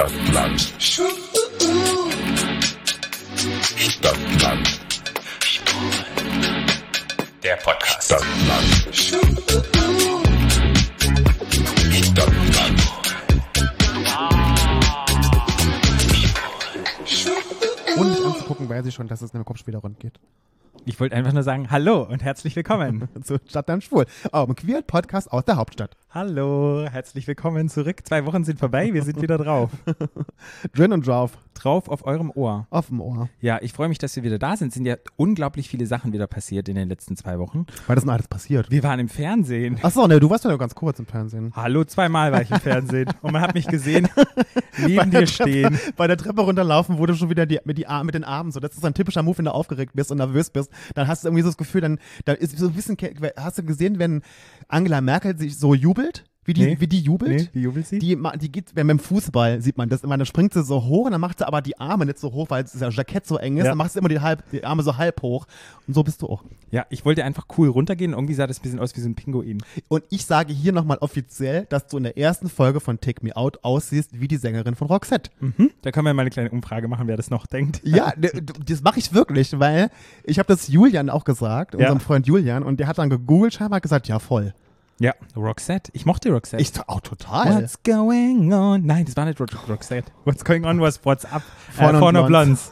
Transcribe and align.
Stadtland. 0.00 0.60
Stadtland. 3.76 4.80
Der 7.42 7.56
Podcast. 7.56 8.04
Stadtland. 8.06 8.94
Stadtland. 11.92 12.80
Ohne 17.98 18.08
mich 18.08 18.24
anzugucken, 18.24 18.70
weiß 18.70 18.86
ich 18.86 18.94
schon, 18.94 19.06
dass 19.06 19.20
es 19.20 19.32
in 19.32 19.36
einem 19.36 19.44
Kopfspiel 19.44 19.76
rund 19.76 20.00
geht. 20.00 20.18
Ich 20.86 20.98
wollte 20.98 21.14
einfach 21.14 21.32
nur 21.32 21.42
sagen, 21.42 21.70
hallo 21.70 22.02
und 22.02 22.22
herzlich 22.22 22.56
willkommen. 22.56 23.08
Zu 23.22 23.38
Stadtland 23.46 23.84
Schwul. 23.84 24.06
Oh, 24.32 24.46
ein 24.48 24.54
Queer 24.54 24.82
Podcast 24.82 25.30
aus 25.30 25.44
der 25.44 25.56
Hauptstadt. 25.56 25.96
hallo, 26.08 26.86
herzlich 26.90 27.26
willkommen 27.26 27.68
zurück. 27.68 27.98
Zwei 28.04 28.24
Wochen 28.24 28.44
sind 28.44 28.58
vorbei, 28.58 28.92
wir 28.92 29.02
sind 29.02 29.20
wieder 29.20 29.36
drauf. 29.38 29.70
Drin 30.74 30.92
und 30.92 31.06
drauf. 31.06 31.32
Drauf 31.54 31.88
auf 31.88 32.06
eurem 32.06 32.30
Ohr. 32.34 32.66
Auf 32.70 32.86
dem 32.86 33.02
Ohr. 33.02 33.28
Ja, 33.40 33.58
ich 33.60 33.74
freue 33.74 33.88
mich, 33.88 33.98
dass 33.98 34.16
wir 34.16 34.22
wieder 34.22 34.38
da 34.38 34.56
sind. 34.56 34.68
Es 34.68 34.74
sind 34.74 34.86
ja 34.86 34.96
unglaublich 35.16 35.68
viele 35.68 35.84
Sachen 35.84 36.14
wieder 36.14 36.26
passiert 36.26 36.68
in 36.70 36.74
den 36.74 36.88
letzten 36.88 37.16
zwei 37.16 37.38
Wochen. 37.38 37.66
Weil 37.86 37.96
das 37.96 38.04
denn 38.04 38.10
alles 38.10 38.28
passiert. 38.28 38.70
Wir 38.70 38.82
waren 38.82 38.98
im 38.98 39.10
Fernsehen. 39.10 39.78
Achso, 39.82 40.06
ne, 40.06 40.20
du 40.20 40.30
warst 40.30 40.44
ja 40.44 40.50
nur 40.50 40.58
ganz 40.58 40.74
kurz 40.74 40.98
im 40.98 41.06
Fernsehen. 41.06 41.52
Hallo, 41.54 41.84
zweimal 41.84 42.32
war 42.32 42.40
ich 42.40 42.50
im 42.50 42.60
Fernsehen 42.60 43.10
und 43.20 43.32
man 43.32 43.42
hat 43.42 43.54
mich 43.54 43.66
gesehen, 43.66 44.08
neben 44.78 45.10
dir 45.10 45.26
stehen. 45.26 45.78
Bei 45.96 46.06
der 46.06 46.16
Treppe 46.16 46.40
runterlaufen 46.40 46.96
wurde 46.96 47.14
schon 47.14 47.28
wieder 47.28 47.44
die, 47.44 47.60
mit, 47.64 47.76
die, 47.76 47.86
mit 48.04 48.14
den 48.14 48.24
Armen 48.24 48.52
so. 48.52 48.60
Das 48.60 48.74
ist 48.74 48.84
ein 48.84 48.94
typischer 48.94 49.22
Move, 49.22 49.38
wenn 49.38 49.44
du 49.44 49.52
aufgeregt 49.52 49.92
bist 49.94 50.10
und 50.10 50.18
nervös 50.18 50.48
bist. 50.48 50.69
Dann 50.94 51.08
hast 51.08 51.24
du 51.24 51.28
irgendwie 51.28 51.42
so 51.42 51.48
das 51.48 51.56
Gefühl, 51.56 51.80
dann, 51.80 51.98
dann 52.24 52.36
ist 52.36 52.58
so 52.58 52.68
ein 52.68 52.74
bisschen, 52.74 52.96
hast 53.36 53.58
du 53.58 53.62
gesehen, 53.62 53.98
wenn 53.98 54.22
Angela 54.68 55.00
Merkel 55.00 55.36
sich 55.38 55.58
so 55.58 55.74
jubelt? 55.74 56.24
Wie 56.44 56.54
die, 56.54 56.62
Nee. 56.64 56.76
wie 56.80 56.86
die 56.86 57.00
jubelt? 57.00 57.30
Nee, 57.30 57.48
wie 57.52 57.60
jubelt 57.60 57.86
sie? 57.86 57.98
Die, 57.98 58.16
die 58.40 58.50
geht, 58.50 58.74
wenn 58.74 58.86
beim 58.86 58.98
Fußball 58.98 59.60
sieht 59.60 59.76
man 59.76 59.90
das 59.90 60.02
immer, 60.02 60.16
dann 60.16 60.24
springt 60.24 60.54
sie 60.54 60.62
so 60.64 60.82
hoch 60.84 61.04
und 61.04 61.12
dann 61.12 61.20
macht 61.20 61.38
sie 61.38 61.46
aber 61.46 61.60
die 61.60 61.78
Arme 61.78 62.06
nicht 62.06 62.18
so 62.18 62.32
hoch, 62.32 62.48
weil 62.48 62.62
das 62.62 62.74
Jackett 62.96 63.26
so 63.26 63.36
eng 63.36 63.58
ist. 63.58 63.64
Ja. 63.64 63.70
Dann 63.72 63.78
macht 63.78 63.92
sie 63.92 63.98
immer 63.98 64.08
die, 64.08 64.20
halb, 64.20 64.42
die 64.50 64.64
Arme 64.64 64.82
so 64.82 64.96
halb 64.96 65.20
hoch. 65.20 65.46
Und 65.86 65.92
so 65.92 66.02
bist 66.02 66.22
du 66.22 66.28
auch. 66.28 66.42
Ja, 66.70 66.86
ich 66.88 67.04
wollte 67.04 67.24
einfach 67.24 67.44
cool 67.58 67.68
runtergehen. 67.68 68.12
Irgendwie 68.12 68.32
sah 68.32 68.46
das 68.46 68.58
ein 68.58 68.62
bisschen 68.62 68.78
aus 68.80 68.96
wie 68.96 69.00
so 69.02 69.08
ein 69.10 69.14
Pinguin. 69.14 69.58
Und 69.88 70.02
ich 70.08 70.24
sage 70.24 70.54
hier 70.54 70.72
nochmal 70.72 70.96
offiziell, 71.02 71.66
dass 71.68 71.88
du 71.88 71.98
in 71.98 72.04
der 72.04 72.16
ersten 72.16 72.48
Folge 72.48 72.80
von 72.80 72.98
Take 73.00 73.22
Me 73.22 73.36
Out 73.36 73.58
aussiehst 73.62 74.18
wie 74.18 74.26
die 74.28 74.38
Sängerin 74.38 74.76
von 74.76 74.88
Roxette. 74.88 75.30
Mhm. 75.40 75.70
Da 75.82 75.90
können 75.92 76.06
wir 76.06 76.14
mal 76.14 76.22
eine 76.22 76.30
kleine 76.30 76.50
Umfrage 76.50 76.88
machen, 76.88 77.06
wer 77.06 77.18
das 77.18 77.28
noch 77.30 77.46
denkt. 77.46 77.82
Ja, 77.90 78.14
das 78.16 78.82
mache 78.82 78.98
ich 78.98 79.12
wirklich, 79.12 79.58
weil 79.58 79.90
ich 80.24 80.38
habe 80.38 80.46
das 80.46 80.68
Julian 80.68 81.10
auch 81.10 81.24
gesagt, 81.24 81.74
Ja. 81.74 81.80
unserem 81.80 82.00
Freund 82.00 82.26
Julian, 82.26 82.62
und 82.62 82.80
der 82.80 82.86
hat 82.86 82.96
dann 82.98 83.10
gegoogelt 83.10 83.52
scheinbar 83.52 83.80
gesagt, 83.82 84.08
ja 84.08 84.18
voll. 84.18 84.54
Ja, 85.00 85.14
Roxette. 85.34 85.90
Ich 85.94 86.04
mochte 86.06 86.30
Roxette. 86.30 86.62
Ich 86.62 86.72
auch 86.86 87.00
total. 87.00 87.54
What's 87.62 87.82
going 87.82 88.52
on? 88.52 88.84
Nein, 88.84 89.06
das 89.06 89.16
war 89.16 89.24
nicht 89.24 89.40
Ro 89.40 89.46
Roxette. 89.68 90.12
What's 90.24 90.44
going 90.44 90.64
on 90.66 90.80
was 90.80 91.04
What's 91.04 91.24
up? 91.24 91.42
Vorne 91.72 91.96
äh, 91.96 92.00
vorne 92.00 92.22
Blondes. 92.24 92.70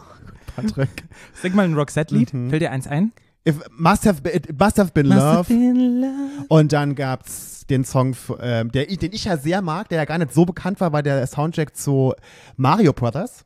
Blondes. 0.55 0.73
Patrick. 0.75 1.05
Sing 1.41 1.55
mal 1.55 1.65
ein 1.65 1.75
Roxette-Lied. 1.75 2.34
Mhm. 2.34 2.51
Fällt 2.51 2.62
dir 2.62 2.71
eins 2.71 2.87
ein? 2.87 3.12
If, 3.49 3.61
must 3.71 4.06
have, 4.06 4.21
been- 4.21 4.34
it 4.37 4.61
must 4.61 4.79
have 4.79 4.93
been 4.93 5.06
love. 5.06 5.47
Und 6.49 6.73
dann 6.73 6.95
gab's 6.95 7.65
den 7.71 7.84
Song, 7.84 8.15
ähm, 8.41 8.71
der, 8.73 8.87
den 8.87 9.12
ich 9.12 9.25
ja 9.25 9.37
sehr 9.39 9.62
mag, 9.62 9.89
der 9.89 9.99
ja 9.99 10.05
gar 10.05 10.19
nicht 10.19 10.34
so 10.34 10.45
bekannt 10.45 10.81
war, 10.81 10.93
war 10.93 11.03
der 11.03 11.27
Soundtrack 11.27 11.75
zu 11.77 12.12
Mario 12.56 12.93
Brothers. 12.93 13.45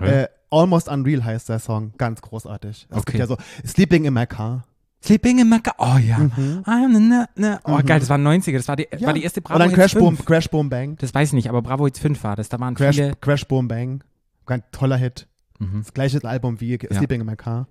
Äh, 0.00 0.26
Almost 0.50 0.88
Unreal 0.88 1.22
heißt 1.24 1.50
der 1.50 1.58
Song. 1.58 1.92
Ganz 1.98 2.22
großartig. 2.22 2.86
Es 2.90 2.96
Okay. 2.96 3.12
gibt 3.12 3.18
ja 3.18 3.26
so 3.26 3.36
Sleeping 3.66 4.06
in 4.06 4.14
my 4.14 4.26
car. 4.26 4.64
Sleeping 5.02 5.38
in 5.38 5.48
my 5.48 5.60
car. 5.60 5.74
Oh 5.78 5.98
ja. 5.98 6.18
Mhm. 6.18 6.62
I'm 6.66 6.94
the 6.94 7.00
na, 7.00 7.28
na. 7.36 7.60
Oh 7.64 7.78
geil, 7.84 8.00
das 8.00 8.08
war 8.08 8.18
90er. 8.18 8.56
Das 8.56 8.68
war 8.68 8.76
die, 8.76 8.88
war 9.00 9.12
die 9.12 9.22
erste 9.22 9.40
Bravo 9.40 9.54
Und 9.54 9.60
dann 9.60 9.68
Hits 9.70 9.78
Crash 9.78 9.94
Boom, 9.94 10.16
5. 10.16 10.26
Crash 10.26 10.50
Boom 10.50 10.68
Bang. 10.68 10.96
Das 10.96 11.14
weiß 11.14 11.28
ich 11.28 11.34
nicht, 11.34 11.48
aber 11.48 11.62
Bravo 11.62 11.86
Hits 11.86 12.00
5 12.00 12.22
war 12.24 12.36
das. 12.36 12.48
Da 12.48 12.58
waren 12.58 12.74
Crash, 12.74 12.96
viele. 12.96 13.14
Crash 13.20 13.46
Boom 13.46 13.68
Bang. 13.68 14.02
Ganz 14.46 14.64
toller 14.72 14.96
Hit. 14.96 15.28
Mhm. 15.60 15.82
Das 15.82 15.92
gleiche 15.92 16.22
Album 16.24 16.60
wie 16.60 16.78
Sleeping 16.92 17.20
in 17.20 17.26
My 17.26 17.36
Car. 17.36 17.68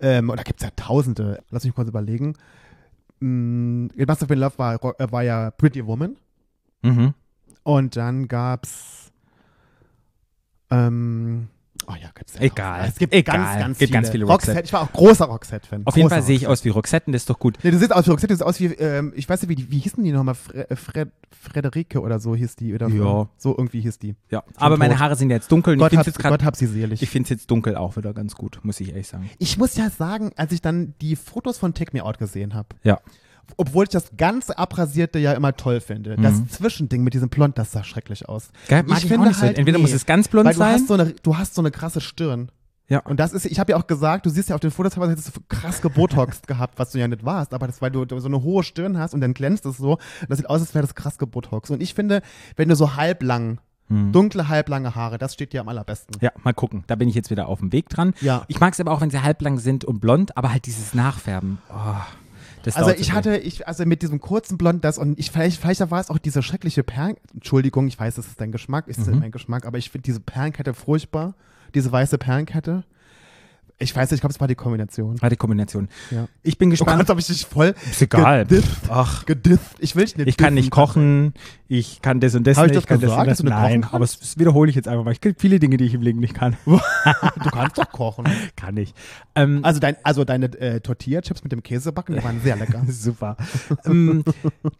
Ähm, 0.00 0.30
und 0.30 0.38
da 0.38 0.42
gibt 0.42 0.60
es 0.60 0.64
ja 0.64 0.70
tausende. 0.76 1.42
Lass 1.50 1.64
mich 1.64 1.74
kurz 1.74 1.88
überlegen. 1.88 2.34
Mm, 3.20 3.86
It 3.96 4.08
Must 4.08 4.20
Have 4.22 4.26
Been 4.26 4.38
Love 4.38 4.58
war, 4.58 4.78
war 4.80 5.22
ja 5.22 5.50
Pretty 5.50 5.84
Woman. 5.84 6.16
Mhm. 6.82 7.14
Und 7.64 7.96
dann 7.96 8.28
gab's 8.28 9.12
ähm, 10.70 11.48
oh 11.88 11.94
ja, 12.00 12.10
gibt's 12.14 12.34
ja 12.34 12.40
Egal. 12.42 12.78
tausend. 12.78 12.92
Es 12.92 12.98
gibt 12.98 13.12
Egal. 13.14 13.36
ganz, 13.36 13.58
ganz 13.58 13.78
Gibt 13.78 13.88
viele. 13.88 13.90
ganz 13.92 14.10
viele 14.10 14.24
Roxette. 14.26 14.50
Roxette. 14.52 14.66
Ich 14.66 14.72
war 14.72 14.82
auch 14.82 14.92
großer 14.92 15.24
Roxette-Fan. 15.24 15.82
Auf 15.86 15.96
jeden 15.96 16.08
Großer 16.08 16.16
Fall 16.16 16.22
sehe 16.26 16.36
ich 16.36 16.46
aus 16.46 16.64
wie 16.64 16.68
Roxette, 16.68 17.10
das 17.10 17.22
ist 17.22 17.30
doch 17.30 17.38
gut. 17.38 17.58
Nee, 17.62 17.70
du 17.70 17.78
siehst 17.78 17.92
aus 17.92 18.06
wie 18.06 18.10
Roxette, 18.10 18.28
du 18.34 18.36
siehst 18.36 18.46
aus 18.46 18.60
wie, 18.60 18.66
ähm, 18.66 19.12
ich 19.16 19.28
weiß 19.28 19.46
nicht, 19.46 19.58
wie, 19.58 19.70
wie 19.70 19.78
hießen 19.78 20.02
die 20.04 20.12
nochmal? 20.12 20.34
Fre 20.34 20.68
äh, 20.70 20.76
Fred, 20.76 21.08
Frederike 21.40 22.00
oder 22.00 22.20
so 22.20 22.34
hieß 22.34 22.56
die. 22.56 22.74
Oder 22.74 22.88
Ja. 22.88 23.28
So 23.36 23.54
irgendwie 23.56 23.80
hieß 23.80 23.98
die. 23.98 24.14
Ja. 24.30 24.42
Aber 24.56 24.76
meine 24.76 24.94
tot. 24.94 25.02
Haare 25.02 25.16
sind 25.16 25.30
jetzt 25.30 25.50
dunkel 25.50 25.76
Gott, 25.76 25.92
ich 25.92 25.98
hab, 25.98 26.06
jetzt 26.06 26.16
Gott 26.16 26.24
gerade. 26.30 26.44
hab 26.44 26.56
sie 26.56 26.66
selig. 26.66 27.02
Ich 27.02 27.10
finde 27.10 27.24
es 27.24 27.30
jetzt 27.30 27.50
dunkel 27.50 27.76
auch 27.76 27.96
wieder 27.96 28.12
ganz 28.12 28.34
gut, 28.34 28.60
muss 28.62 28.80
ich 28.80 28.90
ehrlich 28.90 29.08
sagen. 29.08 29.30
Ich 29.38 29.58
muss 29.58 29.76
ja 29.76 29.90
sagen, 29.90 30.30
als 30.36 30.52
ich 30.52 30.60
dann 30.62 30.94
die 31.00 31.16
Fotos 31.16 31.58
von 31.58 31.74
Take 31.74 31.96
Me 31.96 32.04
Out 32.04 32.18
gesehen 32.18 32.54
habe, 32.54 32.68
Ja. 32.82 33.00
Obwohl 33.56 33.84
ich 33.84 33.88
das 33.90 34.10
ganz 34.16 34.50
abrasierte 34.50 35.18
ja 35.18 35.32
immer 35.32 35.56
toll 35.56 35.80
finde, 35.80 36.16
das 36.16 36.34
Mhm. 36.34 36.48
Zwischending 36.50 37.02
mit 37.02 37.14
diesem 37.14 37.28
Blond, 37.28 37.58
das 37.58 37.72
sah 37.72 37.82
schrecklich 37.84 38.28
aus. 38.28 38.50
Geil, 38.68 38.84
ich, 38.86 38.92
auch 38.92 38.98
finde 38.98 39.28
nicht 39.28 39.36
so. 39.36 39.42
halt, 39.42 39.58
Entweder 39.58 39.78
nee, 39.78 39.82
muss 39.82 39.92
es 39.92 40.06
ganz 40.06 40.28
blond 40.28 40.46
Weil 40.46 40.52
du 40.54 40.58
sein. 40.58 40.74
hast, 40.74 40.88
so 40.88 40.94
eine, 40.94 41.14
du 41.22 41.36
hast 41.38 41.54
so 41.54 41.62
eine 41.62 41.70
krasse 41.70 42.00
Stirn. 42.00 42.50
Ja. 42.90 43.00
Und 43.00 43.20
das 43.20 43.32
ist, 43.34 43.44
ich 43.44 43.58
habe 43.60 43.72
ja 43.72 43.76
auch 43.78 43.86
gesagt, 43.86 44.24
du 44.24 44.30
siehst 44.30 44.48
ja 44.48 44.54
auf 44.54 44.60
den 44.62 44.70
Fotos, 44.70 44.94
teilweise 44.94 45.12
hättest 45.12 45.36
du 45.36 45.40
krass 45.48 45.82
gebotoxt 45.82 46.46
gehabt, 46.46 46.78
was 46.78 46.92
du 46.92 46.98
ja 46.98 47.06
nicht 47.06 47.24
warst, 47.24 47.52
aber 47.52 47.66
das, 47.66 47.82
weil 47.82 47.90
du, 47.90 48.04
du 48.06 48.18
so 48.18 48.28
eine 48.28 48.42
hohe 48.42 48.62
Stirn 48.62 48.98
hast 48.98 49.12
und 49.12 49.20
dann 49.20 49.34
glänzt 49.34 49.66
es 49.66 49.76
so, 49.76 49.98
das 50.28 50.38
sieht 50.38 50.48
aus, 50.48 50.60
als 50.62 50.74
wäre 50.74 50.82
das 50.86 50.94
krass 50.94 51.18
gebotoxt. 51.18 51.70
Und 51.70 51.82
ich 51.82 51.92
finde, 51.94 52.22
wenn 52.56 52.68
du 52.68 52.76
so 52.76 52.96
halblang, 52.96 53.60
Hm. 53.90 54.12
dunkle, 54.12 54.48
halblange 54.48 54.94
Haare, 54.94 55.16
das 55.16 55.32
steht 55.32 55.54
dir 55.54 55.62
am 55.62 55.68
allerbesten. 55.70 56.14
Ja, 56.20 56.30
mal 56.44 56.52
gucken. 56.52 56.84
Da 56.88 56.94
bin 56.94 57.08
ich 57.08 57.14
jetzt 57.14 57.30
wieder 57.30 57.48
auf 57.48 57.60
dem 57.60 57.72
Weg 57.72 57.88
dran. 57.88 58.12
Ja. 58.20 58.44
Ich 58.46 58.60
mag 58.60 58.74
es 58.74 58.80
aber 58.80 58.90
auch, 58.92 59.00
wenn 59.00 59.08
sie 59.08 59.22
halblang 59.22 59.58
sind 59.58 59.82
und 59.86 60.00
blond, 60.00 60.36
aber 60.36 60.52
halt 60.52 60.66
dieses 60.66 60.92
Nachfärben. 60.92 61.56
Oh, 61.70 61.94
das 62.62 62.76
Also 62.76 62.90
ich 62.92 63.12
hatte, 63.12 63.36
ich, 63.36 63.66
also 63.68 63.84
mit 63.84 64.02
diesem 64.02 64.20
kurzen 64.20 64.58
Blond, 64.58 64.84
das 64.84 64.98
und 64.98 65.18
ich 65.18 65.30
vielleicht, 65.30 65.60
vielleicht 65.60 65.90
war 65.90 66.00
es 66.00 66.10
auch 66.10 66.18
diese 66.18 66.42
schreckliche 66.42 66.82
Perlen. 66.82 67.16
Entschuldigung, 67.34 67.86
ich 67.88 67.98
weiß, 67.98 68.18
es 68.18 68.26
ist 68.26 68.40
dein 68.40 68.52
Geschmack, 68.52 68.88
ist 68.88 69.06
Mhm. 69.06 69.20
mein 69.20 69.30
Geschmack, 69.30 69.66
aber 69.66 69.78
ich 69.78 69.90
finde 69.90 70.04
diese 70.04 70.20
Perlenkette 70.20 70.74
furchtbar, 70.74 71.34
diese 71.74 71.90
weiße 71.92 72.18
Perlenkette. 72.18 72.84
Ich 73.80 73.94
weiß 73.94 74.10
nicht, 74.10 74.16
ich 74.18 74.20
glaube, 74.22 74.32
es 74.32 74.40
war 74.40 74.48
die 74.48 74.56
Kombination. 74.56 75.22
War 75.22 75.30
die 75.30 75.36
Kombination. 75.36 75.88
Ja. 76.10 76.26
Ich 76.42 76.58
bin 76.58 76.68
Oh 76.68 76.70
gespannt. 76.70 76.98
Gott, 76.98 77.08
habe 77.10 77.20
ich 77.20 77.28
dich 77.28 77.46
voll 77.46 77.76
ist 77.88 78.02
egal. 78.02 78.44
gedifft. 78.44 78.82
Ach, 78.88 79.24
gedifft. 79.24 79.76
Ich 79.78 79.94
will 79.94 80.04
dich 80.04 80.16
nicht 80.16 80.26
ich 80.26 80.36
kann 80.36 80.54
nicht 80.54 80.72
kochen, 80.72 81.32
ich 81.68 82.02
kann 82.02 82.18
das 82.18 82.34
und 82.34 82.44
das 82.44 82.56
Hab 82.58 82.64
ich 82.66 82.70
nicht. 82.72 82.76
das 82.78 82.86
kann 82.88 82.96
das 83.00 83.10
gesagt, 83.10 83.20
und 83.20 83.28
das. 83.28 83.38
du 83.38 83.44
nicht 83.44 83.52
Nein, 83.52 83.84
aber 83.84 84.00
das, 84.00 84.18
das 84.18 84.36
wiederhole 84.36 84.68
ich 84.68 84.74
jetzt 84.74 84.88
einfach 84.88 85.04
mal. 85.04 85.12
Es 85.12 85.20
gibt 85.20 85.40
viele 85.40 85.60
Dinge, 85.60 85.76
die 85.76 85.84
ich 85.84 85.94
im 85.94 86.02
Leben 86.02 86.18
nicht 86.18 86.34
kann. 86.34 86.56
Du 86.66 87.50
kannst 87.50 87.78
doch 87.78 87.90
kochen. 87.92 88.26
kann 88.56 88.76
ich. 88.76 88.92
Ähm, 89.36 89.60
Also, 89.62 89.78
dein, 89.78 89.96
also 90.02 90.24
deine 90.24 90.46
äh, 90.58 90.80
Tortilla-Chips 90.80 91.44
mit 91.44 91.52
dem 91.52 91.62
Käsebacken, 91.62 92.16
die 92.16 92.24
waren 92.24 92.40
sehr 92.42 92.56
lecker. 92.56 92.82
Super. 92.88 93.36
ähm, 93.84 94.24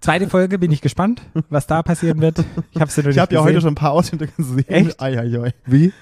zweite 0.00 0.28
Folge, 0.28 0.58
bin 0.58 0.72
ich 0.72 0.80
gespannt, 0.80 1.22
was 1.50 1.66
da 1.68 1.82
passieren 1.84 2.20
wird. 2.20 2.40
Ich 2.72 2.80
habe 2.80 2.90
noch 3.02 3.10
Ich 3.10 3.18
habe 3.18 3.32
ja 3.34 3.42
heute 3.42 3.60
schon 3.60 3.72
ein 3.72 3.76
paar 3.76 3.92
Ausschnitte 3.92 4.26
gesehen. 4.26 4.64
Echt? 4.66 5.00
Ai, 5.00 5.18
ai, 5.20 5.40
ai. 5.40 5.54
Wie? 5.66 5.92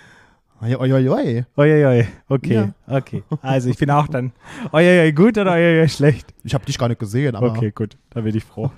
Ai, 0.61 0.75
ai, 0.75 0.93
ai, 0.93 1.09
ai. 1.09 1.44
Uiuiui. 1.56 2.06
Okay, 2.28 2.55
Ja. 2.55 2.75
okay. 2.87 3.22
Also 3.43 3.69
ich 3.69 3.77
bin 3.77 3.91
auch 3.91 4.09
dann 4.09 4.33
uiuiui 4.72 5.12
gut 5.12 5.37
oder 5.37 5.53
uiuiui 5.53 5.89
schlecht. 5.89 6.33
Ich 6.44 6.55
habe 6.55 6.65
dich 6.65 6.78
gar 6.78 6.89
nicht 6.89 6.99
gesehen, 6.99 7.37
aber 7.37 7.53
Okay, 7.53 7.71
gut. 7.72 7.97
Da 8.11 8.22
bin 8.22 8.34
ich 8.34 8.44
froh. 8.44 8.71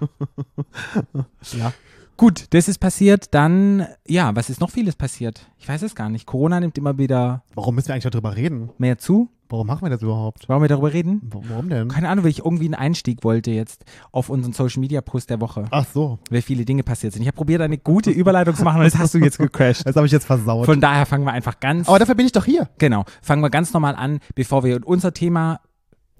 ja. 1.58 1.72
Gut, 2.18 2.46
das 2.50 2.66
ist 2.66 2.78
passiert. 2.78 3.32
Dann, 3.32 3.86
ja, 4.06 4.34
was 4.34 4.50
ist 4.50 4.60
noch 4.60 4.70
vieles 4.70 4.96
passiert? 4.96 5.46
Ich 5.56 5.68
weiß 5.68 5.82
es 5.82 5.94
gar 5.94 6.08
nicht. 6.10 6.26
Corona 6.26 6.58
nimmt 6.58 6.76
immer 6.76 6.98
wieder 6.98 7.44
Warum 7.54 7.76
müssen 7.76 7.86
wir 7.88 7.94
eigentlich 7.94 8.10
darüber 8.10 8.34
reden? 8.34 8.70
mehr 8.76 8.98
zu. 8.98 9.28
Warum 9.50 9.68
machen 9.68 9.82
wir 9.82 9.90
das 9.90 10.02
überhaupt? 10.02 10.46
Wollen 10.48 10.60
wir 10.60 10.68
darüber 10.68 10.92
reden? 10.92 11.22
Warum 11.22 11.68
denn? 11.70 11.88
Keine 11.88 12.08
Ahnung, 12.10 12.24
weil 12.24 12.32
ich 12.32 12.40
irgendwie 12.44 12.64
einen 12.66 12.74
Einstieg 12.74 13.22
wollte 13.24 13.50
jetzt 13.52 13.84
auf 14.12 14.28
unseren 14.30 14.52
Social 14.52 14.80
Media 14.80 15.00
Post 15.00 15.30
der 15.30 15.40
Woche, 15.40 15.64
Ach 15.70 15.86
so, 15.94 16.18
weil 16.28 16.42
viele 16.42 16.64
Dinge 16.66 16.82
passiert 16.82 17.14
sind. 17.14 17.22
Ich 17.22 17.28
habe 17.28 17.36
probiert, 17.36 17.62
eine 17.62 17.78
gute 17.78 18.10
Überleitung 18.10 18.54
zu 18.56 18.64
machen 18.64 18.78
und 18.80 18.84
das 18.84 18.98
hast 18.98 19.14
du 19.14 19.18
jetzt 19.18 19.38
gecrashed. 19.38 19.86
das 19.86 19.96
habe 19.96 20.04
ich 20.06 20.12
jetzt 20.12 20.26
versaut. 20.26 20.66
Von 20.66 20.82
daher 20.82 21.06
fangen 21.06 21.24
wir 21.24 21.32
einfach 21.32 21.60
ganz, 21.60 21.88
aber 21.88 21.98
dafür 21.98 22.14
bin 22.16 22.26
ich 22.26 22.32
doch 22.32 22.44
hier. 22.44 22.68
genau, 22.76 23.04
fangen 23.22 23.40
wir 23.42 23.48
ganz 23.48 23.72
normal 23.72 23.94
an, 23.94 24.18
bevor 24.34 24.64
wir 24.64 24.86
unser 24.86 25.14
Thema, 25.14 25.60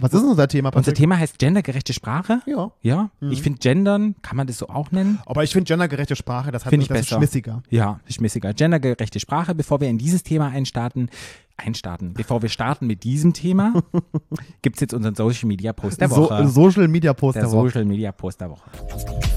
Was 0.00 0.12
ist 0.15 0.23
unser 0.23 0.47
Thema, 0.47 0.69
unser 0.69 0.79
Patrick? 0.81 0.95
Thema 0.97 1.19
heißt 1.19 1.39
gendergerechte 1.39 1.93
Sprache. 1.93 2.41
Ja. 2.47 2.71
Ja, 2.83 3.11
Mhm. 3.21 3.33
ich 3.33 3.43
finde 3.43 3.59
gendern, 3.59 4.15
kann 4.23 4.37
man 4.37 4.47
das 4.47 4.59
so 4.59 4.69
auch 4.69 4.93
nennen? 4.93 5.19
Aber 5.27 5.43
ich 5.43 5.50
finde 5.53 5.67
gendergerechte 5.67 6.15
Sprache, 6.15 6.53
das, 6.53 6.65
hat, 6.65 6.71
Find 6.71 6.83
ich 6.85 6.89
das 6.89 7.00
ist 7.00 7.05
besser. 7.06 7.17
schmissiger. 7.17 7.62
Ja, 7.69 7.99
ist 8.06 8.15
schmissiger. 8.17 8.53
Gendergerechte 8.55 9.19
Sprache. 9.19 9.55
Bevor 9.56 9.81
wir 9.81 9.89
in 9.89 9.99
dieses 9.99 10.23
Thema 10.23 10.49
einstarten, 10.49 11.11
einstarten, 11.56 12.15
bevor 12.15 12.43
wir 12.43 12.49
starten 12.49 12.87
mit 12.87 13.03
diesem 13.03 13.33
Thema, 13.33 13.73
gibt 14.62 14.77
es 14.77 14.81
jetzt 14.83 14.95
unseren 14.95 15.17
Social 15.17 15.49
Media 15.49 15.73
Post 15.73 16.01
der 16.01 16.09
So, 16.09 16.17
Woche. 16.31 16.47
Social 16.49 16.87
Media 16.87 17.12
Post 17.12 17.35
der 17.37 17.43
der 17.43 17.53
Woche. 17.53 17.67
Social 17.69 17.85
Media 17.85 18.12
Post 18.12 18.41
der 18.41 18.51
Woche. 18.51 18.71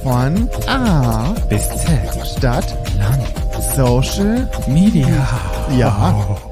Von 0.04 0.48
A, 0.68 1.32
Bis 1.50 1.68
Z. 1.70 2.28
Stadt, 2.38 2.78
Social, 3.76 4.48
Media. 4.68 5.08
ja. 5.76 6.38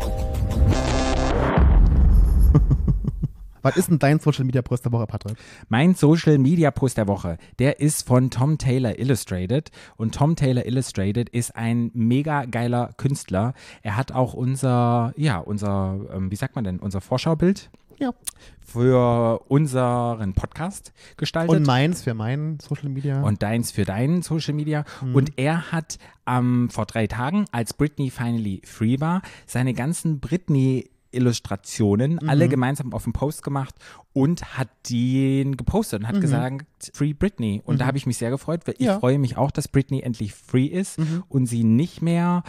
Was 3.61 3.77
ist 3.77 3.89
denn 3.89 3.99
dein 3.99 4.19
Social 4.19 4.45
Media 4.45 4.61
Post 4.61 4.85
der 4.85 4.91
Woche, 4.91 5.07
Patrick? 5.07 5.37
Mein 5.67 5.95
Social 5.95 6.37
Media 6.37 6.71
Post 6.71 6.97
der 6.97 7.07
Woche, 7.07 7.37
der 7.59 7.79
ist 7.79 8.07
von 8.07 8.29
Tom 8.29 8.57
Taylor 8.57 8.97
Illustrated. 8.99 9.69
Und 9.97 10.15
Tom 10.15 10.35
Taylor 10.35 10.65
Illustrated 10.65 11.29
ist 11.29 11.55
ein 11.55 11.91
mega 11.93 12.45
geiler 12.45 12.91
Künstler. 12.97 13.53
Er 13.81 13.95
hat 13.97 14.11
auch 14.11 14.33
unser, 14.33 15.13
ja, 15.17 15.37
unser, 15.39 15.99
ähm, 16.13 16.31
wie 16.31 16.35
sagt 16.35 16.55
man 16.55 16.63
denn, 16.63 16.79
unser 16.79 17.01
Vorschaubild 17.01 17.69
Ja. 17.99 18.13
für 18.59 19.41
unseren 19.47 20.33
Podcast 20.33 20.93
gestaltet. 21.17 21.55
Und 21.57 21.65
meins 21.67 22.03
für 22.03 22.13
meinen 22.13 22.59
Social 22.59 22.89
Media. 22.89 23.21
und 23.23 23.41
deins 23.43 23.71
für 23.71 23.83
deinen 23.83 24.21
Social 24.21 24.53
Media. 24.53 24.85
Mhm. 25.01 25.15
Und 25.15 25.31
er 25.37 25.71
hat 25.71 25.97
ähm, 26.27 26.69
vor 26.69 26.85
drei 26.85 27.07
Tagen, 27.07 27.45
als 27.51 27.73
Britney 27.73 28.09
finally 28.09 28.61
free 28.63 28.99
war, 28.99 29.21
seine 29.47 29.73
ganzen 29.73 30.19
Britney 30.19 30.89
Illustrationen 31.11 32.19
alle 32.27 32.45
Mhm. 32.45 32.49
gemeinsam 32.51 32.93
auf 32.93 33.03
den 33.03 33.13
Post 33.13 33.43
gemacht 33.43 33.75
und 34.13 34.57
hat 34.57 34.69
den 34.89 35.57
gepostet 35.57 36.01
und 36.01 36.07
hat 36.07 36.21
gesagt, 36.21 36.65
Free 36.93 37.13
Britney. 37.13 37.61
Und 37.65 37.81
da 37.81 37.85
habe 37.85 37.97
ich 37.97 38.05
mich 38.05 38.17
sehr 38.17 38.29
gefreut, 38.29 38.61
weil 38.65 38.75
Mhm. 38.79 38.85
Ja. 38.85 38.93
ich 38.95 38.99
freue 38.99 39.19
mich 39.19 39.37
auch, 39.37 39.51
dass 39.51 39.67
Britney 39.67 40.01
endlich 40.01 40.33
free 40.33 40.65
ist 40.65 40.97
und 41.27 41.45
sie 41.47 41.63
nicht 41.63 42.01
mehr 42.01 42.43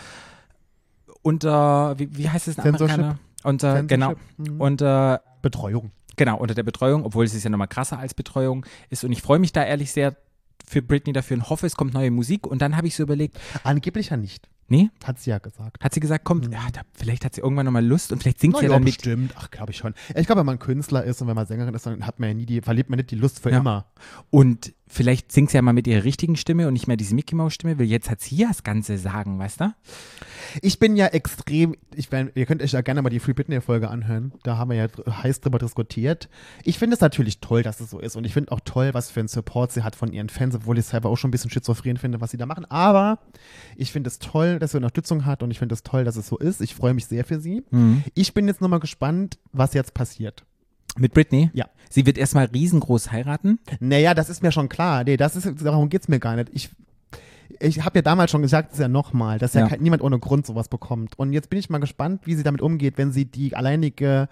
unter, 1.22 1.98
wie, 1.98 2.16
wie 2.16 2.28
heißt 2.28 2.48
es 2.48 2.56
in. 2.58 2.64
Amerikaner? 2.64 3.18
Unter, 3.42 3.82
genau, 3.84 4.14
mhm. 4.36 4.60
unter 4.60 5.22
Betreuung. 5.42 5.90
Genau, 6.16 6.36
unter 6.38 6.54
der 6.54 6.62
Betreuung, 6.62 7.04
obwohl 7.04 7.24
es 7.24 7.34
ist 7.34 7.44
ja 7.44 7.50
nochmal 7.50 7.68
krasser 7.68 7.98
als 7.98 8.12
Betreuung 8.14 8.66
ist. 8.90 9.04
Und 9.04 9.12
ich 9.12 9.22
freue 9.22 9.38
mich 9.38 9.52
da 9.52 9.64
ehrlich 9.64 9.92
sehr 9.92 10.16
für 10.66 10.82
Britney 10.82 11.12
dafür 11.14 11.38
und 11.38 11.48
hoffe, 11.48 11.66
es 11.66 11.76
kommt 11.76 11.94
neue 11.94 12.10
Musik. 12.10 12.46
Und 12.46 12.60
dann 12.60 12.76
habe 12.76 12.86
ich 12.86 12.94
so 12.94 13.02
überlegt, 13.02 13.38
Angeblich 13.64 14.10
ja 14.10 14.16
nicht. 14.18 14.48
Nee, 14.70 14.88
Hat 15.04 15.18
sie 15.20 15.30
ja 15.30 15.38
gesagt. 15.38 15.82
hat 15.84 15.92
sie 15.92 16.00
gesagt, 16.00 16.24
kommt, 16.24 16.50
ja, 16.50 16.60
da, 16.72 16.80
vielleicht 16.94 17.24
hat 17.24 17.34
sie 17.34 17.42
irgendwann 17.42 17.66
nochmal 17.66 17.84
Lust 17.84 18.12
und 18.12 18.22
vielleicht 18.22 18.40
singt 18.40 18.56
sie 18.56 18.62
Mhm. 18.64 18.68
Na 18.68 18.68
ja 18.68 18.72
ja, 18.72 18.76
dann 18.78 18.84
mit. 18.84 18.96
bestimmt. 18.96 19.34
Ach, 19.36 19.50
glaube 19.50 19.72
ich 19.72 19.76
schon. 19.76 19.92
Ich 20.14 20.26
glaube, 20.26 20.38
wenn 20.40 20.46
man 20.46 20.58
Künstler 20.58 21.04
ist 21.04 21.20
und 21.20 21.28
wenn 21.28 21.34
man 21.36 21.46
Sängerin 21.46 21.74
ist, 21.74 21.84
dann 21.84 22.06
hat 22.06 22.18
man 22.18 22.30
ja 22.30 22.34
nie 22.34 22.46
die, 22.46 22.60
verliert 22.62 22.88
man 22.88 22.96
nicht 22.96 23.10
die 23.10 23.16
Lust 23.16 23.40
für 23.40 23.50
Ja. 23.50 23.58
immer. 23.58 23.86
Und 24.30 24.72
vielleicht 24.90 25.30
singt 25.32 25.50
sie 25.50 25.56
ja 25.56 25.62
mal 25.62 25.72
mit 25.72 25.86
ihrer 25.86 26.04
richtigen 26.04 26.36
Stimme 26.36 26.66
und 26.66 26.74
nicht 26.74 26.88
mehr 26.88 26.96
diese 26.96 27.14
Mickey 27.14 27.34
Mouse 27.34 27.54
Stimme, 27.54 27.78
weil 27.78 27.86
jetzt 27.86 28.10
hat 28.10 28.20
sie 28.20 28.36
ja 28.36 28.48
das 28.48 28.64
Ganze 28.64 28.98
sagen, 28.98 29.38
weißt 29.38 29.60
du? 29.60 29.74
Ich 30.62 30.78
bin 30.78 30.96
ja 30.96 31.06
extrem, 31.06 31.76
ich 31.94 32.08
bin, 32.08 32.30
ihr 32.34 32.44
könnt 32.44 32.60
euch 32.62 32.72
ja 32.72 32.80
gerne 32.80 33.00
mal 33.00 33.08
die 33.08 33.20
Free 33.20 33.32
Britney 33.32 33.60
Folge 33.60 33.88
anhören. 33.88 34.32
Da 34.42 34.58
haben 34.58 34.70
wir 34.70 34.76
ja 34.76 34.88
heiß 35.22 35.40
drüber 35.40 35.58
diskutiert. 35.58 36.28
Ich 36.64 36.78
finde 36.78 36.94
es 36.94 37.00
natürlich 37.00 37.40
toll, 37.40 37.62
dass 37.62 37.80
es 37.80 37.90
so 37.90 38.00
ist. 38.00 38.16
Und 38.16 38.24
ich 38.24 38.34
finde 38.34 38.50
auch 38.52 38.60
toll, 38.64 38.92
was 38.92 39.10
für 39.10 39.20
einen 39.20 39.28
Support 39.28 39.72
sie 39.72 39.82
hat 39.84 39.94
von 39.94 40.12
ihren 40.12 40.28
Fans, 40.28 40.54
obwohl 40.56 40.76
ich 40.76 40.84
es 40.84 40.90
selber 40.90 41.08
auch 41.08 41.16
schon 41.16 41.28
ein 41.28 41.32
bisschen 41.32 41.50
schizophren 41.50 41.96
finde, 41.96 42.20
was 42.20 42.32
sie 42.32 42.36
da 42.36 42.46
machen. 42.46 42.64
Aber 42.64 43.20
ich 43.76 43.92
finde 43.92 44.08
es 44.08 44.18
toll, 44.18 44.58
dass 44.58 44.72
sie 44.72 44.78
Unterstützung 44.78 45.24
hat 45.24 45.42
und 45.42 45.50
ich 45.52 45.58
finde 45.60 45.74
es 45.74 45.84
toll, 45.84 46.04
dass 46.04 46.16
es 46.16 46.26
so 46.26 46.36
ist. 46.36 46.60
Ich 46.60 46.74
freue 46.74 46.94
mich 46.94 47.06
sehr 47.06 47.24
für 47.24 47.38
sie. 47.40 47.62
Mhm. 47.70 48.02
Ich 48.14 48.34
bin 48.34 48.48
jetzt 48.48 48.60
nochmal 48.60 48.80
gespannt, 48.80 49.38
was 49.52 49.74
jetzt 49.74 49.94
passiert. 49.94 50.44
Mit 51.00 51.14
Britney? 51.14 51.50
Ja. 51.54 51.66
Sie 51.88 52.06
wird 52.06 52.18
erstmal 52.18 52.44
riesengroß 52.46 53.10
heiraten. 53.10 53.58
Naja, 53.80 54.14
das 54.14 54.30
ist 54.30 54.42
mir 54.42 54.52
schon 54.52 54.68
klar. 54.68 55.02
Nee, 55.04 55.16
das 55.16 55.34
ist, 55.34 55.48
darum 55.64 55.88
geht's 55.88 56.06
mir 56.08 56.20
gar 56.20 56.36
nicht. 56.36 56.50
Ich, 56.52 56.70
ich 57.58 57.84
habe 57.84 57.98
ja 57.98 58.02
damals 58.02 58.30
schon 58.30 58.42
gesagt, 58.42 58.68
das 58.70 58.78
ist 58.78 58.82
ja 58.82 58.88
nochmal, 58.88 59.38
dass 59.38 59.54
ja, 59.54 59.66
Ja. 59.66 59.76
niemand 59.78 60.02
ohne 60.02 60.18
Grund 60.18 60.46
sowas 60.46 60.68
bekommt. 60.68 61.18
Und 61.18 61.32
jetzt 61.32 61.50
bin 61.50 61.58
ich 61.58 61.68
mal 61.70 61.78
gespannt, 61.78 62.22
wie 62.26 62.34
sie 62.34 62.42
damit 62.44 62.60
umgeht, 62.62 62.96
wenn 62.96 63.10
sie 63.12 63.24
die 63.24 63.56
alleinige, 63.56 64.28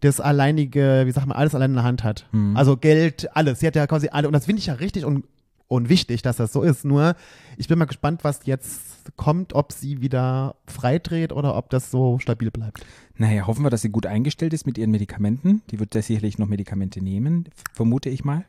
das 0.00 0.20
alleinige, 0.20 1.04
wie 1.06 1.10
sagt 1.12 1.26
man, 1.26 1.36
alles 1.36 1.54
allein 1.54 1.70
in 1.70 1.76
der 1.76 1.84
Hand 1.84 2.04
hat. 2.04 2.26
Mhm. 2.32 2.56
Also 2.56 2.76
Geld, 2.76 3.28
alles. 3.34 3.60
Sie 3.60 3.66
hat 3.66 3.74
ja 3.76 3.86
quasi 3.86 4.08
alle. 4.12 4.26
Und 4.28 4.32
das 4.34 4.44
finde 4.46 4.60
ich 4.60 4.66
ja 4.66 4.74
richtig 4.74 5.04
und, 5.04 5.24
und 5.68 5.88
wichtig, 5.88 6.22
dass 6.22 6.36
das 6.36 6.52
so 6.52 6.62
ist. 6.62 6.84
Nur, 6.84 7.14
ich 7.56 7.68
bin 7.68 7.78
mal 7.78 7.84
gespannt, 7.84 8.24
was 8.24 8.40
jetzt 8.44 9.16
kommt, 9.16 9.54
ob 9.54 9.72
sie 9.72 10.00
wieder 10.00 10.56
freidreht 10.66 11.32
oder 11.32 11.56
ob 11.56 11.70
das 11.70 11.90
so 11.90 12.18
stabil 12.18 12.50
bleibt. 12.50 12.84
Naja, 13.16 13.46
hoffen 13.46 13.64
wir, 13.64 13.70
dass 13.70 13.82
sie 13.82 13.90
gut 13.90 14.06
eingestellt 14.06 14.52
ist 14.52 14.66
mit 14.66 14.78
ihren 14.78 14.90
Medikamenten. 14.90 15.62
Die 15.70 15.80
wird 15.80 15.92
sicherlich 15.94 16.38
noch 16.38 16.46
Medikamente 16.46 17.02
nehmen, 17.02 17.48
vermute 17.72 18.10
ich 18.10 18.24
mal. 18.24 18.44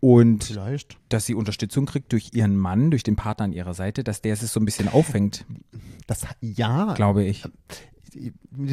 Und 0.00 0.44
Vielleicht. 0.44 0.96
dass 1.08 1.26
sie 1.26 1.34
Unterstützung 1.34 1.86
kriegt 1.86 2.12
durch 2.12 2.30
ihren 2.32 2.56
Mann, 2.56 2.90
durch 2.90 3.02
den 3.02 3.16
Partner 3.16 3.46
an 3.46 3.52
ihrer 3.52 3.74
Seite, 3.74 4.04
dass 4.04 4.22
der 4.22 4.34
es 4.34 4.40
so 4.52 4.60
ein 4.60 4.64
bisschen 4.64 4.88
auffängt, 4.88 5.44
Das, 6.06 6.26
ja, 6.40 6.94
glaube 6.94 7.24
ich. 7.24 7.44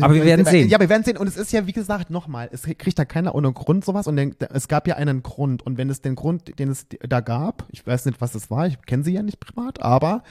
Aber 0.01 0.13
wir 0.13 0.25
werden 0.25 0.45
sehen. 0.45 0.69
Ja, 0.69 0.79
wir 0.79 0.89
werden 0.89 1.03
sehen. 1.03 1.17
Und 1.17 1.27
es 1.27 1.37
ist 1.37 1.51
ja, 1.51 1.67
wie 1.67 1.71
gesagt, 1.71 2.09
nochmal, 2.09 2.49
es 2.51 2.63
kriegt 2.63 2.97
da 2.97 3.05
keiner 3.05 3.35
ohne 3.35 3.51
Grund 3.53 3.85
sowas. 3.85 4.07
Und 4.07 4.15
den, 4.15 4.35
es 4.39 4.67
gab 4.67 4.87
ja 4.87 4.95
einen 4.95 5.23
Grund. 5.23 5.63
Und 5.63 5.77
wenn 5.77 5.89
es 5.89 6.01
den 6.01 6.15
Grund, 6.15 6.57
den 6.59 6.69
es 6.69 6.87
da 7.07 7.19
gab, 7.19 7.65
ich 7.69 7.85
weiß 7.85 8.05
nicht, 8.05 8.21
was 8.21 8.35
es 8.35 8.49
war, 8.49 8.67
ich 8.67 8.81
kenne 8.85 9.03
sie 9.03 9.13
ja 9.13 9.23
nicht 9.23 9.39
privat, 9.39 9.81
aber 9.81 10.23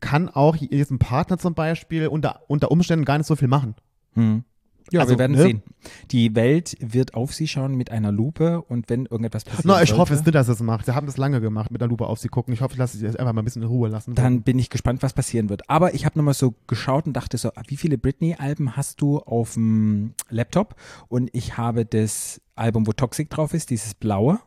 kann 0.00 0.28
auch 0.28 0.56
diesem 0.56 0.98
Partner 0.98 1.38
zum 1.38 1.54
Beispiel 1.54 2.08
unter, 2.08 2.40
unter 2.48 2.70
Umständen 2.70 3.04
gar 3.04 3.18
nicht 3.18 3.26
so 3.26 3.36
viel 3.36 3.48
machen. 3.48 3.74
Hm. 4.14 4.44
Ja, 4.90 5.00
Also, 5.00 5.12
wir 5.14 5.18
werden 5.18 5.36
ne? 5.36 5.42
sehen. 5.42 5.62
Die 6.10 6.34
Welt 6.34 6.76
wird 6.80 7.14
auf 7.14 7.32
sie 7.32 7.46
schauen 7.48 7.74
mit 7.76 7.90
einer 7.90 8.10
Lupe 8.12 8.60
und 8.62 8.88
wenn 8.90 9.06
irgendetwas 9.06 9.44
passiert, 9.44 9.64
Na, 9.66 9.82
ich 9.82 9.88
sollte, 9.90 10.00
hoffe 10.02 10.14
es 10.14 10.24
nicht, 10.24 10.34
dass 10.34 10.48
es 10.48 10.60
macht. 10.60 10.86
Sie 10.86 10.94
haben 10.94 11.06
das 11.06 11.16
lange 11.16 11.40
gemacht, 11.40 11.70
mit 11.70 11.80
der 11.80 11.88
Lupe 11.88 12.06
auf 12.06 12.18
sie 12.18 12.28
gucken. 12.28 12.52
Ich 12.54 12.60
hoffe, 12.60 12.76
dass 12.76 12.92
sie 12.92 13.02
das 13.04 13.16
einfach 13.16 13.32
mal 13.32 13.42
ein 13.42 13.44
bisschen 13.44 13.62
in 13.62 13.68
Ruhe 13.68 13.88
lassen. 13.88 14.14
dann 14.14 14.42
bin 14.42 14.58
ich 14.58 14.70
gespannt, 14.70 15.02
was 15.02 15.12
passieren 15.12 15.48
wird. 15.48 15.68
Aber 15.70 15.94
ich 15.94 16.04
habe 16.04 16.18
nochmal 16.18 16.34
so 16.34 16.54
geschaut 16.66 17.06
und 17.06 17.12
dachte 17.14 17.38
so, 17.38 17.50
wie 17.68 17.76
viele 17.76 17.98
Britney-Alben 17.98 18.76
hast 18.76 19.00
du 19.00 19.18
auf 19.18 19.54
dem 19.54 20.14
Laptop? 20.28 20.74
Und 21.08 21.30
ich 21.32 21.56
habe 21.56 21.84
das 21.86 22.40
Album, 22.56 22.86
wo 22.86 22.92
Toxic 22.92 23.30
drauf 23.30 23.54
ist, 23.54 23.70
dieses 23.70 23.94
blaue. 23.94 24.40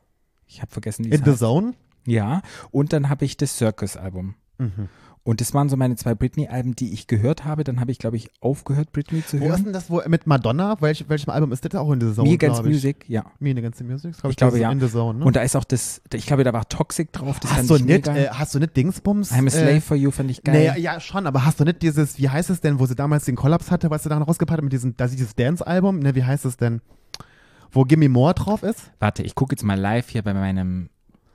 Ich 0.47 0.61
habe 0.61 0.71
vergessen, 0.71 1.05
wie 1.05 1.09
es 1.11 1.19
In 1.19 1.25
the 1.25 1.31
heißt. 1.31 1.39
Zone? 1.39 1.73
Ja, 2.05 2.41
und 2.71 2.91
dann 2.93 3.09
habe 3.09 3.23
ich 3.25 3.37
das 3.37 3.57
Circus-Album. 3.57 4.35
Mhm. 4.57 4.89
Und 5.25 5.39
das 5.39 5.53
waren 5.53 5.69
so 5.69 5.77
meine 5.77 5.95
zwei 5.95 6.15
Britney-Alben, 6.15 6.75
die 6.75 6.91
ich 6.91 7.07
gehört 7.07 7.45
habe. 7.45 7.63
Dann 7.63 7.79
habe 7.79 7.91
ich, 7.91 7.97
glaube 7.97 8.17
ich, 8.17 8.29
aufgehört, 8.41 8.91
Britney 8.91 9.25
zu 9.25 9.39
Wo 9.39 9.45
ist 9.45 9.51
hören. 9.51 9.63
denn 9.63 9.73
das 9.73 9.89
wo, 9.89 10.01
mit 10.05 10.27
Madonna? 10.27 10.75
Welch, 10.81 11.05
welchem 11.07 11.29
Album 11.29 11.53
ist 11.53 11.63
das 11.63 11.75
auch 11.75 11.89
in 11.93 12.01
the 12.01 12.13
Zone? 12.13 12.27
Me 12.27 12.35
Against 12.35 12.57
glaub 12.57 12.65
ich? 12.65 12.73
Music, 12.73 13.05
ja. 13.07 13.23
Me 13.39 13.51
Against 13.51 13.77
the 13.77 13.85
Music? 13.85 14.11
Ich 14.11 14.17
glaube, 14.17 14.35
das 14.35 14.53
ist 14.53 14.59
ja. 14.59 14.69
In 14.69 14.81
the 14.81 14.89
Zone, 14.89 15.19
ne? 15.19 15.25
Und 15.25 15.37
da 15.37 15.41
ist 15.41 15.55
auch 15.55 15.63
das, 15.63 16.01
ich 16.13 16.25
glaube, 16.25 16.43
da 16.43 16.51
war 16.51 16.67
Toxic 16.67 17.13
drauf. 17.13 17.39
Das 17.39 17.55
hast, 17.55 17.69
du 17.69 17.75
ich 17.75 17.85
nicht, 17.85 18.05
äh, 18.07 18.27
hast 18.31 18.53
du 18.53 18.59
nicht 18.59 18.75
Dingsbums? 18.75 19.31
I'm 19.31 19.47
a 19.47 19.49
Slave 19.49 19.75
äh, 19.75 19.81
for 19.81 19.95
You 19.95 20.11
fand 20.11 20.29
ich 20.29 20.43
geil. 20.43 20.55
Naja, 20.55 20.75
ja, 20.75 20.99
schon, 20.99 21.25
aber 21.25 21.45
hast 21.45 21.57
du 21.57 21.63
nicht 21.63 21.81
dieses, 21.81 22.17
wie 22.17 22.27
heißt 22.27 22.49
es 22.49 22.59
denn, 22.59 22.79
wo 22.79 22.85
sie 22.85 22.95
damals 22.95 23.23
den 23.23 23.37
Kollaps 23.37 23.71
hatte, 23.71 23.89
was 23.89 24.03
sie 24.03 24.09
dann 24.09 24.23
rausgepackt 24.23 24.57
hat 24.57 24.63
mit 24.63 24.73
diesem, 24.73 24.97
da 24.97 25.05
ist 25.05 25.13
dieses 25.13 25.35
Dance-Album, 25.35 25.99
ne, 25.99 26.15
wie 26.15 26.23
heißt 26.25 26.43
es 26.43 26.57
denn? 26.57 26.81
Wo 27.71 27.83
Gimme 27.85 28.09
More 28.09 28.33
drauf 28.33 28.61
ist? 28.61 28.91
Warte, 28.99 29.23
ich 29.23 29.35
gucke 29.35 29.53
jetzt 29.53 29.63
mal 29.63 29.79
live 29.79 30.09
hier 30.09 30.21
bei 30.21 30.33
meinem 30.33 30.89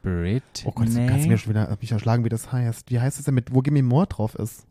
Britney. 0.08 0.64
Oh 0.64 0.72
Gott, 0.72 0.88
du 0.88 1.06
kannst 1.06 1.24
du 1.24 1.28
mir 1.28 1.38
schon 1.38 1.50
wieder 1.50 1.76
mich 1.80 1.92
erschlagen, 1.92 2.24
wie 2.24 2.28
das 2.28 2.50
heißt. 2.50 2.90
Wie 2.90 3.00
heißt 3.00 3.18
es 3.18 3.24
denn 3.24 3.34
mit, 3.34 3.54
wo 3.54 3.60
Gimme 3.60 3.82
More 3.82 4.06
drauf 4.06 4.34
ist? 4.34 4.66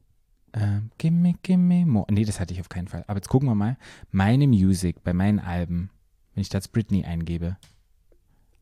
Ähm, 0.54 0.90
gimme, 0.98 1.36
gimme 1.44 1.86
more. 1.86 2.08
Nee, 2.10 2.26
das 2.26 2.40
hatte 2.40 2.54
ich 2.54 2.60
auf 2.60 2.70
keinen 2.70 2.88
Fall. 2.88 3.04
Aber 3.08 3.18
jetzt 3.18 3.30
gucken 3.30 3.48
wir 3.48 3.56
mal. 3.56 3.78
Meine 4.12 4.48
Music 4.48 5.04
bei 5.04 5.14
meinen 5.14 5.40
Alben, 5.40 5.92
wenn 6.34 6.42
ich 6.42 6.50
das 6.50 6.68
Britney 6.68 7.06
eingebe. 7.06 7.58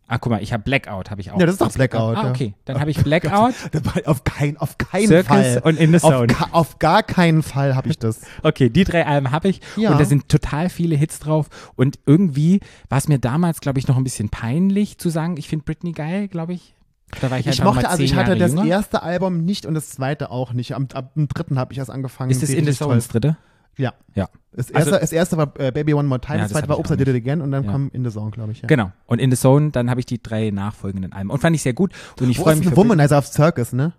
Ah, 0.07 0.19
guck 0.19 0.31
mal, 0.31 0.44
ich 0.44 0.54
habe 0.54 0.62
Blackout, 0.63 1.10
habe 1.10 1.19
ich 1.22 1.31
auch. 1.31 1.40
Ja, 1.40 1.48
das 1.48 1.56
ist 1.56 1.62
doch 1.62 1.72
Blackout, 1.72 2.16
Ah, 2.18 2.30
okay. 2.30 2.54
Dann 2.66 2.80
habe 2.80 2.92
ich 2.92 2.98
Blackout, 3.04 3.56
auf, 4.06 4.24
kein, 4.24 4.56
auf 4.57 4.78
keinen 4.78 5.07
Circus 5.07 5.28
Fall. 5.28 5.62
und 5.63 5.80
In 5.80 5.90
the 5.98 6.04
Auf, 6.06 6.12
Zone. 6.13 6.28
ga, 6.28 6.48
auf 6.52 6.78
gar 6.78 7.02
keinen 7.02 7.42
Fall 7.42 7.75
habe 7.75 7.89
ich 7.89 7.98
das. 7.98 8.22
Okay, 8.44 8.70
die 8.70 8.84
drei 8.84 9.06
Alben 9.08 9.32
habe 9.32 9.48
ich 9.48 9.62
Ja. 9.77 9.91
und 9.91 10.00
da 10.00 10.06
sind 10.06 10.30
total 10.30 10.70
viele 10.70 10.96
Hits 10.96 11.18
drauf 11.20 11.48
und 11.75 11.98
irgendwie 12.06 12.60
war 12.89 13.00
es 13.00 13.08
mir 13.08 13.18
damals, 13.18 13.62
glaube 13.62 13.80
ich, 13.80 13.88
noch 13.88 13.98
ein 13.98 14.03
bisschen 14.03 14.30
peinlich 14.30 15.00
zu 15.00 15.10
sagen, 15.10 15.38
ich 15.38 15.48
finde 15.50 15.65
Britney 15.65 15.91
geil, 15.94 16.27
glaube 16.27 16.53
ich. 16.53 16.75
Da 17.22 17.32
war 17.32 17.39
ich, 17.39 17.48
Ich 17.48 17.60
einfach 17.62 17.74
mochte, 17.75 17.89
also 17.89 18.03
ich 18.03 18.12
zehn 18.12 18.20
hatte 18.20 18.32
Jahre 18.32 18.39
das 18.39 18.51
jünger. 18.51 18.65
erste 18.65 19.01
Album 19.01 19.44
nicht 19.46 19.65
und 19.65 19.74
das 19.74 19.89
zweite 19.89 20.30
auch 20.30 20.53
nicht. 20.53 20.75
Am, 20.75 20.88
ab 20.94 21.13
dem 21.15 21.27
dritten 21.27 21.58
habe 21.58 21.72
ich 21.74 21.80
erst 21.80 21.89
angefangen. 21.89 22.30
Ist 22.30 22.44
das 22.44 22.50
In 22.51 22.65
the 22.65 22.74
Zone 22.74 22.96
das 22.96 23.08
dritte? 23.08 23.38
Ja. 23.77 23.94
Ja. 24.13 24.29
Das 24.53 24.74
Also- 24.74 24.91
erste, 24.91 25.01
das 25.01 25.12
erste 25.12 25.38
war 25.38 25.51
äh, 25.60 25.72
Baby 25.72 25.94
One 25.94 26.08
More 26.08 26.22
Time, 26.22 26.38
Ja, 26.38 26.44
das 26.44 26.51
das 26.51 26.60
zweite 26.60 26.70
war 26.70 26.75
ich 26.77 26.79
Oops, 26.79 26.91
I 26.91 26.98
Did 26.98 27.08
It. 27.10 27.15
Again 27.15 27.41
und 27.41 27.51
dann 27.51 27.65
Ja. 27.65 27.72
kam 27.72 27.89
In 27.94 28.03
the 28.05 28.12
Zone, 28.12 28.32
glaube 28.32 28.51
ich. 28.53 28.62
Ja. 28.62 28.67
Genau. 28.67 28.91
Und 29.05 29.20
In 29.20 29.29
the 29.32 29.38
Zone, 29.38 29.72
dann 29.72 29.89
habe 29.89 30.00
ich 30.00 30.05
die 30.05 30.22
drei 30.22 30.50
nachfolgenden 30.51 31.12
Alben 31.13 31.29
und 31.29 31.39
fand 31.39 31.55
ich 31.55 31.62
sehr 31.62 31.74
gut 31.74 31.91
und 32.22 32.29
ich 32.29 32.38
freue 32.39 32.55
mich. 32.55 32.65
ein 32.65 32.70
für 32.72 32.77
Womanizer 32.77 33.17
auf 33.17 33.27
Circus, 33.27 33.74
ne? 33.74 33.94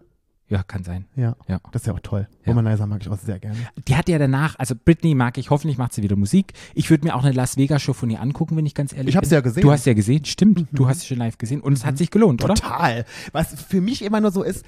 Ja, 0.49 0.63
kann 0.63 0.85
sein. 0.85 1.07
Ja. 1.17 1.35
Ja. 1.49 1.59
Das 1.73 1.83
ist 1.83 1.87
ja 1.87 1.93
auch 1.93 1.99
toll. 2.01 2.29
Ja. 2.45 2.53
Womanizer 2.53 2.87
mag 2.87 3.01
ich 3.03 3.09
auch 3.11 3.19
sehr 3.19 3.41
gerne. 3.41 3.57
Die 3.89 3.97
hat 3.97 4.09
ja 4.09 4.17
danach, 4.17 4.55
also 4.61 4.77
Britney 4.77 5.17
mag 5.17 5.37
ich, 5.39 5.51
hoffentlich 5.51 5.77
macht 5.77 5.93
sie 5.93 6.05
wieder 6.05 6.15
Musik. 6.15 6.53
Ich 6.75 6.89
würde 6.89 7.05
mir 7.05 7.17
auch 7.17 7.25
eine 7.25 7.33
Las 7.33 7.57
Vegas 7.57 7.83
Show 7.83 7.93
von 7.95 8.09
ihr 8.11 8.21
angucken, 8.23 8.57
wenn 8.57 8.65
ich 8.65 8.75
ganz 8.75 8.93
ehrlich 8.93 9.09
Ich 9.09 9.17
habe 9.17 9.25
bin. 9.25 9.29
sie 9.31 9.35
ja 9.35 9.41
gesehen. 9.41 9.63
Du 9.63 9.73
hast 9.73 9.83
sie 9.85 9.91
ja 9.91 9.95
gesehen, 9.95 10.25
stimmt. 10.25 10.67
Du 10.71 10.87
hast 10.89 11.01
sie 11.01 11.07
schon 11.09 11.19
live 11.19 11.37
gesehen 11.37 11.61
und 11.61 11.73
es 11.73 11.85
hat 11.85 11.99
sich 11.99 12.13
gelohnt, 12.13 12.45
oder? 12.45 12.55
Total. 12.55 13.05
Was 13.33 13.61
für 13.61 13.81
mich 13.81 14.03
immer 14.03 14.21
nur 14.21 14.31
so 14.31 14.45
ist, 14.45 14.65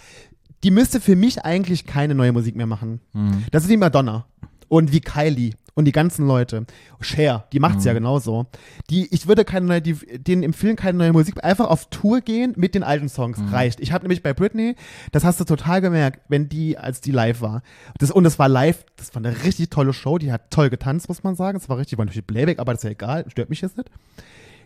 die 0.64 0.72
müsste 0.72 1.00
für 1.00 1.14
mich 1.14 1.44
eigentlich 1.44 1.86
keine 1.86 2.16
neue 2.16 2.32
Musik 2.32 2.56
mehr 2.56 2.66
machen. 2.66 3.00
Mhm. 3.12 3.44
Das 3.52 3.62
ist 3.62 3.70
wie 3.70 3.76
Madonna 3.76 4.26
und 4.68 4.92
wie 4.92 5.00
Kylie 5.00 5.52
und 5.74 5.84
die 5.84 5.92
ganzen 5.92 6.26
Leute. 6.26 6.66
Cher, 7.00 7.46
die 7.52 7.60
macht's 7.60 7.84
Mhm. 7.84 7.86
ja 7.86 7.92
genauso. 7.92 8.46
Die, 8.90 9.06
ich 9.14 9.28
würde 9.28 9.44
keine 9.44 9.66
neue, 9.66 9.80
die, 9.80 9.94
denen 9.94 10.42
empfehlen, 10.42 10.74
keine 10.74 10.98
neue 10.98 11.12
Musik, 11.12 11.44
einfach 11.44 11.68
auf 11.68 11.88
Tour 11.90 12.20
gehen 12.20 12.52
mit 12.56 12.74
den 12.74 12.82
alten 12.82 13.08
Songs. 13.08 13.38
Mhm. 13.38 13.48
Reicht. 13.54 13.78
Ich 13.80 13.92
habe 13.92 14.02
nämlich 14.02 14.22
bei 14.24 14.32
Britney, 14.34 14.74
das 15.12 15.24
hast 15.24 15.38
du 15.38 15.44
total 15.44 15.80
gemerkt, 15.80 16.20
wenn 16.28 16.48
die, 16.48 16.76
als 16.76 17.00
die 17.00 17.12
live 17.12 17.40
war. 17.42 17.62
Das, 17.98 18.10
und 18.10 18.26
es 18.26 18.38
war 18.40 18.48
live, 18.48 18.84
das 18.96 19.14
war 19.14 19.24
eine 19.24 19.44
richtig 19.44 19.70
tolle 19.70 19.92
Show, 19.92 20.18
die 20.18 20.32
hat 20.32 20.50
toll 20.50 20.68
getanzt, 20.68 21.08
muss 21.08 21.22
man 21.22 21.36
sagen. 21.36 21.58
Es 21.58 21.68
war 21.68 21.78
richtig, 21.78 21.96
war 21.96 22.04
natürlich 22.06 22.26
Playback, 22.26 22.58
aber 22.58 22.72
das 22.72 22.80
ist 22.80 22.84
ja 22.84 22.90
egal, 22.90 23.24
stört 23.28 23.48
mich 23.48 23.60
jetzt 23.60 23.76
nicht. 23.76 23.88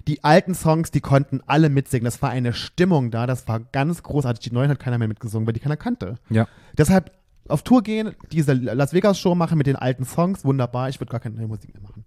Die 0.09 0.25
alten 0.25 0.55
Songs, 0.55 0.91
die 0.91 1.01
konnten 1.01 1.43
alle 1.47 1.69
mitsingen. 1.69 2.05
Das 2.07 2.23
war 2.23 2.31
eine 2.31 2.55
Stimmung 2.55 3.11
da, 3.13 3.27
das 3.27 3.47
war 3.47 3.61
ganz 3.61 4.03
großartig. 4.03 4.43
Die 4.49 4.55
neuen 4.55 4.71
hat 4.71 4.81
keiner 4.81 4.99
mehr 4.99 5.07
mitgesungen, 5.09 5.47
weil 5.47 5.53
die 5.53 5.61
keiner 5.61 5.77
kannte. 5.77 6.17
Ja. 6.29 6.49
Deshalb 6.77 7.13
auf 7.49 7.63
Tour 7.63 7.83
gehen, 7.83 8.15
diese 8.31 8.53
Las 8.55 8.93
Vegas 8.93 9.19
Show 9.19 9.35
machen 9.35 9.59
mit 9.59 9.67
den 9.67 9.77
alten 9.77 10.05
Songs, 10.05 10.45
wunderbar. 10.45 10.89
Ich 10.89 11.01
würde 11.01 11.11
gar 11.11 11.21
keine 11.21 11.37
neue 11.37 11.49
Musik 11.49 11.73
mehr 11.75 11.83
machen. 11.83 12.05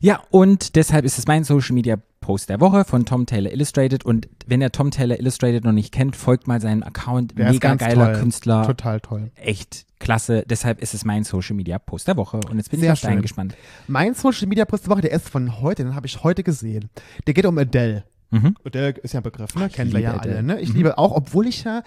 Ja, 0.00 0.20
und 0.30 0.76
deshalb 0.76 1.04
ist 1.06 1.18
es 1.18 1.26
mein 1.26 1.44
Social 1.44 1.74
Media 1.74 1.96
Post 2.20 2.50
der 2.50 2.60
Woche 2.60 2.84
von 2.84 3.06
Tom 3.06 3.24
Taylor 3.24 3.52
Illustrated. 3.52 4.04
Und 4.04 4.28
wenn 4.46 4.60
ihr 4.60 4.70
Tom 4.70 4.90
Taylor 4.90 5.18
Illustrated 5.18 5.64
noch 5.64 5.72
nicht 5.72 5.92
kennt, 5.92 6.14
folgt 6.16 6.46
mal 6.46 6.60
seinem 6.60 6.82
Account. 6.82 7.38
Der 7.38 7.50
Mega 7.50 7.74
geiler 7.76 8.12
toll. 8.12 8.20
Künstler. 8.20 8.66
Total 8.66 9.00
toll. 9.00 9.30
Echt 9.36 9.86
klasse. 10.00 10.44
Deshalb 10.46 10.82
ist 10.82 10.92
es 10.92 11.06
mein 11.06 11.24
Social 11.24 11.56
Media 11.56 11.78
Post 11.78 12.08
der 12.08 12.16
Woche. 12.18 12.40
Und 12.50 12.58
jetzt 12.58 12.70
bin 12.70 12.80
Sehr 12.80 12.92
ich 12.92 12.92
auf 12.92 13.00
deinen 13.00 13.22
gespannt. 13.22 13.54
Mein 13.88 14.14
Social 14.14 14.46
Media 14.46 14.66
Post 14.66 14.84
der 14.84 14.90
Woche, 14.90 15.00
der 15.00 15.12
ist 15.12 15.28
von 15.28 15.60
heute, 15.62 15.84
den 15.84 15.94
habe 15.94 16.06
ich 16.06 16.22
heute 16.22 16.42
gesehen. 16.42 16.90
Der 17.26 17.32
geht 17.32 17.46
um 17.46 17.56
Adele. 17.56 18.04
Mhm. 18.30 18.56
Adele 18.64 18.90
ist 19.02 19.14
ja 19.14 19.20
ein 19.20 19.24
Begriff, 19.24 19.54
ne? 19.54 19.68
Kennen 19.70 19.92
wir 19.92 20.00
ja 20.00 20.14
Adele. 20.14 20.34
alle, 20.36 20.42
ne? 20.42 20.60
Ich 20.60 20.70
Mhm. 20.70 20.76
liebe 20.76 20.98
auch, 20.98 21.12
obwohl 21.12 21.46
ich 21.46 21.64
ja 21.64 21.82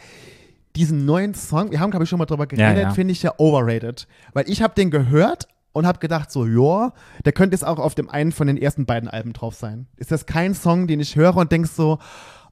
diesen 0.78 1.06
neuen 1.06 1.34
Song, 1.34 1.72
wir 1.72 1.80
haben 1.80 1.92
glaube 1.92 2.04
ich 2.04 2.10
schon 2.10 2.20
mal 2.20 2.26
drüber 2.26 2.44
Ja, 2.52 2.70
geredet, 2.70 2.84
ja. 2.84 2.92
finde 2.92 3.12
ich 3.12 3.24
ja 3.24 3.34
overrated. 3.38 4.08
Weil 4.34 4.50
ich 4.50 4.62
habe 4.62 4.74
den 4.76 4.92
gehört 4.92 5.48
und 5.74 5.86
habe 5.86 6.00
gedacht 6.00 6.32
so, 6.32 6.46
ja, 6.46 6.94
der 7.26 7.34
könnte 7.34 7.56
jetzt 7.56 7.64
auch 7.64 7.80
auf 7.80 7.96
dem 7.96 8.10
einen 8.10 8.32
von 8.32 8.48
den 8.48 8.58
ersten 8.58 8.86
beiden 8.86 9.10
Alben 9.10 9.34
drauf 9.34 9.56
sein. 9.56 9.88
Ist 9.98 10.12
das 10.12 10.26
kein 10.26 10.54
Song, 10.56 10.88
den 10.88 11.00
ich 11.00 11.16
höre 11.16 11.36
und 11.38 11.52
denk 11.52 11.68
so, 11.68 12.00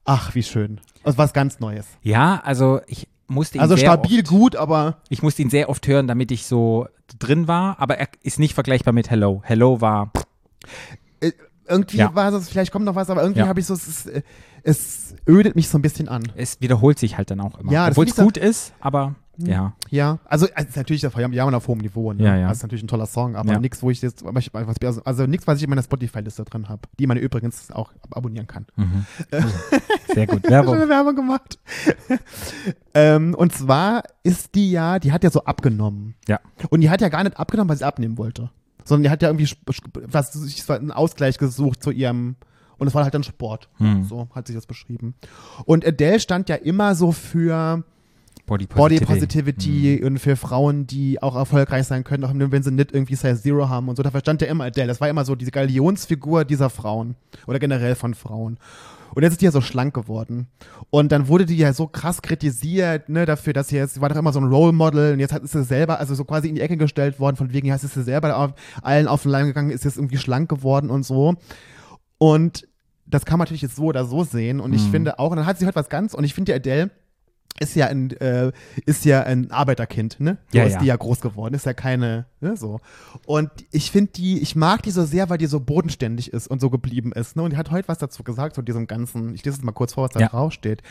ach, 0.04 0.34
wie 0.34 0.42
schön. 0.42 0.80
Also 1.02 1.18
was 1.18 1.32
ganz 1.32 1.58
Neues. 1.60 1.86
Ja, 2.02 2.40
also 2.44 2.80
ich 2.86 3.08
musste 3.28 3.58
ihn 3.58 3.62
Also 3.62 3.74
sehr 3.76 3.86
stabil 3.86 4.20
oft, 4.20 4.28
gut, 4.28 4.56
aber 4.56 4.98
Ich 5.08 5.22
musste 5.22 5.42
ihn 5.42 5.50
sehr 5.50 5.68
oft 5.68 5.86
hören, 5.88 6.06
damit 6.06 6.30
ich 6.30 6.46
so 6.46 6.86
drin 7.18 7.48
war. 7.48 7.80
Aber 7.80 7.98
er 7.98 8.08
ist 8.22 8.38
nicht 8.38 8.54
vergleichbar 8.54 8.92
mit 8.92 9.10
Hello. 9.10 9.40
Hello 9.44 9.80
war 9.80 10.12
irgendwie 11.68 11.98
Ja. 11.98 12.14
war 12.14 12.32
es, 12.32 12.48
vielleicht 12.48 12.72
kommt 12.72 12.84
noch 12.84 12.94
was, 12.94 13.10
aber 13.10 13.22
irgendwie 13.22 13.40
Ja. 13.40 13.48
habe 13.48 13.60
ich 13.60 13.66
so, 13.66 13.74
es, 13.74 13.86
ist, 13.86 14.06
äh, 14.06 14.22
es 14.62 15.14
ödet 15.28 15.54
mich 15.56 15.68
so 15.68 15.78
ein 15.78 15.82
bisschen 15.82 16.08
an. 16.08 16.22
es 16.36 16.60
wiederholt 16.60 16.98
sich 16.98 17.16
halt 17.16 17.30
dann 17.30 17.40
auch 17.40 17.58
immer. 17.58 17.72
Ja, 17.72 17.88
Obwohl 17.88 18.06
es 18.06 18.16
gut 18.16 18.36
ist, 18.36 18.72
aber 18.80 19.14
ja. 19.38 19.74
Ja, 19.90 20.18
also 20.24 20.46
es 20.54 20.64
ist 20.68 20.76
natürlich 20.76 21.02
ja 21.02 21.10
jammern 21.28 21.54
auf 21.54 21.68
hohem 21.68 21.80
Niveau. 21.80 22.10
Ne? 22.14 22.22
Ja, 22.24 22.36
ja. 22.36 22.48
Das 22.48 22.56
ist 22.56 22.62
natürlich 22.62 22.82
ein 22.82 22.88
toller 22.88 23.04
Song, 23.04 23.36
aber 23.36 23.52
Ja. 23.52 23.58
nichts, 23.60 23.82
wo 23.82 23.90
ich 23.90 24.00
jetzt, 24.00 24.24
also, 24.24 25.02
also 25.04 25.26
nichts, 25.26 25.46
was 25.46 25.58
ich 25.58 25.64
in 25.64 25.68
meiner 25.70 25.82
Spotify-Liste 25.82 26.44
drin 26.44 26.70
habe, 26.70 26.80
die 26.98 27.06
man 27.06 27.18
übrigens 27.18 27.70
auch 27.70 27.92
ab- 28.02 28.16
abonnieren 28.16 28.46
kann. 28.46 28.64
Mhm. 28.76 29.04
Sehr 30.14 30.26
gut. 30.26 30.42
Werbung. 30.48 30.76
eine 30.76 30.88
Werbung 30.88 31.16
gemacht. 31.16 31.58
ähm, 32.94 33.34
und 33.34 33.52
zwar 33.52 34.04
ist 34.22 34.54
die 34.54 34.70
ja, 34.70 34.98
die 34.98 35.12
hat 35.12 35.22
ja 35.24 35.30
so 35.30 35.44
abgenommen. 35.44 36.14
Ja. 36.28 36.40
Und 36.70 36.80
die 36.80 36.90
hat 36.90 37.00
ja 37.00 37.08
gar 37.10 37.22
nicht 37.24 37.38
abgenommen, 37.38 37.68
weil 37.68 37.76
sie 37.76 37.86
abnehmen 37.86 38.16
wollte. 38.18 38.50
Sondern 38.86 39.02
die 39.02 39.10
hat 39.10 39.20
ja 39.20 39.28
irgendwie 39.28 39.52
was, 40.06 40.32
sich 40.32 40.70
einen 40.70 40.92
Ausgleich 40.92 41.36
gesucht 41.36 41.82
zu 41.82 41.90
ihrem, 41.90 42.36
und 42.78 42.86
es 42.86 42.94
war 42.94 43.04
halt 43.04 43.12
dann 43.12 43.24
Sport. 43.24 43.68
Hm. 43.76 44.04
So 44.04 44.28
hat 44.34 44.46
sie 44.46 44.54
das 44.54 44.66
beschrieben. 44.66 45.14
Und 45.66 45.86
Adele 45.86 46.20
stand 46.20 46.48
ja 46.48 46.56
immer 46.56 46.94
so 46.94 47.12
für 47.12 47.84
Body 48.46 48.66
Body 48.66 49.00
Positivity. 49.00 49.04
Positivity 49.04 50.04
und 50.04 50.18
für 50.18 50.36
Frauen, 50.36 50.86
die 50.86 51.20
auch 51.20 51.34
erfolgreich 51.34 51.86
sein 51.86 52.04
können, 52.04 52.24
auch 52.24 52.32
wenn 52.32 52.62
sie 52.62 52.70
nicht 52.70 52.92
irgendwie 52.92 53.16
Size 53.16 53.42
Zero 53.42 53.68
haben 53.68 53.88
und 53.88 53.96
so. 53.96 54.02
Dafür 54.02 54.20
stand 54.20 54.40
ja 54.40 54.48
immer 54.48 54.64
Adele. 54.64 54.86
Das 54.86 55.00
war 55.00 55.08
immer 55.08 55.24
so 55.24 55.34
diese 55.34 55.50
Galionsfigur 55.50 56.44
dieser 56.44 56.70
Frauen 56.70 57.16
oder 57.46 57.58
generell 57.58 57.96
von 57.96 58.14
Frauen. 58.14 58.58
Und 59.16 59.22
jetzt 59.22 59.32
ist 59.32 59.40
die 59.40 59.46
ja 59.46 59.50
so 59.50 59.62
schlank 59.62 59.94
geworden. 59.94 60.46
Und 60.90 61.10
dann 61.10 61.26
wurde 61.26 61.46
die 61.46 61.56
ja 61.56 61.72
so 61.72 61.86
krass 61.86 62.20
kritisiert, 62.20 63.08
ne, 63.08 63.24
dafür, 63.24 63.54
dass 63.54 63.68
sie 63.68 63.76
jetzt, 63.76 63.94
sie 63.94 64.02
war 64.02 64.10
doch 64.10 64.16
immer 64.16 64.32
so 64.34 64.40
ein 64.40 64.44
Role 64.52 64.72
Model 64.74 65.14
und 65.14 65.20
jetzt 65.20 65.32
hat, 65.32 65.42
ist 65.42 65.52
sie 65.52 65.64
selber, 65.64 65.98
also 65.98 66.14
so 66.14 66.24
quasi 66.24 66.50
in 66.50 66.54
die 66.54 66.60
Ecke 66.60 66.76
gestellt 66.76 67.18
worden, 67.18 67.36
von 67.36 67.50
wegen, 67.50 67.66
ja, 67.66 67.74
ist 67.74 67.88
sie 67.94 68.02
selber 68.02 68.36
auf, 68.36 68.52
allen 68.82 69.08
auf 69.08 69.22
den 69.22 69.30
Leim 69.30 69.46
gegangen, 69.46 69.70
ist 69.70 69.84
jetzt 69.84 69.96
irgendwie 69.96 70.18
schlank 70.18 70.50
geworden 70.50 70.90
und 70.90 71.02
so. 71.04 71.34
Und 72.18 72.68
das 73.06 73.24
kann 73.24 73.38
man 73.38 73.44
natürlich 73.46 73.62
jetzt 73.62 73.76
so 73.76 73.84
oder 73.84 74.04
so 74.04 74.22
sehen. 74.22 74.60
Und 74.60 74.74
ich 74.74 74.86
Mhm. 74.88 74.90
finde 74.90 75.18
auch, 75.18 75.30
und 75.30 75.38
dann 75.38 75.46
hat 75.46 75.58
sie 75.58 75.66
heute 75.66 75.76
was 75.76 75.88
ganz, 75.88 76.12
und 76.12 76.24
ich 76.24 76.34
finde 76.34 76.52
die 76.52 76.56
Adele 76.56 76.90
ist 77.60 77.74
ja 77.76 77.86
ein, 77.86 78.10
äh, 78.12 78.52
ist 78.84 79.04
ja 79.04 79.22
ein 79.22 79.50
Arbeiterkind, 79.50 80.20
ne? 80.20 80.38
So 80.52 80.58
Ja, 80.58 80.64
ist 80.64 80.74
ja. 80.74 80.78
die 80.80 80.86
ja 80.86 80.96
groß 80.96 81.20
geworden, 81.20 81.54
ist 81.54 81.66
ja 81.66 81.72
keine, 81.74 82.26
ne, 82.40 82.56
so. 82.56 82.80
Und 83.26 83.50
ich 83.72 83.90
finde 83.90 84.12
die, 84.12 84.40
ich 84.40 84.56
mag 84.56 84.82
die 84.82 84.90
so 84.90 85.04
sehr, 85.04 85.30
weil 85.30 85.38
die 85.38 85.46
so 85.46 85.60
bodenständig 85.60 86.32
ist 86.32 86.48
und 86.48 86.60
so 86.60 86.70
geblieben 86.70 87.12
ist, 87.12 87.36
ne? 87.36 87.42
Und 87.42 87.50
die 87.52 87.56
hat 87.56 87.70
heute 87.70 87.88
was 87.88 87.98
dazu 87.98 88.22
gesagt, 88.22 88.54
zu 88.54 88.62
diesem 88.62 88.86
ganzen, 88.86 89.34
ich 89.34 89.44
lese 89.44 89.58
es 89.58 89.62
mal 89.62 89.72
kurz 89.72 89.94
vor, 89.94 90.04
was 90.04 90.10
da 90.12 90.20
Ja. 90.20 90.28
drauf 90.28 90.52
steht. 90.52 90.82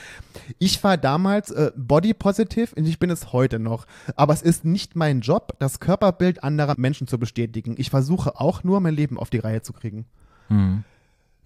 Ich 0.59 0.83
war 0.83 0.97
damals 0.97 1.51
äh, 1.51 1.71
body 1.75 2.13
positive 2.13 2.75
und 2.75 2.85
ich 2.85 2.99
bin 2.99 3.09
es 3.09 3.31
heute 3.33 3.59
noch. 3.59 3.85
Aber 4.15 4.33
es 4.33 4.41
ist 4.41 4.65
nicht 4.65 4.95
mein 4.95 5.21
Job, 5.21 5.53
das 5.59 5.79
Körperbild 5.79 6.43
anderer 6.43 6.75
Menschen 6.77 7.07
zu 7.07 7.19
bestätigen. 7.19 7.75
Ich 7.77 7.89
versuche 7.89 8.39
auch 8.39 8.63
nur, 8.63 8.79
mein 8.79 8.93
Leben 8.95 9.17
auf 9.19 9.29
die 9.29 9.39
Reihe 9.39 9.61
zu 9.61 9.73
kriegen. 9.73 10.05
Mhm. 10.49 10.83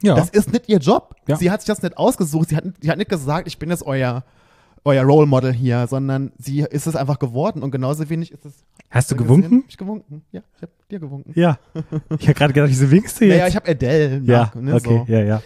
Ja. 0.01 0.15
Das 0.15 0.29
ist 0.29 0.53
nicht 0.53 0.69
ihr 0.69 0.77
Job. 0.77 1.15
Ja. 1.27 1.35
Sie 1.35 1.51
hat 1.51 1.59
sich 1.61 1.67
das 1.67 1.81
nicht 1.81 1.97
ausgesucht. 1.97 2.49
Sie 2.49 2.55
hat, 2.55 2.63
sie 2.79 2.89
hat 2.89 2.97
nicht 2.97 3.09
gesagt, 3.09 3.47
ich 3.49 3.59
bin 3.59 3.69
jetzt 3.69 3.83
euer, 3.85 4.23
euer 4.86 5.03
Role 5.03 5.27
Model 5.27 5.51
hier, 5.53 5.86
sondern 5.88 6.31
sie 6.38 6.62
ist 6.62 6.88
es 6.88 6.95
einfach 6.95 7.19
geworden 7.19 7.62
und 7.63 7.71
genauso 7.71 8.09
wenig 8.09 8.31
ist 8.31 8.45
es. 8.45 8.53
Hast 8.89 9.12
du 9.12 9.15
gewunken? 9.15 9.43
gesehen? 9.43 9.62
Hab 9.63 9.69
ich 9.69 9.77
gewunken. 9.77 10.21
Ja, 10.31 10.41
ich 10.55 10.62
hab 10.63 10.69
dir 10.89 11.00
gewunken. 11.00 11.31
Ja. 11.36 11.59
Ich 12.17 12.27
habe 12.27 12.33
gerade 12.33 12.53
gedacht, 12.53 12.69
wieso 12.71 12.89
winkst 12.89 13.19
du 13.21 13.25
Naja, 13.25 13.48
ich 13.48 13.55
habe 13.55 13.69
Adele. 13.69 14.21
ja, 14.24 14.51
ne, 14.55 14.74
okay, 14.75 15.03
so. 15.07 15.12
ja, 15.13 15.21
ja. 15.21 15.41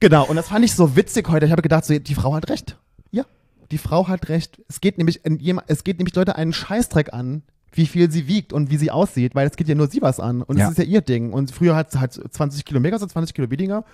Genau, 0.00 0.24
und 0.26 0.36
das 0.36 0.48
fand 0.48 0.64
ich 0.64 0.74
so 0.74 0.96
witzig 0.96 1.28
heute. 1.28 1.46
Ich 1.46 1.52
habe 1.52 1.62
gedacht, 1.62 1.84
so, 1.84 1.98
die 1.98 2.14
Frau 2.14 2.34
hat 2.34 2.48
recht. 2.50 2.76
Ja, 3.10 3.24
die 3.70 3.78
Frau 3.78 4.08
hat 4.08 4.28
recht. 4.28 4.60
Es 4.68 4.80
geht 4.80 4.98
nämlich, 4.98 5.20
es 5.66 5.84
geht 5.84 5.98
nämlich 5.98 6.14
Leute 6.14 6.36
einen 6.36 6.52
Scheißdreck 6.52 7.12
an, 7.12 7.42
wie 7.72 7.86
viel 7.86 8.10
sie 8.10 8.26
wiegt 8.26 8.52
und 8.52 8.70
wie 8.70 8.76
sie 8.78 8.90
aussieht, 8.90 9.34
weil 9.34 9.46
es 9.46 9.56
geht 9.56 9.68
ja 9.68 9.74
nur 9.74 9.88
sie 9.88 10.02
was 10.02 10.18
an. 10.18 10.42
Und 10.42 10.58
Ja. 10.58 10.64
das 10.64 10.72
ist 10.72 10.78
ja 10.78 10.84
ihr 10.84 11.00
Ding. 11.02 11.32
Und 11.32 11.50
früher 11.52 11.76
hat 11.76 11.92
sie 11.92 12.00
halt 12.00 12.12
20 12.12 12.64
Kilo 12.64 12.80
mehr, 12.80 12.98
so 12.98 13.06
20 13.06 13.34
Kilo 13.34 13.50
weniger. 13.50 13.84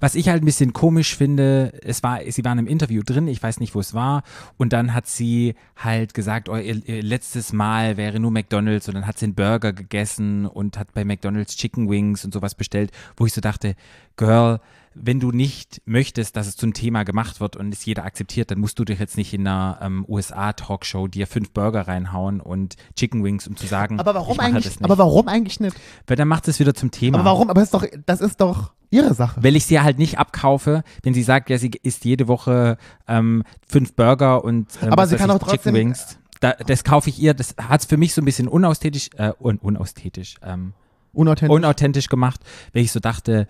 Was 0.00 0.14
ich 0.14 0.28
halt 0.28 0.42
ein 0.42 0.46
bisschen 0.46 0.72
komisch 0.72 1.16
finde, 1.16 1.72
es 1.82 2.02
war, 2.02 2.20
sie 2.28 2.44
waren 2.44 2.58
im 2.58 2.66
Interview 2.68 3.02
drin, 3.04 3.26
ich 3.26 3.42
weiß 3.42 3.58
nicht, 3.58 3.74
wo 3.74 3.80
es 3.80 3.94
war, 3.94 4.22
und 4.56 4.72
dann 4.72 4.94
hat 4.94 5.08
sie 5.08 5.54
halt 5.76 6.14
gesagt, 6.14 6.48
oh, 6.48 6.56
ihr, 6.56 6.86
ihr 6.86 7.02
letztes 7.02 7.52
Mal 7.52 7.96
wäre 7.96 8.20
nur 8.20 8.30
McDonalds 8.30 8.88
und 8.88 8.94
dann 8.94 9.06
hat 9.06 9.18
sie 9.18 9.26
einen 9.26 9.34
Burger 9.34 9.72
gegessen 9.72 10.46
und 10.46 10.78
hat 10.78 10.92
bei 10.94 11.04
McDonalds 11.04 11.56
Chicken 11.56 11.90
Wings 11.90 12.24
und 12.24 12.32
sowas 12.32 12.54
bestellt, 12.54 12.92
wo 13.16 13.26
ich 13.26 13.32
so 13.32 13.40
dachte, 13.40 13.74
Girl, 14.16 14.60
wenn 15.02 15.20
du 15.20 15.30
nicht 15.30 15.80
möchtest, 15.84 16.36
dass 16.36 16.46
es 16.46 16.56
zum 16.56 16.72
Thema 16.74 17.04
gemacht 17.04 17.40
wird 17.40 17.56
und 17.56 17.72
es 17.72 17.84
jeder 17.84 18.04
akzeptiert, 18.04 18.50
dann 18.50 18.58
musst 18.58 18.78
du 18.78 18.84
dich 18.84 18.98
jetzt 18.98 19.16
nicht 19.16 19.32
in 19.34 19.46
einer 19.46 19.78
ähm, 19.82 20.04
USA-Talkshow 20.08 21.08
dir 21.08 21.26
fünf 21.26 21.50
Burger 21.52 21.88
reinhauen 21.88 22.40
und 22.40 22.76
Chicken 22.96 23.24
Wings, 23.24 23.46
um 23.46 23.56
zu 23.56 23.66
sagen, 23.66 23.98
Aber 24.00 24.14
warum 24.14 24.38
eigentlich? 24.40 24.76
Aber 24.82 24.98
warum 24.98 25.28
eigentlich 25.28 25.60
nicht? 25.60 25.76
Weil 26.06 26.16
dann 26.16 26.28
macht 26.28 26.48
es 26.48 26.58
wieder 26.60 26.74
zum 26.74 26.90
Thema. 26.90 27.18
Aber 27.18 27.30
warum? 27.30 27.50
Aber 27.50 27.60
das 27.60 27.68
ist 27.68 27.74
doch, 27.74 27.84
das 28.06 28.20
ist 28.20 28.40
doch 28.40 28.72
ihre 28.90 29.14
Sache. 29.14 29.42
Weil 29.42 29.56
ich 29.56 29.66
sie 29.66 29.80
halt 29.80 29.98
nicht 29.98 30.18
abkaufe, 30.18 30.82
wenn 31.02 31.14
sie 31.14 31.22
sagt, 31.22 31.50
ja, 31.50 31.58
sie 31.58 31.70
isst 31.82 32.04
jede 32.04 32.28
Woche 32.28 32.78
ähm, 33.06 33.42
fünf 33.66 33.94
Burger 33.94 34.44
und 34.44 34.68
ähm, 34.82 34.92
Aber 34.92 35.06
sie 35.06 35.16
kann 35.16 35.30
auch 35.30 35.46
Chicken 35.46 35.74
Wings. 35.74 36.18
Da, 36.40 36.52
das 36.52 36.84
kaufe 36.84 37.10
ich 37.10 37.18
ihr, 37.20 37.34
das 37.34 37.56
hat 37.60 37.80
es 37.80 37.86
für 37.86 37.96
mich 37.96 38.14
so 38.14 38.22
ein 38.22 38.24
bisschen 38.24 38.46
unauthentisch, 38.48 39.10
äh, 39.16 39.32
un, 39.40 39.58
unauthentisch, 39.58 40.36
ähm, 40.42 40.72
Unauthentisch. 41.12 41.54
unauthentisch 41.54 42.08
gemacht, 42.08 42.40
weil 42.72 42.82
ich 42.82 42.92
so 42.92 43.00
dachte, 43.00 43.48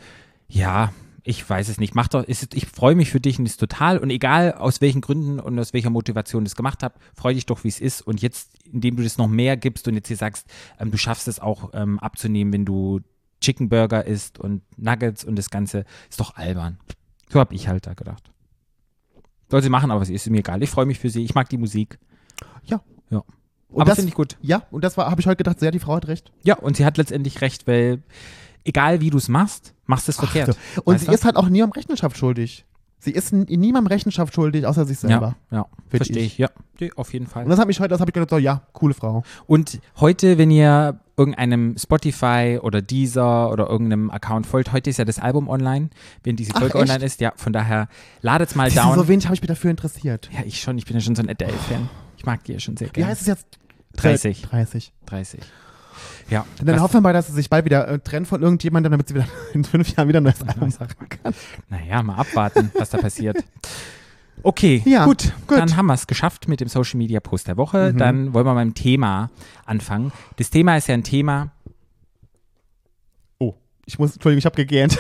ja, 0.49 0.91
ich 1.29 1.49
weiß 1.49 1.69
es 1.69 1.79
nicht, 1.79 1.95
mach 1.95 2.09
doch, 2.09 2.25
ist, 2.25 2.55
ich 2.55 2.65
freue 2.67 2.95
mich 2.95 3.11
für 3.11 3.21
dich 3.21 3.39
und 3.39 3.45
ist 3.45 3.61
total 3.61 3.99
und 3.99 4.09
egal 4.09 4.55
aus 4.55 4.81
welchen 4.81 5.03
Gründen 5.03 5.39
und 5.39 5.59
aus 5.59 5.75
welcher 5.75 5.91
Motivation 5.91 6.45
das 6.45 6.57
gemacht 6.57 6.83
habe, 6.83 6.95
freu 7.15 7.35
dich 7.35 7.45
doch, 7.45 7.65
wie 7.65 7.69
es 7.69 7.81
ist 7.81 8.01
und 8.01 8.23
jetzt, 8.23 8.51
indem 8.73 8.97
du 8.97 9.03
das 9.03 9.19
noch 9.19 9.29
mehr 9.29 9.59
gibst 9.59 9.87
und 9.89 9.95
jetzt 9.95 10.09
hier 10.09 10.17
sagst, 10.17 10.47
ähm, 10.81 10.91
du 10.91 10.97
schaffst 10.97 11.29
es 11.29 11.39
auch 11.39 11.71
ähm, 11.75 11.99
abzunehmen, 11.99 12.51
wenn 12.55 12.65
du 12.65 13.01
Chicken 13.43 13.69
Burger 13.69 14.07
isst 14.07 14.39
und 14.39 14.63
Nuggets 14.79 15.23
und 15.23 15.37
das 15.37 15.51
Ganze, 15.51 15.85
ist 16.09 16.19
doch 16.19 16.35
albern. 16.37 16.79
So 17.29 17.39
habe 17.41 17.55
ich 17.55 17.69
halt 17.69 17.87
da 17.87 17.93
gedacht. 17.93 18.33
Soll 19.51 19.63
sie 19.63 19.69
machen, 19.69 19.91
aber 19.91 20.01
es 20.01 20.09
ist 20.09 20.29
mir 20.31 20.39
egal. 20.39 20.63
Ich 20.63 20.71
freue 20.71 20.87
mich 20.87 20.99
für 20.99 21.11
sie. 21.11 21.25
Ich 21.25 21.35
mag 21.35 21.49
die 21.51 21.59
Musik. 21.59 21.99
Ja. 22.65 22.81
Ja. 23.11 23.19
Und 23.69 23.83
aber 23.83 23.85
das- 23.85 23.97
finde 23.97 24.09
ich 24.09 24.15
gut. 24.15 24.39
Ja, 24.41 24.63
und 24.71 24.83
das 24.83 24.97
war, 24.97 25.11
habe 25.11 25.21
ich 25.21 25.27
heute 25.27 25.37
gedacht, 25.37 25.61
sehr, 25.61 25.73
die 25.73 25.79
Frau 25.79 25.95
hat 25.97 26.09
recht. 26.09 26.33
Ja, 26.43 26.57
und 26.57 26.79
sie 26.79 26.87
hat 26.87 26.97
letztendlich 26.97 27.43
recht, 27.43 27.67
weil 27.67 28.03
egal 28.65 29.01
wie 29.01 29.11
du 29.11 29.19
es 29.19 29.29
machst, 29.29 29.75
machst 29.87 30.09
du 30.09 30.11
es 30.13 30.17
verkehrt. 30.19 30.57
so. 30.75 30.83
Und 30.83 30.95
Weißt 30.95 31.01
sie 31.05 31.07
du? 31.09 31.13
ist 31.15 31.25
halt 31.25 31.37
auch 31.37 31.49
niemandem 31.49 31.81
Rechenschaft 31.81 32.17
schuldig. 32.17 32.65
Sie 33.01 33.13
ist 33.13 33.33
niemandem 33.33 33.87
Rechenschaft 33.87 34.35
schuldig, 34.35 34.67
außer 34.67 34.85
sich 34.85 34.99
selber. 34.99 35.37
Ja, 35.53 35.59
ja 35.59 35.67
verstehe 35.89 36.25
ich. 36.25 36.37
Ja, 36.37 36.49
auf 36.97 37.13
jeden 37.13 37.29
Fall. 37.29 37.45
Und 37.45 37.51
das 37.51 37.61
hat 37.61 37.69
mich 37.69 37.79
heute, 37.79 37.91
das 37.91 38.01
habe 38.01 38.11
ich 38.11 38.13
gedacht, 38.15 38.31
so, 38.31 38.39
ja, 38.39 38.63
coole 38.73 38.93
Frau. 38.93 39.23
Und 39.47 39.79
heute, 40.01 40.37
wenn 40.37 40.51
ihr 40.51 40.99
irgendeinem 41.17 41.77
Spotify 41.79 42.59
oder 42.61 42.83
Deezer 42.83 43.53
oder 43.53 43.69
irgendeinem 43.69 44.11
Account 44.11 44.47
folgt, 44.47 44.73
heute 44.73 44.91
ist 44.91 44.97
ja 44.97 45.05
das 45.05 45.21
Album 45.21 45.49
online, 45.49 45.91
wenn 46.25 46.35
diese 46.35 46.53
Ach, 46.55 46.59
Folge 46.61 46.75
echt? 46.79 46.91
online 46.91 47.05
ist. 47.05 47.21
Ja, 47.21 47.33
von 47.37 47.53
daher 47.53 47.87
ladet's 48.21 48.57
mal 48.57 48.69
Siehst 48.69 48.83
du, 48.83 48.89
down. 48.89 48.99
so 48.99 49.07
wenig 49.09 49.27
habe 49.27 49.35
ich 49.37 49.43
mich 49.43 49.49
dafür 49.49 49.71
interessiert. 49.71 50.29
ja, 50.33 50.41
ich 50.45 50.61
schon. 50.61 50.77
Ich 50.77 50.85
bin 50.85 50.97
ja 50.97 51.01
schon 51.01 51.15
so 51.15 51.23
ein 51.23 51.29
Adele-Fan. 51.31 51.89
Ich 52.17 52.27
mag 52.27 52.43
die 52.45 52.53
ja 52.55 52.59
schon 52.59 52.77
sehr 52.77 52.89
Wie 52.89 52.93
gerne. 52.93 53.11
heißt 53.13 53.21
es 53.23 53.27
jetzt? 53.29 53.47
30. 53.97 54.43
30. 54.43 54.93
30. 55.07 55.41
Ja. 56.31 56.41
Und 56.59 56.67
dann 56.69 56.75
das- 56.77 56.81
hoffen 56.83 56.95
wir 56.95 57.01
mal, 57.01 57.13
dass 57.13 57.27
sie 57.29 57.33
sich 57.33 57.49
bald 57.51 57.65
wieder 57.65 57.89
äh, 57.89 57.99
trennt 57.99 58.29
von 58.29 58.43
irgendjemandem, 58.43 58.91
damit 58.93 59.09
sie 59.09 59.15
wieder 59.15 59.27
in 59.55 59.65
fünf 59.65 59.95
Jahren 59.97 60.09
wieder 60.09 60.21
ein 60.21 60.25
neues 60.25 60.43
Album 60.43 60.71
sagen 60.71 60.95
kann. 61.09 61.35
Naja, 61.69 62.03
mal 62.03 62.17
abwarten, 62.17 62.71
was 62.79 62.91
da 62.91 62.99
passiert. 62.99 63.39
Okay, 64.45 64.83
Ja, 64.87 65.05
gut, 65.05 65.33
gut. 65.49 65.59
Dann 65.59 65.77
haben 65.77 65.87
wir 65.87 65.95
es 65.95 66.07
geschafft 66.07 66.47
mit 66.49 66.61
dem 66.61 66.69
Social 66.69 66.97
Media 66.99 67.19
Post 67.19 67.49
der 67.49 67.57
Woche. 67.57 67.93
Mhm. 67.93 67.99
Dann 67.99 68.35
wollen 68.35 68.47
wir 68.47 68.55
beim 68.55 68.73
Thema 68.75 69.31
anfangen. 69.67 70.13
Das 70.37 70.51
Thema 70.51 70.77
ist 70.77 70.87
ja 70.87 70.95
ein 70.95 71.03
Thema. 71.03 71.51
Oh, 73.39 73.55
ich 73.85 73.99
muss, 73.99 74.13
Entschuldigung, 74.15 74.39
ich 74.39 74.47
habe 74.47 74.55
gegähnt. 74.57 74.97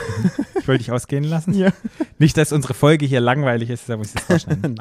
Ich 0.59 0.67
wollte 0.67 0.83
dich 0.83 0.90
ausgehen 0.93 1.23
lassen. 1.25 1.55
Ja. 1.59 1.71
Nicht, 2.19 2.37
dass 2.37 2.52
unsere 2.52 2.75
Folge 2.75 3.07
hier 3.07 3.21
langweilig 3.21 3.71
ist, 3.71 3.88
da 3.88 3.97
muss 3.97 4.09
ich 4.09 4.17
es 4.17 4.23
vorstellen. 4.26 4.61
Nein. 4.62 4.76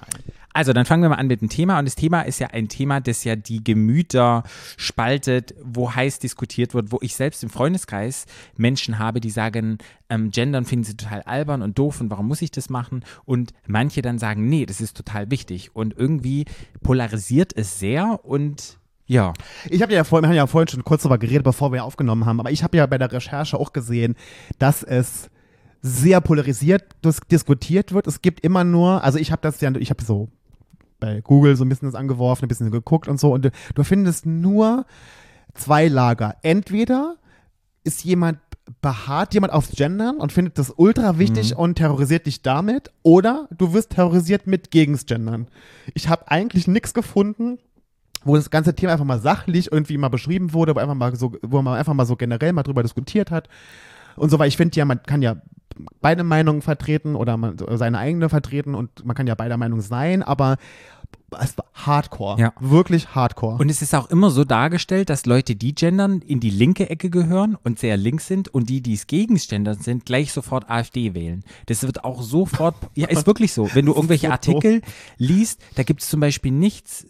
Also, 0.57 0.73
dann 0.73 0.85
fangen 0.85 1.03
wir 1.03 1.09
mal 1.09 1.17
an 1.17 1.27
mit 1.27 1.39
dem 1.39 1.49
Thema. 1.49 1.77
Und 1.77 1.85
das 1.85 1.93
Thema 1.93 2.23
ist 2.23 2.39
ja 2.39 2.47
ein 2.47 2.67
Thema, 2.67 2.99
das 2.99 3.23
ja 3.23 3.35
die 3.35 3.63
Gemüter 3.63 4.41
spaltet, 4.75 5.53
wo 5.63 5.93
heiß 5.93 6.17
diskutiert 6.17 6.73
wird, 6.73 6.91
wo 6.91 6.97
ich 7.01 7.15
selbst 7.15 7.43
im 7.43 7.51
Freundeskreis 7.51 8.25
Menschen 8.55 8.97
habe, 8.97 9.21
die 9.21 9.29
sagen, 9.29 9.77
ähm, 10.09 10.31
Gendern 10.31 10.65
finden 10.65 10.85
sie 10.85 10.97
total 10.97 11.21
albern 11.21 11.61
und 11.61 11.77
doof 11.77 12.01
und 12.01 12.09
warum 12.09 12.27
muss 12.27 12.41
ich 12.41 12.49
das 12.49 12.71
machen? 12.71 13.03
Und 13.23 13.51
manche 13.67 14.01
dann 14.01 14.17
sagen, 14.17 14.49
nee, 14.49 14.65
das 14.65 14.81
ist 14.81 14.97
total 14.97 15.29
wichtig. 15.29 15.75
Und 15.75 15.95
irgendwie 15.95 16.45
polarisiert 16.81 17.55
es 17.55 17.77
sehr 17.77 18.25
und 18.25 18.79
ja. 19.05 19.33
Ich 19.69 19.83
habe 19.83 19.93
ja 19.93 20.03
vorhin, 20.03 20.23
wir 20.23 20.29
haben 20.29 20.37
ja 20.37 20.47
vorhin 20.47 20.69
schon 20.69 20.83
kurz 20.83 21.03
darüber 21.03 21.19
geredet, 21.19 21.43
bevor 21.43 21.71
wir 21.71 21.85
aufgenommen 21.85 22.25
haben, 22.25 22.39
aber 22.39 22.49
ich 22.49 22.63
habe 22.63 22.77
ja 22.77 22.87
bei 22.87 22.97
der 22.97 23.11
Recherche 23.11 23.59
auch 23.59 23.73
gesehen, 23.73 24.15
dass 24.57 24.81
es 24.81 25.29
sehr 25.83 26.19
polarisiert 26.19 26.83
dis 27.05 27.19
diskutiert 27.31 27.93
wird. 27.93 28.07
Es 28.07 28.23
gibt 28.23 28.39
immer 28.39 28.63
nur, 28.63 29.03
also 29.03 29.19
ich 29.19 29.31
habe 29.31 29.43
das 29.43 29.61
ja, 29.61 29.71
ich 29.75 29.91
habe 29.91 30.03
so 30.03 30.29
bei 30.99 31.21
Google 31.21 31.55
so 31.55 31.63
ein 31.65 31.69
bisschen 31.69 31.87
das 31.87 31.95
angeworfen, 31.95 32.45
ein 32.45 32.47
bisschen 32.47 32.71
geguckt 32.71 33.07
und 33.07 33.19
so 33.19 33.33
und 33.33 33.45
du, 33.45 33.51
du 33.75 33.83
findest 33.83 34.25
nur 34.25 34.85
zwei 35.53 35.87
Lager. 35.87 36.35
Entweder 36.41 37.15
ist 37.83 38.03
jemand 38.03 38.39
beharrt 38.81 39.33
jemand 39.33 39.53
aufs 39.53 39.71
Gendern 39.71 40.17
und 40.17 40.33
findet 40.33 40.57
das 40.59 40.73
ultra 40.75 41.17
wichtig 41.19 41.51
Mhm. 41.53 41.57
und 41.57 41.75
terrorisiert 41.75 42.25
dich 42.25 42.41
damit 42.41 42.91
oder 43.01 43.47
du 43.57 43.73
wirst 43.73 43.91
terrorisiert 43.91 44.45
mit 44.45 44.71
gegens 44.71 45.05
Gendern. 45.05 45.47
Ich 45.93 46.09
habe 46.09 46.29
eigentlich 46.29 46.67
nichts 46.67 46.93
gefunden, 46.93 47.59
wo 48.25 48.35
das 48.35 48.49
ganze 48.49 48.75
Thema 48.75 48.91
einfach 48.91 49.05
mal 49.05 49.21
sachlich 49.21 49.71
irgendwie 49.71 49.97
mal 49.97 50.09
beschrieben 50.09 50.51
wurde, 50.51 50.75
wo 50.75 50.79
einfach 50.79 50.95
mal 50.95 51.15
so, 51.15 51.33
wo 51.43 51.61
man 51.61 51.77
einfach 51.77 51.93
mal 51.93 52.05
so 52.05 52.17
generell 52.17 52.51
mal 52.51 52.63
drüber 52.63 52.83
diskutiert 52.83 53.31
hat 53.31 53.47
und 54.17 54.29
so, 54.29 54.39
weil 54.39 54.47
ich 54.49 54.57
finde 54.57 54.77
ja, 54.77 54.85
man 54.85 55.01
kann 55.03 55.21
ja 55.21 55.37
beide 56.01 56.23
Meinungen 56.23 56.61
vertreten 56.61 57.15
oder 57.15 57.37
man, 57.37 57.57
seine 57.77 57.99
eigene 57.99 58.29
vertreten 58.29 58.75
und 58.75 59.05
man 59.05 59.15
kann 59.15 59.27
ja 59.27 59.35
beider 59.35 59.57
Meinung 59.57 59.81
sein, 59.81 60.23
aber 60.23 60.57
es 61.39 61.57
war 61.57 61.65
Hardcore, 61.73 62.39
Ja. 62.39 62.53
wirklich 62.59 63.13
Hardcore. 63.13 63.57
Und 63.57 63.69
es 63.69 63.81
ist 63.81 63.93
auch 63.93 64.09
immer 64.09 64.29
so 64.29 64.43
dargestellt, 64.43 65.09
dass 65.09 65.25
Leute, 65.25 65.55
die 65.55 65.75
gendern, 65.75 66.21
in 66.21 66.39
die 66.39 66.49
linke 66.49 66.89
Ecke 66.89 67.09
gehören 67.09 67.57
und 67.63 67.79
sehr 67.79 67.97
links 67.97 68.27
sind 68.27 68.47
und 68.49 68.69
die, 68.69 68.81
die 68.81 68.93
es 68.93 69.07
gegen 69.07 69.35
gendern 69.35 69.77
sind, 69.79 70.05
gleich 70.05 70.31
sofort 70.31 70.69
AfD 70.69 71.13
wählen. 71.13 71.43
Das 71.65 71.83
wird 71.83 72.03
auch 72.03 72.21
sofort, 72.21 72.75
ja, 72.95 73.07
ist 73.07 73.27
wirklich 73.27 73.53
so. 73.53 73.69
Wenn 73.73 73.85
du 73.85 73.93
irgendwelche 73.95 74.27
so 74.27 74.31
Artikel 74.31 74.81
liest, 75.17 75.61
da 75.75 75.83
gibt 75.83 76.01
es 76.01 76.09
zum 76.09 76.19
Beispiel 76.21 76.51
nichts, 76.51 77.07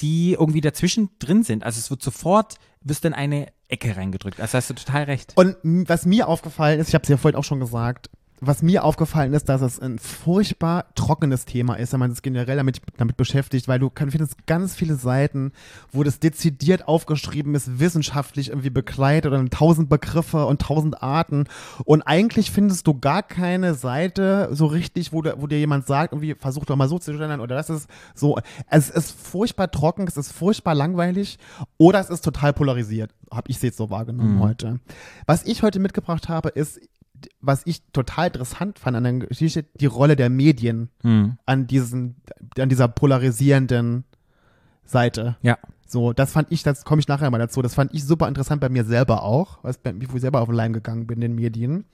die 0.00 0.32
irgendwie 0.32 0.60
dazwischen 0.60 1.10
drin 1.18 1.42
sind. 1.42 1.64
Also 1.64 1.78
es 1.78 1.90
wird 1.90 2.02
sofort, 2.02 2.58
wirst 2.82 3.04
in 3.04 3.12
eine 3.14 3.48
Ecke 3.68 3.96
reingedrückt. 3.96 4.40
Also 4.40 4.56
hast 4.58 4.70
du 4.70 4.74
total 4.74 5.04
recht. 5.04 5.34
Und 5.36 5.56
was 5.62 6.06
mir 6.06 6.28
aufgefallen 6.28 6.80
ist, 6.80 6.88
ich 6.88 6.94
habe 6.94 7.02
es 7.02 7.08
ja 7.08 7.16
vorhin 7.16 7.38
auch 7.38 7.44
schon 7.44 7.60
gesagt, 7.60 8.10
was 8.40 8.62
mir 8.62 8.84
aufgefallen 8.84 9.32
ist, 9.34 9.48
dass 9.48 9.60
es 9.62 9.80
ein 9.80 9.98
furchtbar 9.98 10.86
trockenes 10.94 11.44
Thema 11.44 11.74
ist, 11.74 11.92
wenn 11.92 12.00
man 12.00 12.12
sich 12.12 12.22
generell 12.22 12.56
damit, 12.56 12.80
damit 12.96 13.16
beschäftigt, 13.16 13.68
weil 13.68 13.78
du 13.78 13.90
kann, 13.90 14.10
findest 14.10 14.46
ganz 14.46 14.74
viele 14.74 14.94
Seiten, 14.94 15.52
wo 15.92 16.04
das 16.04 16.20
dezidiert 16.20 16.86
aufgeschrieben 16.86 17.54
ist, 17.54 17.78
wissenschaftlich 17.80 18.50
irgendwie 18.50 18.70
begleitet 18.70 19.32
und 19.32 19.52
tausend 19.52 19.88
Begriffe 19.88 20.46
und 20.46 20.60
tausend 20.62 21.02
Arten. 21.02 21.44
Und 21.84 22.02
eigentlich 22.02 22.50
findest 22.50 22.86
du 22.86 22.98
gar 22.98 23.22
keine 23.22 23.74
Seite 23.74 24.48
so 24.52 24.66
richtig, 24.66 25.12
wo, 25.12 25.22
du, 25.22 25.34
wo 25.40 25.46
dir 25.46 25.58
jemand 25.58 25.86
sagt, 25.86 26.12
irgendwie 26.12 26.34
versuch 26.34 26.64
doch 26.64 26.76
mal 26.76 26.88
so 26.88 26.98
zu 26.98 27.12
gendern 27.12 27.40
oder 27.40 27.56
das 27.56 27.70
ist 27.70 27.88
so. 28.14 28.38
Es 28.68 28.90
ist 28.90 29.10
furchtbar 29.20 29.70
trocken, 29.70 30.06
es 30.06 30.16
ist 30.16 30.32
furchtbar 30.32 30.74
langweilig 30.74 31.38
oder 31.76 32.00
es 32.00 32.10
ist 32.10 32.24
total 32.24 32.52
polarisiert. 32.52 33.10
Habe 33.32 33.50
ich 33.50 33.56
es 33.56 33.62
jetzt 33.62 33.76
so 33.78 33.90
wahrgenommen 33.90 34.36
Mhm. 34.36 34.40
heute. 34.40 34.80
Was 35.26 35.44
ich 35.44 35.62
heute 35.62 35.78
mitgebracht 35.80 36.28
habe, 36.28 36.50
ist, 36.50 36.80
was 37.40 37.62
ich 37.64 37.82
total 37.92 38.28
interessant 38.28 38.78
fand 38.78 38.96
an 38.96 39.04
der 39.04 39.28
Geschichte, 39.28 39.64
die 39.74 39.86
Rolle 39.86 40.16
der 40.16 40.30
Medien 40.30 40.90
Hm. 41.02 41.38
an 41.46 41.66
diesen, 41.66 42.16
an 42.58 42.68
dieser 42.68 42.88
polarisierenden 42.88 44.04
Seite. 44.84 45.36
Ja. 45.42 45.58
So, 45.86 46.12
das 46.12 46.32
fand 46.32 46.52
ich, 46.52 46.62
das 46.62 46.84
komme 46.84 47.00
ich 47.00 47.08
nachher 47.08 47.30
mal 47.30 47.38
dazu, 47.38 47.62
das 47.62 47.74
fand 47.74 47.94
ich 47.94 48.04
super 48.04 48.28
interessant 48.28 48.60
bei 48.60 48.68
mir 48.68 48.84
selber 48.84 49.22
auch, 49.22 49.58
wo 49.62 49.70
ich 49.70 50.20
selber 50.20 50.42
auf 50.42 50.48
den 50.48 50.54
Leim 50.54 50.72
gegangen 50.74 51.06
bin, 51.06 51.20
den 51.20 51.34
Medien. 51.34 51.84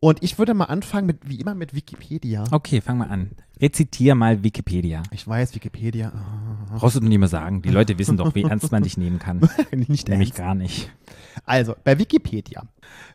Und 0.00 0.22
ich 0.22 0.38
würde 0.38 0.54
mal 0.54 0.66
anfangen 0.66 1.06
mit, 1.06 1.28
wie 1.28 1.40
immer, 1.40 1.54
mit 1.54 1.74
Wikipedia. 1.74 2.44
Okay, 2.52 2.80
fang 2.80 2.98
mal 2.98 3.08
an. 3.08 3.30
Rezitier 3.60 4.14
mal 4.14 4.44
Wikipedia. 4.44 5.02
Ich 5.10 5.26
weiß, 5.26 5.54
Wikipedia, 5.54 6.12
ah, 6.14 6.47
Brauchst 6.76 6.96
du 6.96 7.00
nicht 7.00 7.18
mehr 7.18 7.28
sagen. 7.28 7.62
Die 7.62 7.70
Leute 7.70 7.98
wissen 7.98 8.16
doch, 8.16 8.34
wie 8.34 8.42
ernst 8.48 8.72
man 8.72 8.82
dich 8.82 8.96
nehmen 8.96 9.18
kann. 9.18 9.48
nicht 9.72 10.08
Nämlich 10.08 10.30
ernst. 10.30 10.38
gar 10.38 10.54
nicht. 10.54 10.90
Also, 11.44 11.74
bei 11.84 11.98
Wikipedia. 11.98 12.64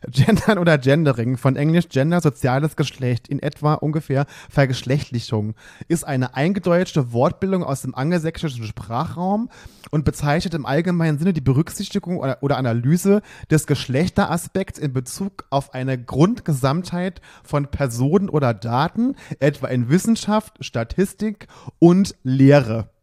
Gendern 0.08 0.58
oder 0.58 0.78
Gendering, 0.78 1.36
von 1.36 1.56
Englisch 1.56 1.88
Gender, 1.88 2.20
soziales 2.20 2.76
Geschlecht, 2.76 3.28
in 3.28 3.40
etwa 3.40 3.74
ungefähr 3.74 4.26
Vergeschlechtlichung, 4.48 5.54
ist 5.88 6.04
eine 6.04 6.34
eingedeutschte 6.34 7.12
Wortbildung 7.12 7.64
aus 7.64 7.82
dem 7.82 7.94
angelsächsischen 7.94 8.64
Sprachraum 8.64 9.50
und 9.90 10.04
bezeichnet 10.04 10.54
im 10.54 10.66
allgemeinen 10.66 11.18
Sinne 11.18 11.32
die 11.32 11.40
Berücksichtigung 11.40 12.18
oder, 12.18 12.38
oder 12.42 12.56
Analyse 12.56 13.22
des 13.50 13.66
Geschlechteraspekts 13.66 14.78
in 14.78 14.92
Bezug 14.92 15.44
auf 15.50 15.74
eine 15.74 16.02
Grundgesamtheit 16.02 17.20
von 17.42 17.66
Personen 17.66 18.28
oder 18.28 18.54
Daten, 18.54 19.16
etwa 19.40 19.68
in 19.68 19.88
Wissenschaft, 19.88 20.64
Statistik 20.64 21.46
und 21.78 22.14
Lehre. 22.22 22.93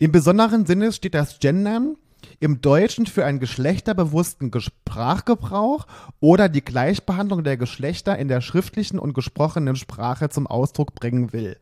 Im 0.00 0.12
besonderen 0.12 0.64
Sinne 0.64 0.92
steht 0.92 1.12
das 1.12 1.40
Gendern 1.40 1.94
im 2.38 2.62
Deutschen 2.62 3.04
für 3.04 3.26
einen 3.26 3.38
geschlechterbewussten 3.38 4.50
Ges- 4.50 4.70
Sprachgebrauch 4.90 5.86
oder 6.20 6.48
die 6.48 6.64
Gleichbehandlung 6.64 7.44
der 7.44 7.58
Geschlechter 7.58 8.18
in 8.18 8.26
der 8.26 8.40
schriftlichen 8.40 8.98
und 8.98 9.12
gesprochenen 9.12 9.76
Sprache 9.76 10.30
zum 10.30 10.46
Ausdruck 10.46 10.94
bringen 10.94 11.34
will. 11.34 11.58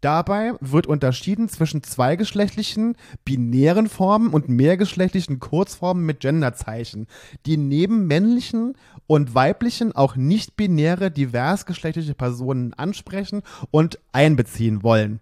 Dabei 0.00 0.54
wird 0.60 0.86
unterschieden 0.86 1.50
zwischen 1.50 1.82
zweigeschlechtlichen, 1.82 2.96
binären 3.26 3.90
Formen 3.90 4.30
und 4.30 4.48
mehrgeschlechtlichen 4.48 5.38
Kurzformen 5.38 6.06
mit 6.06 6.20
Genderzeichen, 6.20 7.08
die 7.44 7.58
neben 7.58 8.06
männlichen 8.06 8.74
und 9.06 9.34
weiblichen 9.34 9.92
auch 9.94 10.16
nicht-binäre, 10.16 11.10
diversgeschlechtliche 11.10 12.14
Personen 12.14 12.72
ansprechen 12.72 13.42
und 13.70 13.98
einbeziehen 14.12 14.82
wollen. 14.82 15.20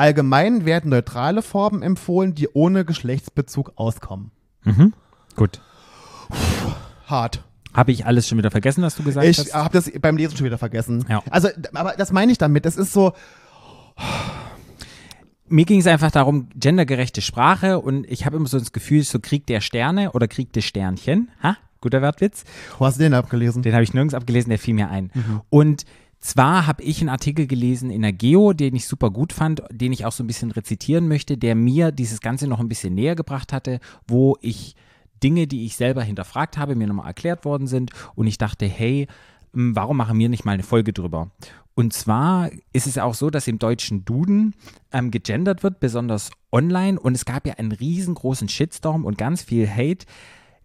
Allgemein 0.00 0.64
werden 0.64 0.88
neutrale 0.90 1.42
Formen 1.42 1.82
empfohlen, 1.82 2.34
die 2.34 2.48
ohne 2.48 2.86
Geschlechtsbezug 2.86 3.72
auskommen. 3.76 4.30
Mhm. 4.64 4.94
Gut. 5.36 5.60
Hart. 7.06 7.44
Habe 7.74 7.92
ich 7.92 8.06
alles 8.06 8.26
schon 8.26 8.38
wieder 8.38 8.50
vergessen, 8.50 8.82
was 8.82 8.96
du 8.96 9.02
gesagt 9.02 9.26
Ich 9.26 9.38
hast? 9.38 9.54
habe 9.54 9.72
das 9.74 9.90
beim 10.00 10.16
Lesen 10.16 10.36
schon 10.38 10.46
wieder 10.46 10.56
vergessen. 10.58 11.04
Ja. 11.08 11.22
Also, 11.30 11.48
aber 11.74 11.94
das 11.98 12.12
meine 12.12 12.32
ich 12.32 12.38
damit. 12.38 12.64
Das 12.64 12.76
ist 12.76 12.92
so, 12.94 13.12
Mir 15.48 15.64
ging 15.64 15.80
es 15.80 15.86
einfach 15.86 16.10
darum, 16.10 16.48
gendergerechte 16.54 17.20
Sprache 17.22 17.78
und 17.80 18.08
ich 18.10 18.24
habe 18.24 18.36
immer 18.36 18.46
so 18.48 18.58
das 18.58 18.72
Gefühl, 18.72 19.02
so 19.02 19.18
Krieg 19.20 19.46
der 19.46 19.60
Sterne 19.60 20.12
oder 20.12 20.28
Krieg 20.28 20.52
des 20.52 20.64
Sternchen. 20.64 21.30
Ha? 21.42 21.56
Guter 21.80 22.00
Wertwitz. 22.02 22.44
wo 22.78 22.86
hast 22.86 22.98
du 22.98 23.02
den 23.02 23.14
abgelesen? 23.14 23.62
Den 23.62 23.74
habe 23.74 23.82
ich 23.82 23.92
nirgends 23.92 24.14
abgelesen, 24.14 24.50
der 24.50 24.58
fiel 24.58 24.74
mir 24.74 24.90
ein. 24.90 25.10
Mhm. 25.12 25.40
Und 25.50 25.84
zwar 26.20 26.66
habe 26.66 26.82
ich 26.82 27.00
einen 27.00 27.08
Artikel 27.08 27.46
gelesen 27.46 27.90
in 27.90 28.02
der 28.02 28.12
Geo, 28.12 28.52
den 28.52 28.74
ich 28.74 28.86
super 28.86 29.10
gut 29.10 29.32
fand, 29.32 29.62
den 29.70 29.92
ich 29.92 30.04
auch 30.04 30.12
so 30.12 30.22
ein 30.22 30.26
bisschen 30.26 30.50
rezitieren 30.50 31.08
möchte, 31.08 31.38
der 31.38 31.54
mir 31.54 31.92
dieses 31.92 32.20
Ganze 32.20 32.46
noch 32.46 32.60
ein 32.60 32.68
bisschen 32.68 32.94
näher 32.94 33.14
gebracht 33.14 33.52
hatte, 33.52 33.80
wo 34.06 34.36
ich 34.40 34.76
Dinge, 35.22 35.46
die 35.46 35.64
ich 35.64 35.76
selber 35.76 36.02
hinterfragt 36.02 36.58
habe, 36.58 36.74
mir 36.74 36.86
nochmal 36.86 37.06
erklärt 37.06 37.44
worden 37.44 37.66
sind 37.66 37.90
und 38.14 38.26
ich 38.26 38.38
dachte, 38.38 38.66
hey, 38.66 39.06
m, 39.54 39.74
warum 39.76 39.96
machen 39.96 40.18
wir 40.18 40.28
nicht 40.28 40.44
mal 40.44 40.52
eine 40.52 40.62
Folge 40.62 40.92
drüber? 40.92 41.30
Und 41.74 41.92
zwar 41.92 42.50
ist 42.72 42.86
es 42.86 42.98
auch 42.98 43.14
so, 43.14 43.30
dass 43.30 43.48
im 43.48 43.58
deutschen 43.58 44.04
Duden 44.04 44.54
ähm, 44.92 45.10
gegendert 45.10 45.62
wird, 45.62 45.80
besonders 45.80 46.30
online. 46.52 47.00
Und 47.00 47.14
es 47.14 47.24
gab 47.24 47.46
ja 47.46 47.54
einen 47.54 47.72
riesengroßen 47.72 48.48
Shitstorm 48.48 49.04
und 49.04 49.16
ganz 49.16 49.42
viel 49.42 49.68
Hate, 49.68 50.04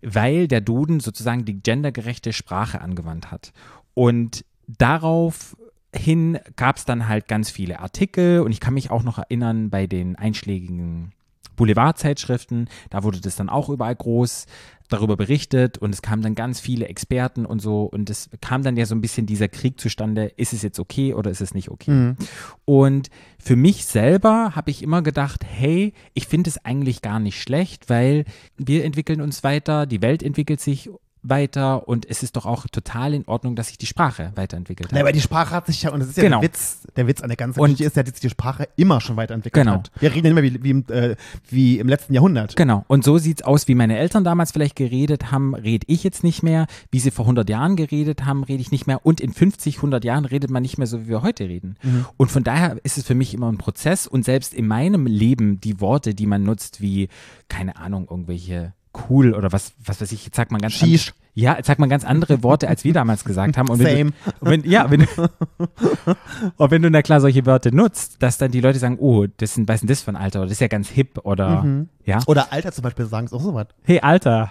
weil 0.01 0.47
der 0.47 0.61
Duden 0.61 0.99
sozusagen 0.99 1.45
die 1.45 1.61
gendergerechte 1.61 2.33
Sprache 2.33 2.81
angewandt 2.81 3.31
hat. 3.31 3.53
Und 3.93 4.43
daraufhin 4.67 6.39
gab 6.55 6.77
es 6.77 6.85
dann 6.85 7.07
halt 7.07 7.27
ganz 7.27 7.49
viele 7.49 7.79
Artikel 7.79 8.41
und 8.41 8.51
ich 8.51 8.59
kann 8.59 8.73
mich 8.73 8.91
auch 8.91 9.03
noch 9.03 9.17
erinnern 9.17 9.69
bei 9.69 9.87
den 9.87 10.15
einschlägigen 10.15 11.13
Boulevardzeitschriften, 11.55 12.69
da 12.89 13.03
wurde 13.03 13.21
das 13.21 13.35
dann 13.35 13.49
auch 13.49 13.69
überall 13.69 13.95
groß 13.95 14.45
darüber 14.89 15.17
berichtet 15.17 15.77
und 15.79 15.93
es 15.93 16.01
kamen 16.01 16.21
dann 16.21 16.35
ganz 16.35 16.59
viele 16.59 16.87
Experten 16.87 17.45
und 17.45 17.59
so 17.59 17.83
und 17.83 18.09
es 18.09 18.29
kam 18.41 18.61
dann 18.61 18.77
ja 18.77 18.85
so 18.85 18.93
ein 18.93 19.01
bisschen 19.01 19.25
dieser 19.25 19.47
Krieg 19.47 19.79
zustande, 19.79 20.25
ist 20.37 20.53
es 20.53 20.61
jetzt 20.61 20.79
okay 20.79 21.13
oder 21.13 21.31
ist 21.31 21.41
es 21.41 21.53
nicht 21.53 21.69
okay? 21.69 21.91
Mhm. 21.91 22.17
Und 22.65 23.09
für 23.39 23.55
mich 23.55 23.85
selber 23.85 24.55
habe 24.55 24.69
ich 24.69 24.83
immer 24.83 25.01
gedacht, 25.01 25.43
hey, 25.43 25.93
ich 26.13 26.27
finde 26.27 26.49
es 26.49 26.63
eigentlich 26.63 27.01
gar 27.01 27.19
nicht 27.19 27.41
schlecht, 27.41 27.89
weil 27.89 28.25
wir 28.57 28.85
entwickeln 28.85 29.21
uns 29.21 29.43
weiter, 29.43 29.87
die 29.87 30.01
Welt 30.01 30.21
entwickelt 30.21 30.61
sich 30.61 30.89
weiter 31.29 31.87
und 31.87 32.09
es 32.09 32.23
ist 32.23 32.35
doch 32.35 32.45
auch 32.45 32.65
total 32.67 33.13
in 33.13 33.27
Ordnung, 33.27 33.55
dass 33.55 33.67
sich 33.67 33.77
die 33.77 33.85
Sprache 33.85 34.31
weiterentwickelt 34.35 34.89
hat. 34.91 34.95
Ja, 34.97 35.01
aber 35.03 35.11
die 35.11 35.21
Sprache 35.21 35.51
hat 35.55 35.65
sich 35.67 35.81
ja, 35.83 35.91
und 35.91 35.99
das 35.99 36.09
ist 36.09 36.17
ja 36.17 36.23
Genau. 36.23 36.39
der 36.39 36.49
Witz, 36.49 36.79
der 36.95 37.07
Witz 37.07 37.21
an 37.21 37.29
der 37.29 37.37
ganzen 37.37 37.59
Und- 37.59 37.65
Geschichte 37.71 37.83
ist 37.85 37.95
ja, 37.97 38.03
dass 38.03 38.13
die 38.19 38.29
Sprache 38.29 38.67
immer 38.75 39.01
schon 39.01 39.17
weiterentwickelt 39.17 39.65
Genau. 39.65 39.77
hat. 39.77 39.91
Wir 39.99 40.13
reden 40.13 40.25
ja 40.27 40.31
immer 40.31 40.43
wie, 40.43 40.63
wie, 40.63 40.69
im, 40.69 40.85
äh, 40.89 41.15
wie 41.49 41.79
im 41.79 41.87
letzten 41.87 42.13
Jahrhundert. 42.13 42.55
Genau. 42.55 42.83
Und 42.87 43.03
so 43.03 43.17
sieht's 43.17 43.41
aus, 43.41 43.67
wie 43.67 43.75
meine 43.75 43.97
Eltern 43.97 44.23
damals 44.23 44.51
vielleicht 44.51 44.75
geredet 44.75 45.31
haben, 45.31 45.55
rede 45.55 45.85
ich 45.89 46.03
jetzt 46.03 46.23
nicht 46.23 46.43
mehr. 46.43 46.67
Wie 46.91 46.99
sie 46.99 47.11
vor 47.11 47.25
100 47.25 47.49
Jahren 47.49 47.75
geredet 47.75 48.25
haben, 48.25 48.43
rede 48.43 48.61
ich 48.61 48.71
nicht 48.71 48.87
mehr. 48.87 49.05
Und 49.05 49.21
in 49.21 49.33
50, 49.33 49.77
100 49.81 50.03
Jahren 50.05 50.25
redet 50.25 50.49
man 50.51 50.61
nicht 50.61 50.77
mehr 50.77 50.87
so, 50.87 51.01
wie 51.03 51.07
wir 51.09 51.21
heute 51.21 51.47
reden. 51.49 51.77
Und 52.17 52.31
von 52.31 52.43
daher 52.43 52.77
ist 52.83 52.97
es 52.97 53.05
für 53.05 53.15
mich 53.15 53.33
immer 53.33 53.51
ein 53.51 53.57
Prozess. 53.57 54.07
Und 54.07 54.25
selbst 54.25 54.53
in 54.53 54.67
meinem 54.67 55.05
Leben 55.07 55.59
die 55.61 55.81
Worte, 55.81 56.13
die 56.13 56.25
man 56.27 56.43
nutzt, 56.43 56.81
wie, 56.81 57.09
keine 57.49 57.75
Ahnung, 57.77 58.07
irgendwelche 58.09 58.73
cool 59.09 59.33
oder 59.33 59.51
was, 59.51 59.73
was 59.83 60.01
weiß 60.01 60.11
ich, 60.11 60.25
jetzt 60.25 60.35
sagt 60.35 60.51
man 60.51 60.61
ganz 60.61 60.73
Sheesh. 60.73 61.13
Ja, 61.37 61.57
jetzt 61.57 61.67
sagt 61.67 61.81
man 61.81 61.89
ganz 61.89 62.05
andere 62.05 62.43
Worte, 62.43 62.69
als 62.69 62.85
wir 62.85 62.93
damals 62.93 63.25
gesagt 63.25 63.57
haben. 63.57 63.67
Und 63.69 63.79
wenn 63.79 63.97
Same. 63.97 64.11
Du, 64.39 64.45
wenn, 64.49 64.63
ja, 64.63 64.89
wenn, 64.89 65.01
du- 65.01 65.29
und 66.57 66.71
wenn 66.71 66.81
du 66.81 66.89
na 66.89 67.01
klar 67.01 67.19
solche 67.19 67.45
Wörter 67.45 67.71
nutzt, 67.71 68.23
dass 68.23 68.37
dann 68.37 68.51
die 68.51 68.61
Leute 68.61 68.79
sagen, 68.79 68.97
oh, 68.99 69.25
das 69.37 69.51
ist 69.51 69.57
ein, 69.57 69.67
was 69.67 69.75
ist 69.75 69.81
denn 69.81 69.87
das 69.89 70.01
für 70.01 70.11
ein 70.11 70.15
Alter? 70.15 70.39
Oder 70.39 70.45
das 70.47 70.53
ist 70.53 70.61
ja 70.61 70.67
ganz 70.67 70.87
hip 70.89 71.19
oder, 71.23 71.85
ja. 72.05 72.19
Oder 72.27 72.53
Alter 72.53 72.71
zum 72.71 72.83
Beispiel 72.83 73.05
sagen, 73.05 73.25
ist 73.27 73.33
auch 73.33 73.41
sowas. 73.41 73.67
Hey, 73.83 73.99
Alter. 73.99 74.49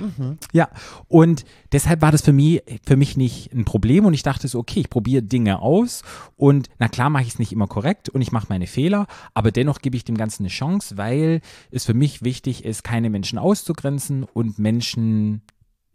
Ja. 0.53 0.69
Und 1.09 1.47
deshalb 1.73 2.03
war 2.03 2.13
das 2.13 2.21
für 2.21 2.33
mich, 2.35 2.63
für 2.87 2.97
mich 2.97 3.17
nicht 3.17 3.53
ein 3.55 3.65
Problem 3.65 4.05
und 4.05 4.13
ich 4.13 4.23
dachte 4.23 4.47
so, 4.47 4.59
okay, 4.59 4.81
ich 4.81 4.91
probiere 4.91 5.23
Dinge 5.23 5.61
aus 5.63 6.03
und 6.37 6.69
na 6.79 6.89
klar 6.89 7.09
mache 7.09 7.23
ich 7.23 7.31
es 7.31 7.39
nicht 7.39 7.53
immer 7.53 7.67
korrekt 7.67 8.11
und 8.11 8.21
ich 8.21 8.31
mache 8.31 8.47
meine 8.51 8.67
Fehler, 8.67 9.07
aber 9.33 9.53
dennoch 9.53 9.79
gebe 9.81 9.97
ich 9.97 10.05
dem 10.05 10.19
Ganzen 10.19 10.43
eine 10.43 10.51
Chance, 10.51 10.99
weil 10.99 11.41
es 11.71 11.87
für 11.87 11.95
mich 11.95 12.23
wichtig 12.23 12.63
ist, 12.65 12.85
keine 12.85 13.09
Menschen 13.09 13.39
auszugrenzen 13.39 14.25
und 14.25 14.59
Menschen 14.59 15.41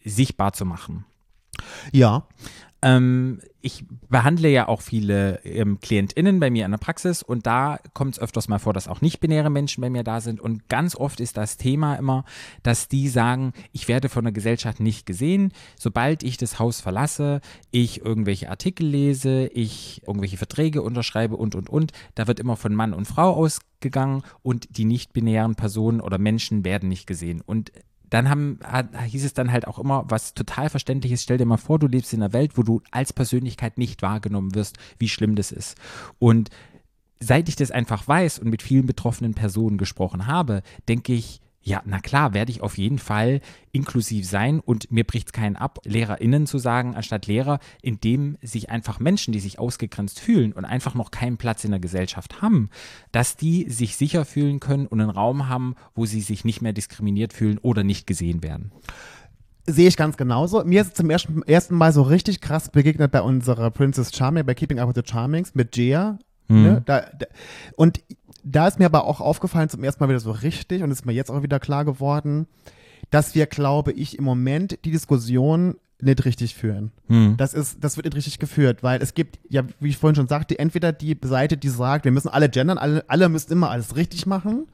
sichtbar 0.04 0.54
zu 0.54 0.66
machen. 0.66 1.06
Ja. 1.92 2.28
Ähm, 2.82 3.42
ich 3.60 3.84
behandle 4.08 4.48
ja 4.48 4.70
auch 4.70 4.82
viele 4.82 5.44
ähm, 5.44 5.82
KlientInnen 5.82 6.40
bei 6.40 6.50
mir 6.50 6.64
in 6.64 6.72
der 6.72 6.78
Praxis 6.78 7.22
und 7.22 7.46
da 7.46 7.78
kommt 7.94 8.14
es 8.14 8.22
öfters 8.22 8.48
mal 8.48 8.60
vor, 8.60 8.72
dass 8.74 8.88
auch 8.88 9.02
nicht-binäre 9.02 9.50
Menschen 9.50 9.82
bei 9.82 9.90
mir 9.90 10.06
da 10.06 10.22
sind 10.22 10.40
und 10.40 10.70
ganz 10.70 10.96
oft 10.96 11.20
ist 11.20 11.36
das 11.36 11.58
Thema 11.58 11.96
immer, 11.96 12.24
dass 12.64 12.88
die 12.88 13.10
sagen, 13.10 13.52
ich 13.74 13.90
werde 13.90 14.08
von 14.08 14.24
der 14.24 14.32
Gesellschaft 14.32 14.80
nicht 14.80 15.06
gesehen, 15.06 15.52
sobald 15.78 16.24
ich 16.24 16.38
das 16.38 16.58
Haus 16.58 16.80
verlasse, 16.80 17.42
ich 17.70 18.06
irgendwelche 18.06 18.50
Artikel 18.50 18.88
lese, 18.88 19.48
ich 19.48 20.02
irgendwelche 20.08 20.38
Verträge 20.38 20.82
unterschreibe 20.82 21.36
und 21.36 21.56
und 21.56 21.70
und, 21.70 21.92
da 22.16 22.28
wird 22.28 22.40
immer 22.40 22.56
von 22.56 22.74
Mann 22.74 22.94
und 22.94 23.08
Frau 23.10 23.34
ausgegangen 23.34 24.24
und 24.42 24.78
die 24.78 24.86
nicht-binären 24.86 25.56
Personen 25.56 26.00
oder 26.00 26.18
Menschen 26.18 26.64
werden 26.64 26.88
nicht 26.88 27.08
gesehen 27.08 27.42
und 27.42 27.74
dann 28.10 28.30
haben, 28.30 28.60
hieß 29.06 29.26
es 29.26 29.34
dann 29.34 29.52
halt 29.52 29.68
auch 29.68 29.80
immer, 29.80 30.06
was 30.08 30.34
total 30.34 30.70
verständlich 30.70 31.12
ist, 31.12 31.24
stell 31.24 31.38
dir 31.38 31.46
mal 31.46 31.58
vor, 31.58 31.80
du 31.80 31.88
lebst 31.88 32.14
in 32.14 32.22
einer 32.22 32.34
Welt, 32.34 32.58
wo 32.58 32.64
du 32.64 32.82
als 32.92 33.14
Persönlichkeit 33.14 33.78
nicht 33.78 34.02
wahrgenommen 34.02 34.56
wirst, 34.56 34.78
wie 34.98 35.10
schlimm 35.10 35.36
das 35.36 35.52
ist. 35.52 35.78
Und 36.18 36.50
seit 37.20 37.50
ich 37.50 37.56
das 37.56 37.72
einfach 37.72 38.08
weiß 38.08 38.40
und 38.40 38.50
mit 38.50 38.62
vielen 38.62 38.86
betroffenen 38.86 39.34
Personen 39.34 39.78
gesprochen 39.78 40.28
habe, 40.28 40.64
denke 40.88 41.14
ich, 41.14 41.42
ja, 41.62 41.82
na 41.86 42.00
klar, 42.00 42.34
werde 42.34 42.52
ich 42.52 42.62
auf 42.62 42.78
jeden 42.78 43.00
Fall 43.00 43.42
inklusiv 43.72 44.26
sein 44.28 44.60
und 44.60 44.92
mir 44.92 45.04
bricht 45.04 45.28
es 45.28 45.34
keinen 45.34 45.56
ab, 45.56 45.80
LehrerInnen 45.84 46.48
zu 46.48 46.58
sagen, 46.58 46.96
anstatt 46.96 47.28
Lehrer, 47.28 47.60
indem 47.82 48.38
sich 48.42 48.70
einfach 48.70 49.00
Menschen, 49.00 49.34
die 49.34 49.40
sich 49.40 49.60
ausgegrenzt 49.60 50.20
fühlen 50.20 50.54
und 50.54 50.66
einfach 50.66 50.96
noch 50.96 51.12
keinen 51.12 51.38
Platz 51.38 51.64
in 51.66 51.72
der 51.72 51.80
Gesellschaft 51.80 52.42
haben, 52.42 52.70
dass 53.12 53.36
die 53.36 53.70
sich 53.70 53.98
sicher 53.98 54.26
fühlen 54.26 54.60
können 54.60 54.88
und 54.88 55.02
einen 55.02 55.10
Raum 55.10 55.50
haben, 55.50 55.76
wo 55.96 56.06
sie 56.06 56.22
sich 56.22 56.46
nicht 56.46 56.62
mehr 56.62 56.74
diskriminiert 56.74 57.34
fühlen 57.34 57.58
oder 57.58 57.84
nicht 57.84 58.08
gesehen 58.08 58.42
werden. 58.42 58.72
Sehe 59.68 59.88
ich 59.88 59.98
ganz 59.98 60.18
genauso. 60.18 60.64
Mir 60.64 60.82
ist 60.82 60.88
es 60.88 60.94
zum 60.96 61.10
ersten, 61.10 61.44
ersten 61.44 61.76
Mal 61.76 61.92
so 61.92 62.02
richtig 62.02 62.42
krass 62.42 62.70
begegnet 62.70 63.12
bei 63.12 63.22
unserer 63.22 63.70
Princess 63.70 64.16
Charming, 64.16 64.46
bei 64.46 64.56
Keeping 64.56 64.80
Up 64.80 64.88
with 64.88 64.96
the 64.96 65.08
Charmings 65.08 65.54
mit 65.54 65.76
Jia. 65.76 66.18
Ne? 66.50 66.82
Da, 66.86 67.02
da, 67.02 67.28
und 67.76 68.02
da 68.52 68.68
ist 68.68 68.80
mir 68.80 68.86
aber 68.86 69.06
auch 69.06 69.22
aufgefallen, 69.22 69.70
zum 69.70 69.84
ersten 69.84 70.04
Mal 70.04 70.10
wieder 70.10 70.20
so 70.20 70.32
richtig, 70.32 70.84
und 70.84 70.92
ist 70.92 71.06
mir 71.06 71.14
jetzt 71.14 71.30
auch 71.32 71.44
wieder 71.44 71.60
klar 71.60 71.86
geworden, 71.86 72.48
dass 73.10 73.36
wir, 73.36 73.46
glaube 73.48 73.92
ich, 73.92 74.18
im 74.18 74.24
Moment 74.24 74.80
die 74.86 74.92
Diskussion 74.92 75.76
nicht 76.02 76.24
richtig 76.26 76.56
führen. 76.56 76.92
Das 77.38 77.54
ist, 77.54 77.84
das 77.84 77.98
wird 77.98 78.06
nicht 78.06 78.16
richtig 78.16 78.40
geführt, 78.40 78.84
weil 78.84 79.02
es 79.02 79.14
gibt, 79.14 79.40
ja, 79.50 79.64
wie 79.80 79.90
ich 79.90 79.98
vorhin 79.98 80.16
schon 80.16 80.28
sagte, 80.28 80.58
entweder 80.58 80.94
die 80.94 81.18
Seite, 81.24 81.58
die 81.58 81.70
sagt, 81.70 82.06
wir 82.06 82.12
müssen 82.12 82.30
alle 82.30 82.50
gendern, 82.50 82.78
alle, 82.78 83.04
alle 83.08 83.28
müssen 83.30 83.52
immer 83.52 83.70
alles 83.70 83.96
richtig 83.96 84.26
machen, 84.26 84.68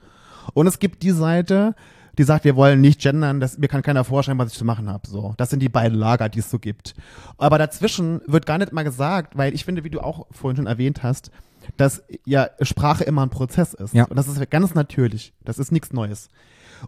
und 0.53 0.67
es 0.67 0.77
gibt 0.77 1.01
die 1.01 1.11
Seite, 1.11 1.75
die 2.17 2.23
sagt, 2.23 2.45
wir 2.45 2.55
wollen 2.55 2.81
nicht 2.81 3.01
gendern, 3.01 3.39
das, 3.39 3.57
mir 3.57 3.67
kann 3.67 3.81
keiner 3.81 4.03
vorschreiben, 4.03 4.39
was 4.39 4.51
ich 4.51 4.57
zu 4.57 4.65
machen 4.65 4.89
habe. 4.89 5.07
So, 5.07 5.33
das 5.37 5.49
sind 5.49 5.61
die 5.61 5.69
beiden 5.69 5.97
Lager, 5.97 6.29
die 6.29 6.39
es 6.39 6.49
so 6.49 6.59
gibt. 6.59 6.95
Aber 7.37 7.57
dazwischen 7.57 8.21
wird 8.27 8.45
gar 8.45 8.57
nicht 8.57 8.71
mal 8.71 8.83
gesagt, 8.83 9.37
weil 9.37 9.53
ich 9.53 9.65
finde, 9.65 9.83
wie 9.83 9.89
du 9.89 9.99
auch 9.99 10.27
vorhin 10.31 10.57
schon 10.57 10.67
erwähnt 10.67 11.03
hast, 11.03 11.31
dass 11.77 12.03
ja 12.25 12.49
Sprache 12.61 13.03
immer 13.03 13.23
ein 13.25 13.29
Prozess 13.29 13.73
ist. 13.73 13.93
Ja. 13.93 14.05
Und 14.05 14.15
das 14.15 14.27
ist 14.27 14.49
ganz 14.49 14.75
natürlich. 14.75 15.33
Das 15.43 15.59
ist 15.59 15.71
nichts 15.71 15.93
Neues. 15.93 16.29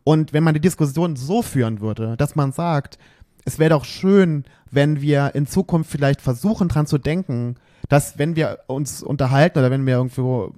Und 0.04 0.34
wenn 0.34 0.44
man 0.44 0.54
die 0.54 0.60
Diskussion 0.60 1.16
so 1.16 1.42
führen 1.42 1.82
würde, 1.82 2.16
dass 2.18 2.36
man 2.36 2.52
sagt, 2.52 2.98
es 3.46 3.60
wäre 3.60 3.72
doch 3.72 3.86
schön, 3.86 4.44
wenn 4.70 5.02
wir 5.02 5.34
in 5.34 5.48
Zukunft 5.48 5.90
vielleicht 5.90 6.22
versuchen, 6.22 6.68
dran 6.68 6.86
zu 6.86 6.98
denken, 6.98 7.56
dass 7.90 8.18
wenn 8.18 8.36
wir 8.36 8.60
uns 8.68 9.02
unterhalten 9.02 9.60
oder 9.60 9.72
wenn 9.72 9.86
wir 9.86 9.96
irgendwo 9.96 10.54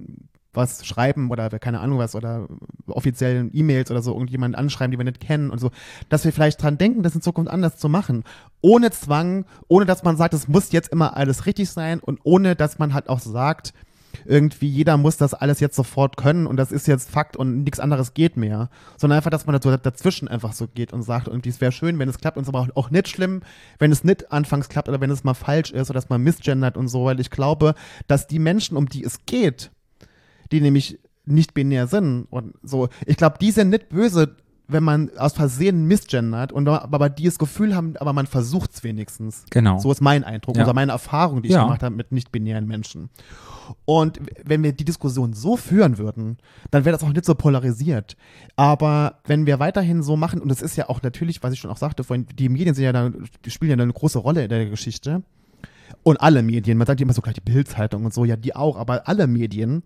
was 0.52 0.86
schreiben 0.86 1.30
oder 1.30 1.48
keine 1.58 1.80
Ahnung 1.80 1.98
was 1.98 2.14
oder 2.14 2.48
offiziellen 2.86 3.50
E-Mails 3.52 3.90
oder 3.90 4.02
so 4.02 4.12
irgendjemanden 4.12 4.58
anschreiben, 4.58 4.90
die 4.90 4.98
wir 4.98 5.04
nicht 5.04 5.20
kennen 5.20 5.50
und 5.50 5.58
so, 5.58 5.70
dass 6.08 6.24
wir 6.24 6.32
vielleicht 6.32 6.62
dran 6.62 6.78
denken, 6.78 7.02
das 7.02 7.14
in 7.14 7.22
Zukunft 7.22 7.50
anders 7.50 7.76
zu 7.76 7.88
machen. 7.88 8.24
Ohne 8.60 8.90
Zwang, 8.90 9.44
ohne 9.68 9.86
dass 9.86 10.02
man 10.02 10.16
sagt, 10.16 10.34
es 10.34 10.48
muss 10.48 10.72
jetzt 10.72 10.88
immer 10.88 11.16
alles 11.16 11.46
richtig 11.46 11.70
sein 11.70 12.00
und 12.00 12.20
ohne 12.24 12.56
dass 12.56 12.78
man 12.78 12.94
halt 12.94 13.08
auch 13.08 13.20
sagt, 13.20 13.72
irgendwie 14.24 14.68
jeder 14.68 14.96
muss 14.96 15.16
das 15.16 15.34
alles 15.34 15.60
jetzt 15.60 15.76
sofort 15.76 16.16
können 16.16 16.46
und 16.46 16.56
das 16.56 16.72
ist 16.72 16.86
jetzt 16.86 17.10
Fakt 17.10 17.36
und 17.36 17.62
nichts 17.62 17.80
anderes 17.80 18.14
geht 18.14 18.36
mehr, 18.36 18.68
sondern 18.96 19.18
einfach, 19.18 19.30
dass 19.30 19.46
man 19.46 19.58
dazwischen 19.60 20.28
einfach 20.28 20.52
so 20.52 20.66
geht 20.66 20.92
und 20.92 21.02
sagt, 21.02 21.28
irgendwie 21.28 21.48
es 21.48 21.60
wäre 21.60 21.72
schön, 21.72 21.98
wenn 21.98 22.08
es 22.08 22.18
klappt 22.18 22.36
und 22.36 22.42
es 22.42 22.48
aber 22.48 22.60
auch, 22.60 22.68
auch 22.74 22.90
nicht 22.90 23.08
schlimm, 23.08 23.42
wenn 23.78 23.92
es 23.92 24.04
nicht 24.04 24.32
anfangs 24.32 24.68
klappt 24.68 24.88
oder 24.88 25.00
wenn 25.00 25.10
es 25.10 25.24
mal 25.24 25.34
falsch 25.34 25.70
ist 25.70 25.90
oder 25.90 25.98
dass 25.98 26.08
man 26.08 26.22
misgendert 26.22 26.76
und 26.76 26.88
so, 26.88 27.04
weil 27.04 27.20
ich 27.20 27.30
glaube, 27.30 27.74
dass 28.06 28.26
die 28.26 28.38
Menschen, 28.38 28.76
um 28.76 28.88
die 28.88 29.04
es 29.04 29.24
geht, 29.26 29.70
die 30.52 30.60
nämlich 30.60 30.98
nicht 31.26 31.54
binär 31.54 31.86
sind 31.86 32.26
und 32.30 32.54
so, 32.62 32.88
ich 33.06 33.16
glaube, 33.16 33.36
die 33.40 33.50
sind 33.50 33.70
nicht 33.70 33.88
böse, 33.90 34.36
wenn 34.66 34.84
man 34.84 35.10
aus 35.16 35.32
Versehen 35.32 35.86
misgendert 35.86 36.52
und 36.52 36.68
aber 36.68 37.08
die 37.08 37.24
das 37.24 37.38
Gefühl 37.38 37.74
haben, 37.74 37.96
aber 37.96 38.12
man 38.12 38.26
versucht 38.26 38.72
es 38.72 38.84
wenigstens. 38.84 39.44
Genau. 39.50 39.78
So 39.78 39.90
ist 39.90 40.00
mein 40.00 40.22
Eindruck 40.22 40.56
Ja. 40.56 40.62
oder 40.64 40.74
meine 40.74 40.92
Erfahrung, 40.92 41.42
die 41.42 41.48
ich 41.48 41.54
Ja. 41.54 41.64
gemacht 41.64 41.82
habe 41.82 41.94
mit 41.96 42.12
nicht-binären 42.12 42.66
Menschen. 42.66 43.10
Und 43.84 44.20
wenn 44.44 44.62
wir 44.62 44.72
die 44.72 44.84
Diskussion 44.84 45.32
so 45.32 45.56
führen 45.56 45.98
würden, 45.98 46.38
dann 46.70 46.84
wäre 46.84 46.96
das 46.96 47.02
auch 47.06 47.12
nicht 47.12 47.24
so 47.24 47.34
polarisiert. 47.34 48.16
Aber 48.56 49.20
wenn 49.26 49.46
wir 49.46 49.58
weiterhin 49.60 50.02
so 50.02 50.16
machen, 50.16 50.40
und 50.40 50.48
das 50.48 50.62
ist 50.62 50.76
ja 50.76 50.88
auch 50.88 51.02
natürlich, 51.02 51.42
was 51.42 51.52
ich 51.52 51.60
schon 51.60 51.70
auch 51.70 51.76
sagte, 51.76 52.02
vorhin, 52.04 52.26
die 52.38 52.48
Medien 52.48 52.74
sind 52.74 52.84
ja 52.84 52.92
da, 52.92 53.10
die 53.44 53.50
spielen 53.50 53.76
ja 53.78 53.82
eine 53.82 53.92
große 53.92 54.18
Rolle 54.18 54.44
in 54.44 54.48
der 54.48 54.66
Geschichte. 54.66 55.22
Und 56.02 56.20
alle 56.20 56.42
Medien, 56.42 56.78
man 56.78 56.86
sagt 56.86 57.00
immer 57.00 57.12
so 57.12 57.20
gleich 57.20 57.34
die 57.34 57.40
Bildzeitung 57.40 58.04
und 58.04 58.14
so, 58.14 58.24
ja, 58.24 58.36
die 58.36 58.56
auch, 58.56 58.76
aber 58.76 59.06
alle 59.08 59.26
Medien, 59.26 59.82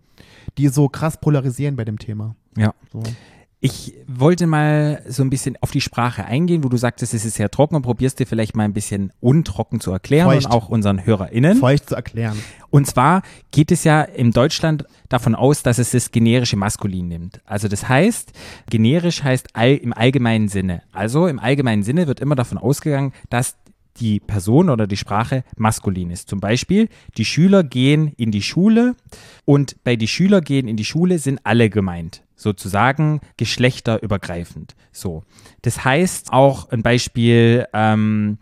die 0.57 0.69
so 0.69 0.87
krass 0.87 1.19
polarisieren 1.19 1.75
bei 1.75 1.85
dem 1.85 1.99
Thema. 1.99 2.35
Ja. 2.57 2.73
So. 2.91 3.03
Ich 3.61 3.95
wollte 4.05 4.45
mal 4.45 5.01
so 5.07 5.23
ein 5.23 5.31
bisschen 5.31 5.57
auf 5.59 5.71
die 5.71 5.81
Sprache 5.81 6.23
eingehen, 6.23 6.63
wo 6.63 6.69
du 6.69 6.77
sagtest, 6.77 7.15
es 7.15 7.25
ist 7.25 7.33
sehr 7.33 7.49
trocken 7.49 7.75
und 7.75 7.81
probierst 7.81 8.19
dir 8.19 8.27
vielleicht 8.27 8.55
mal 8.55 8.63
ein 8.63 8.73
bisschen 8.73 9.11
untrocken 9.21 9.79
zu 9.79 9.91
erklären 9.91 10.29
Feucht. 10.29 10.45
und 10.45 10.51
auch 10.51 10.69
unseren 10.69 11.03
HörerInnen. 11.03 11.57
Feucht 11.57 11.89
zu 11.89 11.95
erklären. 11.95 12.37
Und 12.69 12.85
zwar 12.85 13.23
geht 13.49 13.71
es 13.71 13.83
ja 13.83 14.03
in 14.03 14.31
Deutschland 14.31 14.85
davon 15.09 15.33
aus, 15.33 15.63
dass 15.63 15.79
es 15.79 15.91
das 15.91 16.11
generische 16.11 16.57
Maskulin 16.57 17.07
nimmt. 17.07 17.41
Also 17.45 17.67
das 17.67 17.89
heißt, 17.89 18.33
generisch 18.69 19.23
heißt 19.23 19.47
all, 19.53 19.73
im 19.75 19.93
allgemeinen 19.93 20.47
Sinne. 20.47 20.83
Also 20.91 21.25
im 21.25 21.39
allgemeinen 21.39 21.81
Sinne 21.81 22.05
wird 22.05 22.19
immer 22.19 22.35
davon 22.35 22.59
ausgegangen, 22.59 23.13
dass 23.29 23.55
die 23.97 24.19
Person 24.19 24.69
oder 24.69 24.87
die 24.87 24.97
Sprache 24.97 25.43
maskulin 25.57 26.11
ist. 26.11 26.29
Zum 26.29 26.39
Beispiel, 26.39 26.89
die 27.17 27.25
Schüler 27.25 27.63
gehen 27.63 28.13
in 28.17 28.31
die 28.31 28.41
Schule 28.41 28.95
und 29.45 29.83
bei 29.83 29.95
die 29.95 30.07
Schüler 30.07 30.41
gehen 30.41 30.67
in 30.67 30.77
die 30.77 30.85
Schule 30.85 31.19
sind 31.19 31.39
alle 31.43 31.69
gemeint. 31.69 32.23
Sozusagen 32.35 33.21
geschlechterübergreifend. 33.37 34.75
So. 34.91 35.23
Das 35.61 35.85
heißt 35.85 36.33
auch 36.33 36.69
ein 36.69 36.83
Beispiel, 36.83 37.65
ähm, 37.73 38.37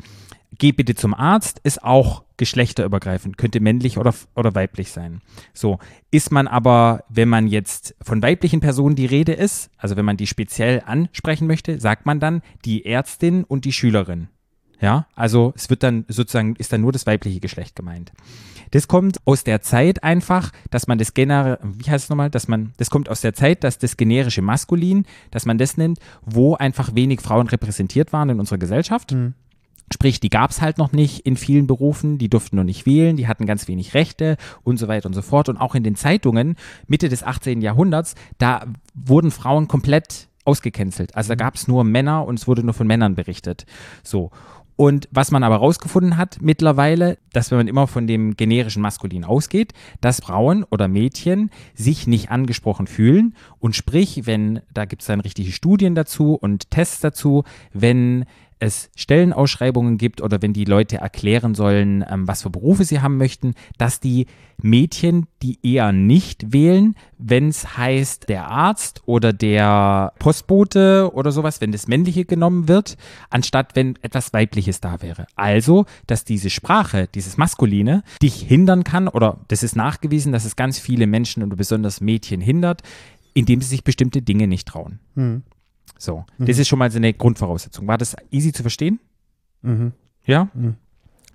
geh 0.57 0.71
bitte 0.71 0.95
zum 0.95 1.13
Arzt, 1.13 1.59
ist 1.63 1.83
auch 1.83 2.23
geschlechterübergreifend, 2.37 3.37
könnte 3.37 3.59
männlich 3.59 3.97
oder, 3.97 4.13
oder 4.35 4.55
weiblich 4.55 4.91
sein. 4.91 5.21
So, 5.53 5.79
ist 6.11 6.31
man 6.31 6.47
aber, 6.47 7.03
wenn 7.09 7.29
man 7.29 7.47
jetzt 7.47 7.95
von 8.01 8.21
weiblichen 8.21 8.59
Personen 8.59 8.95
die 8.95 9.05
Rede 9.05 9.33
ist, 9.33 9.69
also 9.77 9.95
wenn 9.95 10.05
man 10.05 10.17
die 10.17 10.27
speziell 10.27 10.81
ansprechen 10.85 11.47
möchte, 11.47 11.79
sagt 11.79 12.05
man 12.05 12.19
dann 12.19 12.41
die 12.65 12.85
Ärztin 12.85 13.43
und 13.43 13.65
die 13.65 13.73
Schülerin. 13.73 14.29
Ja, 14.83 15.07
also 15.15 15.53
es 15.55 15.69
wird 15.69 15.81
dann 15.81 16.03
sozusagen, 16.09 16.57
ist 16.57 16.73
dann 16.73 16.81
nur 16.81 16.91
das 16.91 17.07
weibliche 17.07 17.39
Geschlecht 17.39 17.73
gemeint. 17.73 18.11
Das 18.71 18.89
kommt 18.89 19.25
aus 19.25 19.45
der 19.45 19.61
Zeit 19.61 20.03
einfach, 20.03 20.51
dass 20.71 20.87
man 20.87 20.97
das 20.97 21.13
generische, 21.13 21.59
wie 21.63 21.89
heißt 21.89 22.03
es 22.03 22.09
nochmal, 22.09 22.29
dass 22.29 22.49
man, 22.49 22.73
das 22.75 22.89
kommt 22.89 23.07
aus 23.07 23.21
der 23.21 23.33
Zeit, 23.33 23.63
dass 23.63 23.77
das 23.77 23.95
generische 23.95 24.41
Maskulin, 24.41 25.05
dass 25.31 25.45
man 25.45 25.57
das 25.57 25.77
nennt, 25.77 25.99
wo 26.25 26.55
einfach 26.55 26.95
wenig 26.95 27.21
Frauen 27.21 27.47
repräsentiert 27.47 28.11
waren 28.11 28.29
in 28.29 28.41
unserer 28.41 28.57
Gesellschaft. 28.57 29.15
Sprich, 29.93 30.19
die 30.19 30.29
gab 30.29 30.51
es 30.51 30.61
halt 30.61 30.77
noch 30.79 30.91
nicht 30.91 31.25
in 31.25 31.37
vielen 31.37 31.65
Berufen, 31.65 32.17
die 32.17 32.27
durften 32.27 32.57
noch 32.57 32.65
nicht 32.65 32.85
wählen, 32.85 33.15
die 33.15 33.29
hatten 33.29 33.45
ganz 33.45 33.69
wenig 33.69 33.93
Rechte 33.93 34.35
und 34.63 34.75
so 34.75 34.89
weiter 34.89 35.05
und 35.05 35.13
so 35.13 35.21
fort. 35.21 35.47
Und 35.47 35.55
auch 35.55 35.75
in 35.75 35.83
den 35.83 35.95
Zeitungen 35.95 36.57
Mitte 36.87 37.07
des 37.07 37.23
18. 37.23 37.61
Jahrhunderts, 37.61 38.15
da 38.37 38.65
wurden 38.93 39.31
Frauen 39.31 39.69
komplett 39.69 40.27
ausgecancelt. 40.43 41.15
Also 41.15 41.29
da 41.29 41.35
gab 41.35 41.55
es 41.55 41.69
nur 41.69 41.85
Männer 41.85 42.25
und 42.25 42.37
es 42.37 42.47
wurde 42.47 42.63
nur 42.63 42.73
von 42.73 42.87
Männern 42.87 43.15
berichtet. 43.15 43.65
So. 44.03 44.31
Und 44.75 45.07
was 45.11 45.31
man 45.31 45.43
aber 45.43 45.57
rausgefunden 45.57 46.17
hat 46.17 46.37
mittlerweile, 46.41 47.17
dass 47.31 47.51
wenn 47.51 47.57
man 47.57 47.67
immer 47.67 47.87
von 47.87 48.07
dem 48.07 48.35
generischen 48.35 48.81
Maskulin 48.81 49.23
ausgeht, 49.23 49.73
dass 50.01 50.21
Frauen 50.21 50.63
oder 50.63 50.87
Mädchen 50.87 51.51
sich 51.75 52.07
nicht 52.07 52.31
angesprochen 52.31 52.87
fühlen. 52.87 53.35
Und 53.59 53.75
sprich, 53.75 54.25
wenn, 54.25 54.61
da 54.73 54.85
gibt 54.85 55.03
es 55.03 55.07
dann 55.07 55.19
richtige 55.19 55.51
Studien 55.51 55.93
dazu 55.95 56.33
und 56.33 56.71
Tests 56.71 57.01
dazu, 57.01 57.43
wenn 57.71 58.25
es 58.63 58.89
Stellenausschreibungen 58.95 59.97
gibt 59.97 60.21
oder 60.21 60.41
wenn 60.41 60.53
die 60.53 60.65
Leute 60.65 60.97
erklären 60.97 61.53
sollen, 61.53 62.03
ähm, 62.09 62.27
was 62.27 62.43
für 62.43 62.49
Berufe 62.49 62.85
sie 62.85 63.01
haben 63.01 63.17
möchten, 63.17 63.53
dass 63.77 63.99
die 63.99 64.27
Mädchen 64.61 65.27
die 65.41 65.59
eher 65.61 65.91
nicht 65.91 66.53
wählen, 66.53 66.95
wenn 67.17 67.49
es 67.49 67.77
heißt 67.77 68.29
der 68.29 68.47
Arzt 68.47 69.01
oder 69.05 69.33
der 69.33 70.13
Postbote 70.19 71.11
oder 71.13 71.31
sowas, 71.31 71.59
wenn 71.59 71.71
das 71.71 71.87
männliche 71.87 72.25
genommen 72.25 72.67
wird, 72.67 72.97
anstatt 73.29 73.75
wenn 73.75 73.97
etwas 74.01 74.31
weibliches 74.31 74.79
da 74.79 75.01
wäre. 75.01 75.27
Also, 75.35 75.85
dass 76.07 76.23
diese 76.23 76.49
Sprache, 76.49 77.09
dieses 77.13 77.37
Maskuline, 77.37 78.03
dich 78.21 78.35
hindern 78.35 78.83
kann 78.83 79.07
oder 79.07 79.39
das 79.49 79.63
ist 79.63 79.75
nachgewiesen, 79.75 80.31
dass 80.31 80.45
es 80.45 80.55
ganz 80.55 80.79
viele 80.79 81.07
Menschen 81.07 81.43
und 81.43 81.55
besonders 81.57 81.99
Mädchen 81.99 82.39
hindert, 82.39 82.81
indem 83.33 83.61
sie 83.61 83.67
sich 83.67 83.83
bestimmte 83.83 84.21
Dinge 84.21 84.47
nicht 84.47 84.67
trauen. 84.67 84.99
Hm. 85.15 85.43
So, 85.97 86.25
das 86.37 86.57
ist 86.59 86.67
schon 86.67 86.79
mal 86.79 86.91
so 86.91 86.97
eine 86.97 87.13
Grundvoraussetzung. 87.13 87.87
War 87.87 87.97
das 87.97 88.15
easy 88.31 88.51
zu 88.51 88.61
verstehen? 88.63 88.99
Mhm. 89.61 89.93
Ja? 90.25 90.49
Mhm. 90.53 90.75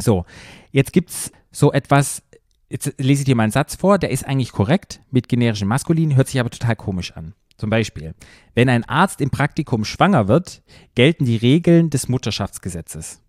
So, 0.00 0.24
jetzt 0.72 0.92
gibt 0.92 1.10
es 1.10 1.32
so 1.50 1.72
etwas, 1.72 2.22
jetzt 2.68 2.92
lese 2.98 3.22
ich 3.22 3.24
dir 3.24 3.34
mal 3.34 3.44
einen 3.44 3.52
Satz 3.52 3.76
vor, 3.76 3.98
der 3.98 4.10
ist 4.10 4.26
eigentlich 4.26 4.52
korrekt 4.52 5.00
mit 5.10 5.28
generischem 5.28 5.68
Maskulin, 5.68 6.16
hört 6.16 6.28
sich 6.28 6.38
aber 6.38 6.50
total 6.50 6.76
komisch 6.76 7.12
an. 7.16 7.34
Zum 7.56 7.70
Beispiel, 7.70 8.14
wenn 8.54 8.68
ein 8.68 8.84
Arzt 8.84 9.20
im 9.20 9.30
Praktikum 9.30 9.84
schwanger 9.84 10.28
wird, 10.28 10.62
gelten 10.94 11.24
die 11.24 11.36
Regeln 11.36 11.90
des 11.90 12.08
Mutterschaftsgesetzes. 12.08 13.20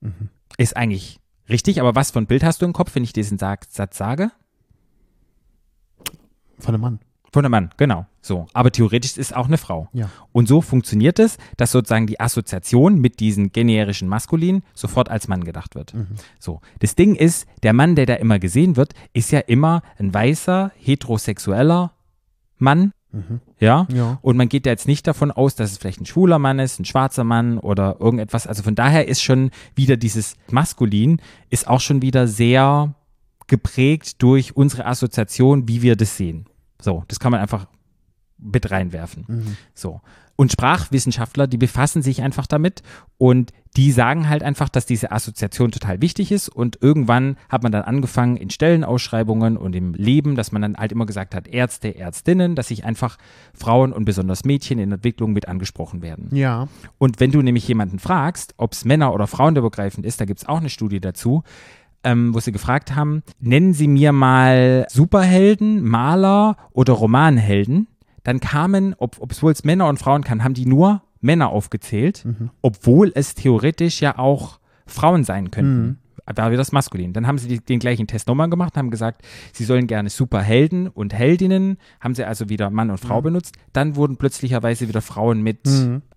Mhm. 0.00 0.30
Ist 0.56 0.76
eigentlich 0.76 1.18
richtig, 1.48 1.80
aber 1.80 1.94
was 1.94 2.12
für 2.12 2.18
ein 2.20 2.26
Bild 2.26 2.44
hast 2.44 2.62
du 2.62 2.66
im 2.66 2.72
Kopf, 2.72 2.94
wenn 2.94 3.04
ich 3.04 3.12
diesen 3.12 3.36
Sa- 3.38 3.58
Satz 3.68 3.98
sage? 3.98 4.30
Von 6.58 6.74
einem 6.74 6.80
Mann. 6.80 7.00
Von 7.34 7.44
einem 7.44 7.50
Mann, 7.50 7.70
genau. 7.78 8.06
So. 8.20 8.46
Aber 8.52 8.70
theoretisch 8.70 9.16
ist 9.16 9.18
es 9.18 9.32
auch 9.32 9.48
eine 9.48 9.58
Frau. 9.58 9.88
Ja. 9.92 10.08
Und 10.30 10.46
so 10.46 10.60
funktioniert 10.60 11.18
es, 11.18 11.36
dass 11.56 11.72
sozusagen 11.72 12.06
die 12.06 12.20
Assoziation 12.20 13.00
mit 13.00 13.18
diesen 13.18 13.50
generischen 13.50 14.06
Maskulin 14.06 14.62
sofort 14.72 15.08
als 15.08 15.26
Mann 15.26 15.42
gedacht 15.42 15.74
wird. 15.74 15.94
So. 16.38 16.60
Das 16.78 16.94
Ding 16.94 17.16
ist, 17.16 17.48
der 17.64 17.72
Mann, 17.72 17.96
der 17.96 18.06
da 18.06 18.14
immer 18.14 18.38
gesehen 18.38 18.76
wird, 18.76 18.92
ist 19.14 19.32
ja 19.32 19.40
immer 19.40 19.82
ein 19.98 20.14
weißer, 20.14 20.70
heterosexueller 20.76 21.90
Mann. 22.58 22.92
Ja? 23.58 23.88
Ja. 23.92 24.20
Und 24.22 24.36
man 24.36 24.48
geht 24.48 24.66
da 24.66 24.70
jetzt 24.70 24.86
nicht 24.86 25.04
davon 25.08 25.32
aus, 25.32 25.56
dass 25.56 25.72
es 25.72 25.78
vielleicht 25.78 26.00
ein 26.00 26.06
schwuler 26.06 26.38
Mann 26.38 26.60
ist, 26.60 26.78
ein 26.78 26.84
schwarzer 26.84 27.24
Mann 27.24 27.58
oder 27.58 27.96
irgendetwas. 27.98 28.46
Also 28.46 28.62
von 28.62 28.76
daher 28.76 29.08
ist 29.08 29.24
schon 29.24 29.50
wieder 29.74 29.96
dieses 29.96 30.36
Maskulin, 30.52 31.20
ist 31.50 31.66
auch 31.66 31.80
schon 31.80 32.00
wieder 32.00 32.28
sehr 32.28 32.94
geprägt 33.48 34.22
durch 34.22 34.54
unsere 34.56 34.86
Assoziation, 34.86 35.66
wie 35.66 35.82
wir 35.82 35.96
das 35.96 36.16
sehen. 36.16 36.46
So, 36.84 37.02
das 37.08 37.18
kann 37.18 37.32
man 37.32 37.40
einfach 37.40 37.66
mit 38.36 38.70
reinwerfen. 38.70 39.56
So. 39.72 40.02
Und 40.36 40.52
Sprachwissenschaftler, 40.52 41.46
die 41.46 41.56
befassen 41.56 42.02
sich 42.02 42.20
einfach 42.20 42.46
damit 42.46 42.82
und 43.16 43.52
die 43.76 43.90
sagen 43.90 44.28
halt 44.28 44.42
einfach, 44.42 44.68
dass 44.68 44.84
diese 44.84 45.12
Assoziation 45.12 45.70
total 45.70 46.02
wichtig 46.02 46.30
ist 46.30 46.48
und 46.50 46.78
irgendwann 46.82 47.36
hat 47.48 47.62
man 47.62 47.72
dann 47.72 47.82
angefangen 47.82 48.36
in 48.36 48.50
Stellenausschreibungen 48.50 49.56
und 49.56 49.74
im 49.74 49.94
Leben, 49.94 50.34
dass 50.34 50.52
man 50.52 50.60
dann 50.60 50.76
halt 50.76 50.92
immer 50.92 51.06
gesagt 51.06 51.34
hat, 51.34 51.48
Ärzte, 51.48 51.96
Ärztinnen, 51.96 52.54
dass 52.54 52.68
sich 52.68 52.84
einfach 52.84 53.16
Frauen 53.54 53.92
und 53.92 54.04
besonders 54.04 54.44
Mädchen 54.44 54.78
in 54.78 54.92
Entwicklung 54.92 55.32
mit 55.32 55.48
angesprochen 55.48 56.02
werden. 56.02 56.28
Ja. 56.32 56.68
Und 56.98 57.20
wenn 57.20 57.30
du 57.30 57.40
nämlich 57.40 57.66
jemanden 57.66 57.98
fragst, 57.98 58.54
ob 58.58 58.72
es 58.72 58.84
Männer- 58.84 59.14
oder 59.14 59.26
Frauenübergreifend 59.26 60.04
ist, 60.04 60.20
da 60.20 60.26
gibt 60.26 60.40
es 60.42 60.48
auch 60.48 60.58
eine 60.58 60.68
Studie 60.70 61.00
dazu, 61.00 61.44
ähm, 62.04 62.34
wo 62.34 62.40
sie 62.40 62.52
gefragt 62.52 62.94
haben, 62.94 63.22
nennen 63.40 63.72
Sie 63.72 63.88
mir 63.88 64.12
mal 64.12 64.86
Superhelden, 64.90 65.82
Maler 65.82 66.56
oder 66.72 66.92
Romanhelden. 66.92 67.88
Dann 68.22 68.40
kamen, 68.40 68.94
ob 68.98 69.16
obwohl 69.20 69.52
es 69.52 69.64
Männer 69.64 69.88
und 69.88 69.98
Frauen 69.98 70.24
kann, 70.24 70.44
haben 70.44 70.54
die 70.54 70.66
nur 70.66 71.02
Männer 71.20 71.48
aufgezählt, 71.50 72.24
obwohl 72.62 73.12
es 73.14 73.34
theoretisch 73.34 74.00
ja 74.00 74.18
auch 74.18 74.58
Frauen 74.86 75.24
sein 75.24 75.50
könnten. 75.50 75.98
War 76.26 76.50
wieder 76.50 76.58
das 76.58 76.72
Maskulin. 76.72 77.12
Dann 77.12 77.26
haben 77.26 77.38
sie 77.38 77.48
die, 77.48 77.60
den 77.60 77.78
gleichen 77.78 78.06
Test 78.06 78.28
nochmal 78.28 78.48
gemacht, 78.48 78.76
haben 78.76 78.90
gesagt, 78.90 79.22
sie 79.52 79.64
sollen 79.64 79.86
gerne 79.86 80.08
Superhelden 80.10 80.88
und 80.88 81.12
Heldinnen, 81.12 81.76
haben 82.00 82.14
sie 82.14 82.24
also 82.24 82.48
wieder 82.48 82.70
Mann 82.70 82.90
und 82.90 82.98
Frau 82.98 83.20
benutzt. 83.20 83.56
Dann 83.72 83.96
wurden 83.96 84.16
plötzlicherweise 84.16 84.88
wieder 84.88 85.02
Frauen 85.02 85.42
mit 85.42 85.60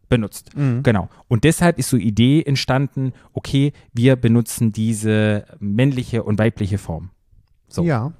benutzt. 0.09 0.51
Genau. 0.83 1.09
Und 1.27 1.43
deshalb 1.43 1.77
ist 1.77 1.89
so 1.89 1.97
Idee 1.97 2.41
entstanden, 2.41 3.11
okay, 3.33 3.73
wir 3.93 4.15
benutzen 4.15 4.71
diese 4.71 5.45
männliche 5.59 6.23
und 6.23 6.39
weibliche 6.39 6.77
Form. 6.77 7.09
So. 7.67 7.83
Ja. 7.83 8.13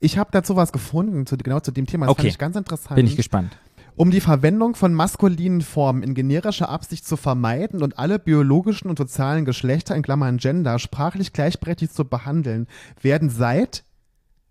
Ich 0.00 0.18
habe 0.18 0.30
dazu 0.32 0.56
was 0.56 0.72
gefunden, 0.72 1.26
zu, 1.26 1.36
genau 1.36 1.60
zu 1.60 1.70
dem 1.72 1.86
Thema. 1.86 2.06
Das 2.06 2.12
Okay. 2.12 2.22
fand 2.22 2.30
ich 2.32 2.38
ganz 2.38 2.56
interessant. 2.56 2.96
Bin 2.96 3.06
ich 3.06 3.16
gespannt. 3.16 3.56
Um 3.96 4.10
die 4.10 4.20
Verwendung 4.20 4.74
von 4.74 4.92
maskulinen 4.92 5.62
Formen 5.62 6.02
in 6.02 6.12
generischer 6.12 6.68
Absicht 6.68 7.06
zu 7.06 7.16
vermeiden 7.16 7.82
und 7.82 7.98
alle 7.98 8.18
biologischen 8.18 8.90
und 8.90 8.98
sozialen 8.98 9.46
Geschlechter 9.46 9.96
in 9.96 10.02
Klammern 10.02 10.36
Gender 10.36 10.78
sprachlich 10.78 11.32
gleichberechtigt 11.32 11.94
zu 11.94 12.04
behandeln, 12.04 12.66
werden 13.00 13.30
seit 13.30 13.84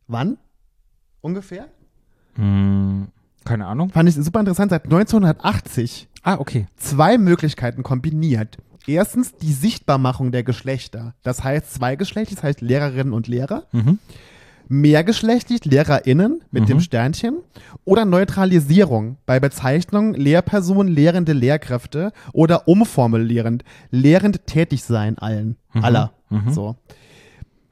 wann 0.08 0.38
ungefähr? 1.21 1.67
Hm, 2.36 3.10
keine 3.43 3.67
Ahnung. 3.67 3.89
Fand 3.91 4.10
ich 4.10 4.15
super 4.15 4.39
interessant, 4.39 4.71
seit 4.71 4.86
1980 4.86 6.08
Ah, 6.23 6.38
okay. 6.39 6.65
zwei 6.77 7.19
Möglichkeiten 7.19 7.84
kombiniert. 7.84 8.58
Erstens 8.88 9.36
die 9.36 9.53
Sichtbarmachung 9.53 10.31
der 10.31 10.43
Geschlechter. 10.43 11.13
Das 11.21 11.43
heißt 11.43 11.71
zweigeschlechtlich, 11.75 12.36
das 12.38 12.43
heißt 12.43 12.62
Lehrerinnen 12.62 13.13
und 13.13 13.27
Lehrer. 13.27 13.67
Mhm. 13.71 13.99
Mehrgeschlechtlich, 14.67 15.65
LehrerInnen 15.65 16.41
mit 16.51 16.63
Mhm. 16.63 16.67
dem 16.67 16.80
Sternchen. 16.82 17.38
Oder 17.84 18.06
Neutralisierung 18.06 19.17
bei 19.25 19.39
Bezeichnung 19.39 20.13
Lehrperson, 20.13 20.88
lehrende 20.88 21.34
Lehrkräfte 21.34 22.12
oder 22.34 22.67
umformulierend, 22.67 23.63
lehrend 23.91 24.47
tätig 24.47 24.84
sein 24.84 25.17
allen. 25.17 25.58
Aller. 25.73 26.13
Mhm. 26.30 26.51
So. 26.54 26.75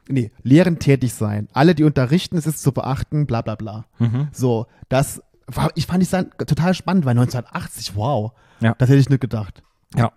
Nee, 0.10 0.32
lehrend 0.44 0.82
tätig 0.82 1.14
sein. 1.14 1.48
Alle, 1.54 1.76
die 1.76 1.84
unterrichten, 1.86 2.38
es 2.38 2.46
ist 2.46 2.62
zu 2.62 2.72
beachten, 2.74 3.26
bla 3.26 3.42
bla 3.42 3.56
bla. 3.56 3.86
Mhm. 4.00 4.28
So, 4.32 4.68
das 4.90 5.22
war, 5.48 5.70
ich 5.76 5.86
fand 5.88 6.04
ich 6.04 6.10
dann 6.10 6.30
total 6.38 6.74
spannend, 6.74 7.06
weil 7.06 7.12
1980, 7.18 7.96
wow. 7.96 8.32
Ja. 8.60 8.76
Das 8.78 8.90
hätte 8.90 9.00
ich 9.00 9.10
nicht 9.10 9.22
gedacht. 9.22 9.64
Ja. 9.96 10.12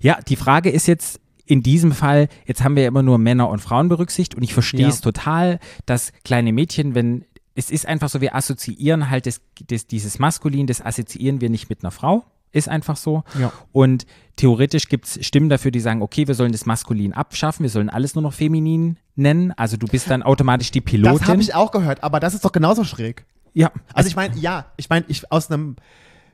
Ja, 0.00 0.18
die 0.28 0.36
Frage 0.36 0.70
ist 0.70 0.86
jetzt 0.86 1.20
in 1.48 1.62
diesem 1.62 1.92
Fall, 1.92 2.28
jetzt 2.46 2.62
haben 2.62 2.76
wir 2.76 2.82
ja 2.82 2.88
immer 2.88 3.02
nur 3.02 3.18
Männer 3.18 3.48
und 3.48 3.60
Frauen 3.60 3.88
berücksichtigt 3.88 4.34
und 4.36 4.42
ich 4.42 4.52
verstehe 4.52 4.82
Ja. 4.82 4.88
es 4.88 5.00
total, 5.00 5.58
dass 5.86 6.12
kleine 6.24 6.52
Mädchen, 6.52 6.94
wenn 6.94 7.24
es 7.54 7.70
ist 7.70 7.86
einfach 7.86 8.08
so, 8.08 8.20
wir 8.20 8.36
assoziieren 8.36 9.10
halt 9.10 9.26
das, 9.26 9.40
das, 9.66 9.86
dieses 9.88 10.18
Maskulin, 10.20 10.66
das 10.68 10.80
assoziieren 10.80 11.40
wir 11.40 11.50
nicht 11.50 11.68
mit 11.68 11.82
einer 11.82 11.90
Frau. 11.90 12.24
Ist 12.52 12.68
einfach 12.68 12.96
so. 12.96 13.24
Ja. 13.38 13.52
Und 13.72 14.06
theoretisch 14.36 14.88
gibt 14.88 15.06
es 15.06 15.26
Stimmen 15.26 15.48
dafür, 15.48 15.70
die 15.70 15.80
sagen, 15.80 16.00
okay, 16.00 16.26
wir 16.28 16.34
sollen 16.34 16.52
das 16.52 16.66
Maskulin 16.66 17.12
abschaffen, 17.12 17.64
wir 17.64 17.70
sollen 17.70 17.90
alles 17.90 18.14
nur 18.14 18.22
noch 18.22 18.32
feminin 18.32 18.96
nennen. 19.16 19.52
Also 19.56 19.76
du 19.76 19.86
bist 19.86 20.08
dann 20.08 20.22
automatisch 20.22 20.70
die 20.70 20.80
Pilotin. 20.80 21.18
Das 21.18 21.28
habe 21.28 21.42
ich 21.42 21.54
auch 21.54 21.72
gehört, 21.72 22.02
aber 22.04 22.20
das 22.20 22.32
ist 22.34 22.44
doch 22.44 22.52
genauso 22.52 22.84
schräg. 22.84 23.26
ja, 23.54 23.70
Also 23.92 24.08
ich 24.08 24.16
meine, 24.16 24.36
ja, 24.38 24.66
ich 24.76 24.88
meine, 24.88 25.04
ich 25.08 25.30
aus 25.32 25.50
einem 25.50 25.76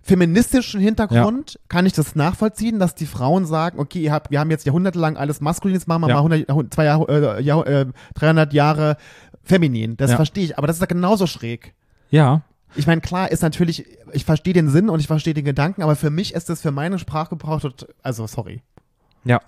feministischen 0.05 0.81
Hintergrund 0.81 1.59
kann 1.69 1.87
ich 1.87 1.93
das 1.95 2.15
nachvollziehen, 2.15 2.79
dass 2.79 2.95
die 2.95 3.07
Frauen 3.07 3.47
sagen, 3.47 3.79
okay, 3.81 4.01
ihr 4.03 4.13
habt, 4.13 4.31
wir 4.31 4.39
haben 4.41 4.51
jetzt 4.51 4.67
jahrhundertelang 4.67 5.17
alles 5.17 5.41
maskulin, 5.41 5.75
jetzt 5.75 5.89
machen 5.89 6.03
wir 6.03 6.09
Ja. 6.09 6.15
mal 6.17 6.21
100, 6.23 6.49
Jahrhund- 6.49 6.75
zwei 6.75 6.85
Jahr, 6.85 7.09
äh, 7.09 7.41
Jahr, 7.43 7.67
äh, 7.67 7.87
300 8.15 8.53
Jahre 8.53 8.97
feminin. 9.43 9.97
Das 9.97 10.11
Ja. 10.11 10.17
verstehe 10.17 10.45
ich, 10.45 10.59
aber 10.59 10.67
das 10.67 10.77
ist 10.77 10.81
ja 10.81 10.87
genauso 10.87 11.27
schräg. 11.27 11.75
ja, 12.11 12.43
Ich 12.77 12.89
meine, 12.89 13.01
klar 13.01 13.31
ist 13.31 13.43
natürlich, 13.43 13.87
ich 14.13 14.25
verstehe 14.25 14.53
den 14.53 14.69
Sinn 14.69 14.89
und 14.91 14.99
ich 14.99 15.07
verstehe 15.07 15.33
den 15.33 15.45
Gedanken, 15.45 15.81
aber 15.83 15.95
für 15.95 16.11
mich 16.11 16.35
ist 16.35 16.49
das 16.49 16.61
für 16.61 16.73
meinen 16.73 16.99
Sprachgebrauch, 16.99 17.61
also 18.03 18.27
sorry. 18.27 18.63
Ja, 19.25 19.41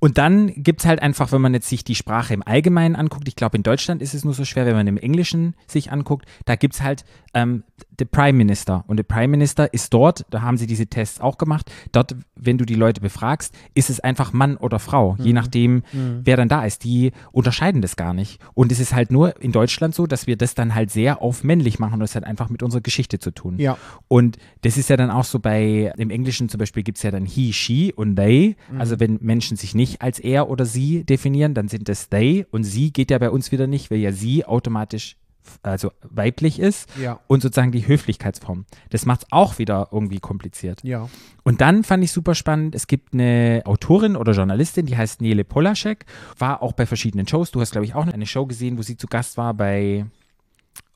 Und 0.00 0.16
dann 0.18 0.52
gibt 0.56 0.80
es 0.80 0.86
halt 0.86 1.00
einfach, 1.02 1.30
wenn 1.30 1.42
man 1.42 1.54
jetzt 1.54 1.68
sich 1.68 1.84
die 1.84 1.94
Sprache 1.94 2.34
im 2.34 2.42
Allgemeinen 2.44 2.96
anguckt, 2.96 3.28
ich 3.28 3.36
glaube, 3.36 3.56
in 3.56 3.62
Deutschland 3.62 4.02
ist 4.02 4.14
es 4.14 4.24
nur 4.24 4.34
so 4.34 4.44
schwer, 4.44 4.66
wenn 4.66 4.74
man 4.74 4.86
im 4.86 4.96
Englischen 4.96 5.54
sich 5.66 5.92
anguckt, 5.92 6.26
da 6.46 6.56
gibt 6.56 6.74
es 6.74 6.82
halt 6.82 7.04
ähm, 7.34 7.64
der 7.98 8.06
Prime 8.06 8.36
Minister. 8.36 8.84
Und 8.88 8.96
der 8.96 9.04
Prime 9.04 9.28
Minister 9.28 9.72
ist 9.72 9.92
dort, 9.92 10.24
da 10.30 10.42
haben 10.42 10.56
sie 10.56 10.66
diese 10.66 10.86
Tests 10.86 11.20
auch 11.20 11.38
gemacht, 11.38 11.70
dort, 11.92 12.16
wenn 12.34 12.58
du 12.58 12.64
die 12.64 12.74
Leute 12.74 13.00
befragst, 13.00 13.54
ist 13.74 13.90
es 13.90 14.00
einfach 14.00 14.32
Mann 14.32 14.56
oder 14.56 14.78
Frau, 14.78 15.16
mhm. 15.18 15.24
je 15.24 15.32
nachdem, 15.32 15.74
mhm. 15.92 16.20
wer 16.24 16.36
dann 16.36 16.48
da 16.48 16.64
ist. 16.64 16.84
Die 16.84 17.12
unterscheiden 17.30 17.82
das 17.82 17.96
gar 17.96 18.14
nicht. 18.14 18.40
Und 18.54 18.72
es 18.72 18.80
ist 18.80 18.94
halt 18.94 19.12
nur 19.12 19.40
in 19.40 19.52
Deutschland 19.52 19.94
so, 19.94 20.06
dass 20.06 20.26
wir 20.26 20.36
das 20.36 20.54
dann 20.54 20.74
halt 20.74 20.90
sehr 20.90 21.20
auf 21.20 21.44
männlich 21.44 21.78
machen 21.78 21.94
und 21.94 22.00
das 22.00 22.14
hat 22.14 22.24
einfach 22.24 22.48
mit 22.48 22.62
unserer 22.62 22.80
Geschichte 22.80 23.18
zu 23.18 23.30
tun. 23.32 23.58
Ja. 23.58 23.76
Und 24.08 24.38
das 24.62 24.78
ist 24.78 24.88
ja 24.88 24.96
dann 24.96 25.10
auch 25.10 25.24
so 25.24 25.38
bei, 25.38 25.92
im 25.96 26.10
Englischen 26.10 26.48
zum 26.48 26.58
Beispiel 26.58 26.82
gibt 26.82 26.96
es 26.96 27.02
ja 27.02 27.10
dann 27.10 27.26
he, 27.26 27.52
she 27.52 27.92
und 27.94 28.16
they. 28.16 28.56
Mhm. 28.70 28.80
Also 28.80 28.98
wenn 28.98 29.18
Menschen 29.20 29.56
sich 29.56 29.74
nicht 29.74 29.89
als 29.98 30.18
er 30.18 30.48
oder 30.48 30.64
sie 30.64 31.04
definieren, 31.04 31.54
dann 31.54 31.68
sind 31.68 31.88
das 31.88 32.08
they 32.08 32.46
und 32.50 32.64
sie 32.64 32.92
geht 32.92 33.10
ja 33.10 33.18
bei 33.18 33.30
uns 33.30 33.52
wieder 33.52 33.66
nicht, 33.66 33.90
weil 33.90 33.98
ja 33.98 34.12
sie 34.12 34.44
automatisch 34.44 35.16
also 35.62 35.90
weiblich 36.02 36.58
ist 36.58 36.88
ja. 37.00 37.18
und 37.26 37.42
sozusagen 37.42 37.72
die 37.72 37.86
Höflichkeitsform. 37.86 38.66
Das 38.90 39.06
macht 39.06 39.22
es 39.22 39.26
auch 39.30 39.58
wieder 39.58 39.88
irgendwie 39.90 40.20
kompliziert. 40.20 40.80
Ja. 40.84 41.08
Und 41.42 41.60
dann 41.60 41.84
fand 41.84 42.04
ich 42.04 42.12
super 42.12 42.34
spannend, 42.34 42.74
es 42.74 42.86
gibt 42.86 43.14
eine 43.14 43.62
Autorin 43.64 44.16
oder 44.16 44.32
Journalistin, 44.32 44.86
die 44.86 44.96
heißt 44.96 45.20
Nele 45.20 45.44
Polaschek, 45.44 46.04
war 46.38 46.62
auch 46.62 46.72
bei 46.72 46.86
verschiedenen 46.86 47.26
Shows. 47.26 47.50
Du 47.50 47.60
hast, 47.60 47.72
glaube 47.72 47.84
ich, 47.84 47.94
auch 47.94 48.06
eine 48.06 48.26
Show 48.26 48.46
gesehen, 48.46 48.78
wo 48.78 48.82
sie 48.82 48.96
zu 48.96 49.06
Gast 49.06 49.36
war 49.36 49.54
bei 49.54 50.06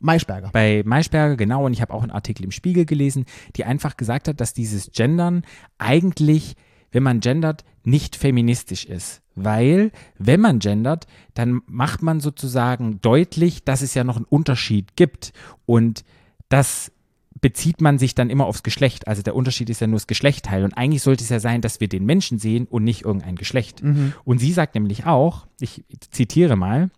Maischberger. 0.01 0.51
Bei 0.53 0.83
Maischberger, 0.85 1.37
genau. 1.37 1.65
Und 1.65 1.73
ich 1.73 1.81
habe 1.81 1.93
auch 1.93 2.03
einen 2.03 2.11
Artikel 2.11 2.45
im 2.45 2.51
Spiegel 2.51 2.85
gelesen, 2.85 3.25
die 3.57 3.65
einfach 3.65 3.97
gesagt 3.97 4.29
hat, 4.29 4.41
dass 4.41 4.53
dieses 4.53 4.93
Gendern 4.93 5.45
eigentlich, 5.79 6.57
wenn 6.95 7.03
man 7.03 7.21
gendert, 7.21 7.65
nicht 7.83 8.17
feministisch 8.17 8.85
ist. 8.85 9.21
Weil, 9.35 9.91
wenn 10.17 10.41
man 10.41 10.61
gendert, 10.61 11.07
dann 11.35 11.61
macht 11.67 12.03
man 12.03 12.21
sozusagen 12.21 13.01
deutlich, 13.01 13.65
dass 13.65 13.83
es 13.83 13.95
ja 13.95 14.05
noch 14.05 14.17
einen 14.17 14.27
Unterschied 14.27 14.97
gibt. 14.97 15.33
Und 15.67 16.05
das 16.49 16.93
bezieht 17.41 17.81
man 17.81 17.99
sich 17.99 18.15
dann 18.15 18.31
immer 18.31 18.47
aufs 18.47 18.63
Geschlecht. 18.63 19.09
Also 19.09 19.23
der 19.23 19.35
Unterschied 19.35 19.69
ist 19.69 19.81
ja 19.81 19.89
nur 19.89 19.97
das 19.97 20.07
Geschlechtteil. 20.07 20.65
Und 20.65 20.73
eigentlich 20.75 21.03
sollte 21.03 21.25
es 21.25 21.31
ja 21.31 21.41
sein, 21.41 21.61
dass 21.61 21.81
wir 21.81 21.89
den 21.89 22.07
Menschen 22.07 22.39
sehen 22.39 22.67
und 22.67 22.85
nicht 22.85 23.05
irgendein 23.05 23.37
Geschlecht. 23.37 23.83
Mhm. 23.83 24.15
Und 24.25 24.39
sie 24.39 24.53
sagt 24.53 24.77
nämlich 24.77 25.05
auch, 25.05 25.47
ich 25.61 25.85
zitiere 26.11 26.57
mal, 26.57 26.91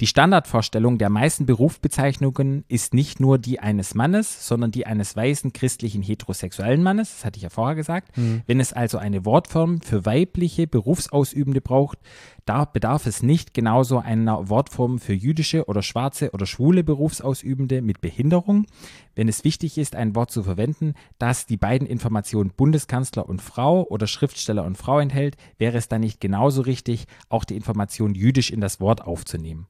die 0.00 0.06
Standardvorstellung 0.06 0.98
der 0.98 1.08
meisten 1.08 1.46
Berufsbezeichnungen 1.46 2.64
ist 2.68 2.94
nicht 2.94 3.20
nur 3.20 3.38
die 3.38 3.60
eines 3.60 3.94
Mannes, 3.94 4.46
sondern 4.46 4.70
die 4.70 4.86
eines 4.86 5.14
weißen 5.14 5.52
christlichen 5.52 6.02
heterosexuellen 6.02 6.82
Mannes, 6.82 7.10
das 7.10 7.24
hatte 7.24 7.36
ich 7.36 7.44
ja 7.44 7.50
vorher 7.50 7.76
gesagt. 7.76 8.16
Mhm. 8.16 8.42
Wenn 8.46 8.60
es 8.60 8.72
also 8.72 8.98
eine 8.98 9.24
Wortform 9.24 9.80
für 9.80 10.04
weibliche 10.04 10.66
Berufsausübende 10.66 11.60
braucht, 11.60 11.98
da 12.44 12.64
bedarf 12.64 13.06
es 13.06 13.22
nicht 13.22 13.54
genauso 13.54 13.98
einer 13.98 14.48
Wortform 14.48 14.98
für 14.98 15.14
jüdische 15.14 15.66
oder 15.66 15.82
schwarze 15.82 16.32
oder 16.32 16.46
schwule 16.46 16.84
Berufsausübende 16.84 17.80
mit 17.80 18.00
Behinderung. 18.00 18.66
Wenn 19.14 19.28
es 19.28 19.44
wichtig 19.44 19.78
ist, 19.78 19.94
ein 19.94 20.14
Wort 20.14 20.30
zu 20.30 20.42
verwenden, 20.42 20.94
das 21.18 21.46
die 21.46 21.56
beiden 21.56 21.86
Informationen 21.86 22.50
Bundeskanzler 22.50 23.28
und 23.28 23.40
Frau 23.40 23.84
oder 23.84 24.06
Schriftsteller 24.06 24.64
und 24.64 24.76
Frau 24.76 24.98
enthält, 24.98 25.36
wäre 25.56 25.78
es 25.78 25.88
dann 25.88 26.00
nicht 26.00 26.20
genauso 26.20 26.62
richtig, 26.62 27.06
auch 27.28 27.44
die 27.44 27.56
Information 27.56 28.14
jüdisch 28.14 28.50
in 28.50 28.60
das 28.60 28.80
Wort 28.80 29.02
aufzunehmen 29.02 29.66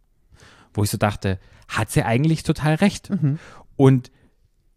wo 0.74 0.82
ich 0.82 0.90
so 0.90 0.98
dachte, 0.98 1.38
hat 1.68 1.90
sie 1.90 2.02
eigentlich 2.02 2.42
total 2.42 2.74
recht. 2.74 3.10
Mhm. 3.10 3.38
Und 3.76 4.10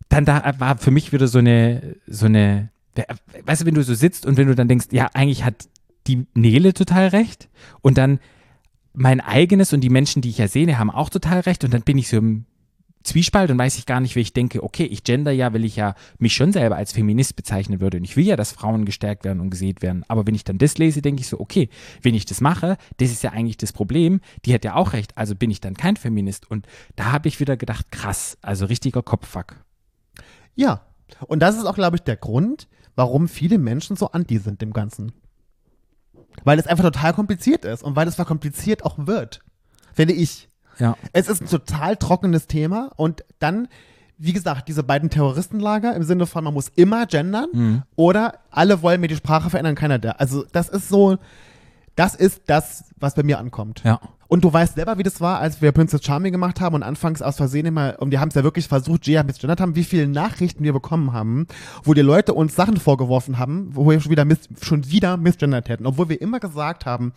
dann 0.09 0.25
da 0.25 0.55
war 0.59 0.77
für 0.77 0.91
mich 0.91 1.11
wieder 1.11 1.27
so 1.27 1.39
eine, 1.39 1.97
so 2.07 2.25
eine, 2.25 2.69
weißt 3.43 3.61
du, 3.61 3.65
wenn 3.65 3.75
du 3.75 3.83
so 3.83 3.93
sitzt 3.93 4.25
und 4.25 4.37
wenn 4.37 4.47
du 4.47 4.55
dann 4.55 4.67
denkst, 4.67 4.87
ja, 4.91 5.09
eigentlich 5.13 5.43
hat 5.43 5.67
die 6.07 6.25
Nele 6.33 6.73
total 6.73 7.09
recht 7.09 7.49
und 7.81 7.97
dann 7.97 8.19
mein 8.93 9.19
eigenes 9.19 9.73
und 9.73 9.81
die 9.81 9.89
Menschen, 9.89 10.21
die 10.21 10.29
ich 10.29 10.39
ja 10.39 10.47
sehe, 10.47 10.79
haben 10.79 10.89
auch 10.89 11.09
total 11.09 11.41
recht 11.41 11.63
und 11.63 11.73
dann 11.73 11.83
bin 11.83 11.97
ich 11.97 12.09
so 12.09 12.17
im 12.17 12.45
Zwiespalt 13.07 13.49
und 13.49 13.57
weiß 13.57 13.77
ich 13.77 13.85
gar 13.85 14.01
nicht, 14.01 14.17
wie 14.17 14.19
ich 14.19 14.33
denke, 14.33 14.61
okay, 14.61 14.83
ich 14.83 15.05
gender 15.05 15.31
ja, 15.31 15.53
weil 15.53 15.63
ich 15.63 15.77
ja 15.77 15.95
mich 16.19 16.35
schon 16.35 16.51
selber 16.51 16.75
als 16.75 16.91
Feminist 16.91 17.37
bezeichnen 17.37 17.79
würde 17.79 17.97
und 17.97 18.03
ich 18.03 18.17
will 18.17 18.25
ja, 18.25 18.35
dass 18.35 18.51
Frauen 18.51 18.83
gestärkt 18.83 19.23
werden 19.23 19.39
und 19.39 19.49
gesehen 19.49 19.81
werden. 19.81 20.03
Aber 20.09 20.27
wenn 20.27 20.35
ich 20.35 20.43
dann 20.43 20.57
das 20.57 20.77
lese, 20.77 21.01
denke 21.01 21.21
ich 21.21 21.29
so, 21.29 21.39
okay, 21.39 21.69
wenn 22.01 22.15
ich 22.15 22.25
das 22.25 22.41
mache, 22.41 22.75
das 22.97 23.11
ist 23.11 23.23
ja 23.23 23.31
eigentlich 23.31 23.55
das 23.55 23.71
Problem, 23.71 24.19
die 24.43 24.53
hat 24.53 24.65
ja 24.65 24.75
auch 24.75 24.91
recht, 24.91 25.17
also 25.17 25.35
bin 25.35 25.49
ich 25.49 25.61
dann 25.61 25.75
kein 25.75 25.95
Feminist. 25.95 26.51
Und 26.51 26.67
da 26.97 27.13
habe 27.13 27.29
ich 27.29 27.39
wieder 27.39 27.55
gedacht, 27.55 27.93
krass, 27.93 28.37
also 28.41 28.65
richtiger 28.65 29.01
Kopffuck. 29.01 29.55
Ja, 30.55 30.81
und 31.27 31.39
das 31.39 31.55
ist 31.55 31.63
auch, 31.63 31.75
glaube 31.75 31.95
ich, 31.95 32.01
der 32.01 32.17
Grund, 32.17 32.67
warum 32.97 33.29
viele 33.29 33.57
Menschen 33.57 33.95
so 33.95 34.11
anti 34.11 34.37
sind 34.37 34.61
dem 34.61 34.73
Ganzen. 34.73 35.13
Weil 36.43 36.59
es 36.59 36.67
einfach 36.67 36.83
total 36.83 37.13
kompliziert 37.13 37.63
ist 37.63 37.83
und 37.83 37.95
weil 37.95 38.09
es 38.09 38.15
verkompliziert 38.15 38.83
auch 38.83 38.97
wird. 38.97 39.39
Finde 39.93 40.13
ich. 40.13 40.46
Ja. 40.79 40.95
Es 41.13 41.27
ist 41.27 41.41
ein 41.41 41.47
total 41.47 41.95
trockenes 41.95 42.47
Thema 42.47 42.91
und 42.95 43.23
dann, 43.39 43.67
wie 44.17 44.33
gesagt, 44.33 44.67
diese 44.67 44.83
beiden 44.83 45.09
Terroristenlager 45.09 45.95
im 45.95 46.03
Sinne 46.03 46.25
von, 46.25 46.43
man 46.43 46.53
muss 46.53 46.69
immer 46.75 47.05
gendern 47.05 47.49
mhm. 47.51 47.83
oder 47.95 48.39
alle 48.51 48.81
wollen 48.81 49.01
mir 49.01 49.07
die 49.07 49.15
Sprache 49.15 49.49
verändern, 49.49 49.75
keiner 49.75 49.99
da. 49.99 50.11
Also 50.11 50.45
das 50.51 50.69
ist 50.69 50.89
so, 50.89 51.17
das 51.95 52.15
ist 52.15 52.43
das, 52.47 52.85
was 52.97 53.15
bei 53.15 53.23
mir 53.23 53.39
ankommt. 53.39 53.81
Ja. 53.83 53.99
Und 54.27 54.43
du 54.43 54.51
weißt 54.51 54.75
selber, 54.75 54.97
wie 54.97 55.03
das 55.03 55.21
war, 55.21 55.39
als 55.39 55.61
wir 55.61 55.71
Princess 55.71 56.03
Charming 56.03 56.31
gemacht 56.31 56.59
haben 56.59 56.75
und 56.75 56.83
anfangs 56.83 57.21
aus 57.21 57.37
Versehen 57.37 57.65
immer, 57.65 57.95
und 57.99 58.11
wir 58.11 58.19
haben 58.19 58.29
es 58.29 58.35
ja 58.35 58.43
wirklich 58.43 58.67
versucht, 58.67 59.03
Gia 59.03 59.23
misgendert 59.23 59.61
haben, 59.61 59.75
wie 59.75 59.83
viele 59.83 60.07
Nachrichten 60.07 60.63
wir 60.63 60.73
bekommen 60.73 61.13
haben, 61.13 61.47
wo 61.83 61.93
die 61.93 62.01
Leute 62.01 62.33
uns 62.33 62.55
Sachen 62.55 62.77
vorgeworfen 62.77 63.37
haben, 63.37 63.69
wo 63.73 63.89
wir 63.89 63.99
schon 63.99 64.11
wieder, 64.11 64.25
miss, 64.25 64.49
schon 64.61 64.89
wieder 64.89 65.17
misgendert 65.17 65.69
hätten. 65.69 65.85
Obwohl 65.85 66.09
wir 66.09 66.21
immer 66.21 66.39
gesagt 66.39 66.85
haben, 66.85 67.13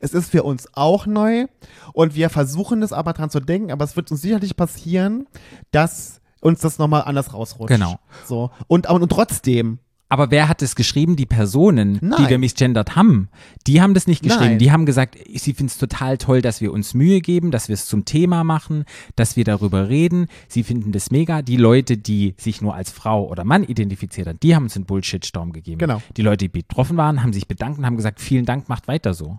es 0.00 0.14
ist 0.14 0.30
für 0.30 0.42
uns 0.42 0.68
auch 0.72 1.06
neu 1.06 1.46
und 1.92 2.14
wir 2.14 2.30
versuchen 2.30 2.82
es 2.82 2.92
aber 2.92 3.12
dran 3.12 3.30
zu 3.30 3.40
denken, 3.40 3.70
aber 3.70 3.84
es 3.84 3.96
wird 3.96 4.10
uns 4.10 4.22
sicherlich 4.22 4.56
passieren, 4.56 5.26
dass 5.70 6.20
uns 6.40 6.60
das 6.60 6.78
nochmal 6.78 7.02
anders 7.04 7.32
rausrutscht. 7.32 7.74
Genau. 7.74 7.98
So. 8.26 8.50
Und, 8.66 8.88
und, 8.88 9.02
und 9.02 9.08
trotzdem 9.10 9.78
aber 10.08 10.30
wer 10.30 10.48
hat 10.48 10.62
es 10.62 10.76
geschrieben? 10.76 11.16
Die 11.16 11.26
Personen, 11.26 11.98
Nein. 12.00 12.22
die 12.22 12.30
wir 12.30 12.38
misgendert 12.38 12.94
haben. 12.94 13.28
Die 13.66 13.80
haben 13.80 13.94
das 13.94 14.06
nicht 14.06 14.22
geschrieben. 14.22 14.44
Nein. 14.44 14.58
Die 14.58 14.70
haben 14.70 14.86
gesagt, 14.86 15.16
sie 15.34 15.54
finden 15.54 15.66
es 15.66 15.78
total 15.78 16.18
toll, 16.18 16.42
dass 16.42 16.60
wir 16.60 16.72
uns 16.72 16.94
Mühe 16.94 17.20
geben, 17.20 17.50
dass 17.50 17.68
wir 17.68 17.74
es 17.74 17.86
zum 17.86 18.04
Thema 18.04 18.44
machen, 18.44 18.84
dass 19.16 19.36
wir 19.36 19.44
darüber 19.44 19.88
reden. 19.88 20.28
Sie 20.48 20.62
finden 20.62 20.92
das 20.92 21.10
mega. 21.10 21.42
Die 21.42 21.56
Leute, 21.56 21.96
die 21.96 22.34
sich 22.36 22.60
nur 22.60 22.74
als 22.74 22.90
Frau 22.90 23.26
oder 23.26 23.44
Mann 23.44 23.64
identifiziert 23.64 24.28
haben, 24.28 24.38
die 24.40 24.54
haben 24.54 24.64
uns 24.64 24.76
einen 24.76 24.84
Bullshit-Storm 24.84 25.52
gegeben. 25.52 25.78
Genau. 25.78 26.02
Die 26.16 26.22
Leute, 26.22 26.44
die 26.44 26.48
betroffen 26.48 26.96
waren, 26.96 27.22
haben 27.22 27.32
sich 27.32 27.48
bedankt 27.48 27.78
und 27.78 27.86
haben 27.86 27.96
gesagt, 27.96 28.20
vielen 28.20 28.44
Dank, 28.44 28.68
macht 28.68 28.86
weiter 28.88 29.14
so. 29.14 29.38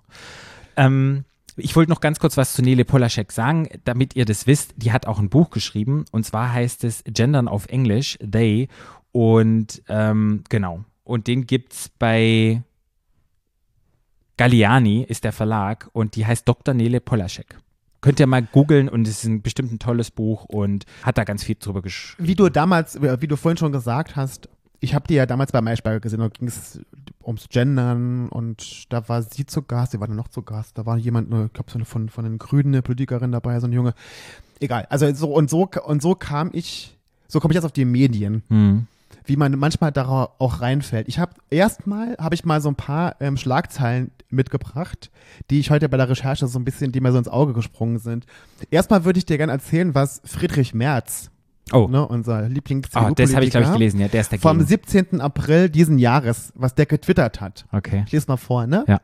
Ähm, 0.78 1.26
ich 1.58 1.76
wollte 1.76 1.92
noch 1.92 2.02
ganz 2.02 2.20
kurz 2.20 2.36
was 2.38 2.54
zu 2.54 2.62
Nele 2.62 2.84
Polaschek 2.84 3.32
sagen, 3.32 3.70
damit 3.86 4.16
ihr 4.16 4.26
das 4.26 4.46
wisst. 4.46 4.74
Die 4.78 4.92
hat 4.92 5.08
auch 5.08 5.20
ein 5.20 5.30
Buch 5.30 5.52
geschrieben 5.52 6.06
und 6.12 6.26
zwar 6.26 6.52
heißt 6.52 6.84
es 6.84 7.04
Gendern 7.06 7.48
auf 7.48 7.68
Englisch, 7.68 8.18
They. 8.20 8.68
Und 9.16 9.82
ähm, 9.88 10.44
genau. 10.50 10.84
Und 11.06 11.28
den 11.28 11.48
gibt 11.48 11.72
es 11.72 11.88
bei 11.88 12.62
Galliani, 14.36 15.06
ist 15.08 15.24
der 15.24 15.32
Verlag, 15.32 15.90
und 15.94 16.18
die 16.18 16.26
heißt 16.26 16.46
Dr. 16.46 16.74
Nele 16.74 17.00
Polaschek. 17.00 17.58
Könnt 18.02 18.20
ihr 18.20 18.28
mal 18.28 18.42
googeln 18.42 18.90
und 18.90 19.08
es 19.08 19.20
ist 19.20 19.24
ein 19.24 19.42
bestimmt 19.42 19.72
ein 19.72 19.80
tolles 19.80 20.12
Buch 20.12 20.44
und 20.44 20.86
hat 21.02 21.18
da 21.18 21.24
ganz 21.24 21.46
viel 21.46 21.56
drüber 21.58 21.82
geschrieben. 21.82 22.28
Wie 22.28 22.36
du 22.36 22.50
damals, 22.50 23.02
wie 23.02 23.28
du 23.28 23.38
vorhin 23.38 23.56
schon 23.56 23.72
gesagt 23.72 24.18
hast, 24.18 24.50
ich 24.82 24.94
habe 24.94 25.08
die 25.08 25.14
ja 25.14 25.26
damals 25.26 25.54
bei 25.54 25.62
Maischberger 25.62 26.02
gesehen, 26.02 26.20
da 26.20 26.28
ging 26.28 26.50
es 26.50 26.82
ums 27.24 27.48
Gendern 27.48 28.28
und 28.28 28.92
da 28.92 29.08
war 29.08 29.22
sie 29.22 29.46
zu 29.46 29.62
Gast, 29.62 29.94
sie 29.94 30.02
war 30.02 30.08
dann 30.08 30.18
noch 30.18 30.28
zu 30.28 30.42
Gast, 30.42 30.78
da 30.78 30.86
war 30.86 30.98
jemand, 30.98 31.28
ich 31.28 31.54
glaube, 31.54 31.72
so 31.72 31.78
eine 31.78 31.86
von, 31.86 32.10
von 32.10 32.26
den 32.26 32.38
Grünen, 32.38 32.74
eine 32.74 32.82
Politikerin 32.82 33.32
dabei, 33.32 33.62
so 33.62 33.68
ein 33.68 33.72
Junge. 33.72 33.94
Egal, 34.60 34.86
also 34.90 35.10
so 35.14 35.34
und 35.34 35.50
so 35.50 35.70
und 35.86 36.02
so 36.02 36.16
kam 36.16 36.50
ich, 36.52 36.98
so 37.30 37.40
komme 37.40 37.54
ich 37.54 37.56
jetzt 37.56 37.64
auf 37.64 37.72
die 37.72 37.86
Medien. 37.86 38.44
Mhm 38.50 38.88
wie 39.26 39.36
man 39.36 39.58
manchmal 39.58 39.92
da 39.92 40.30
auch 40.38 40.62
reinfällt. 40.62 41.08
Ich 41.08 41.20
habe 41.20 41.34
erstmal 41.50 42.16
habe 42.18 42.36
ich 42.36 42.46
mal 42.46 42.62
so 42.62 42.70
ein 42.70 42.76
paar 42.76 43.16
ähm, 43.20 43.38
Schlagzeilen 43.38 44.12
mitgebracht, 44.30 45.12
die 45.50 45.60
ich 45.60 45.70
heute 45.70 45.90
bei 45.90 45.98
der 45.98 46.10
Recherche 46.10 46.48
so 46.48 46.60
ein 46.60 46.66
bisschen, 46.66 46.92
die 46.92 47.00
mir 47.00 47.12
so 47.12 47.18
ins 47.18 47.28
Auge 47.28 47.54
gesprungen 47.54 48.00
sind. 48.00 48.26
Erstmal 48.72 49.06
würde 49.06 49.20
ich 49.20 49.26
dir 49.26 49.38
gerne 49.38 49.52
erzählen, 49.52 49.96
was 49.96 50.22
Friedrich 50.26 50.74
Merz, 50.74 51.30
oh. 51.72 51.88
ne, 51.88 52.08
unser 52.08 52.48
lieblings 52.50 52.90
oh, 52.96 53.12
das 53.16 53.34
habe 53.34 53.46
ich 53.46 53.52
glaube 53.52 53.68
ich 53.68 53.74
gelesen, 53.74 54.00
ja, 54.00 54.08
der 54.08 54.22
ist 54.22 54.32
dagegen. 54.32 54.42
vom 54.42 54.62
17. 54.62 55.22
April 55.22 55.70
diesen 55.70 55.98
Jahres, 55.98 56.52
was 56.56 56.76
der 56.76 56.86
getwittert 56.86 57.42
hat. 57.42 57.66
Okay. 57.72 58.04
Ich 58.06 58.12
lese 58.12 58.28
mal 58.28 58.38
vor, 58.38 58.68
ne? 58.68 58.86
Ja. 58.88 59.00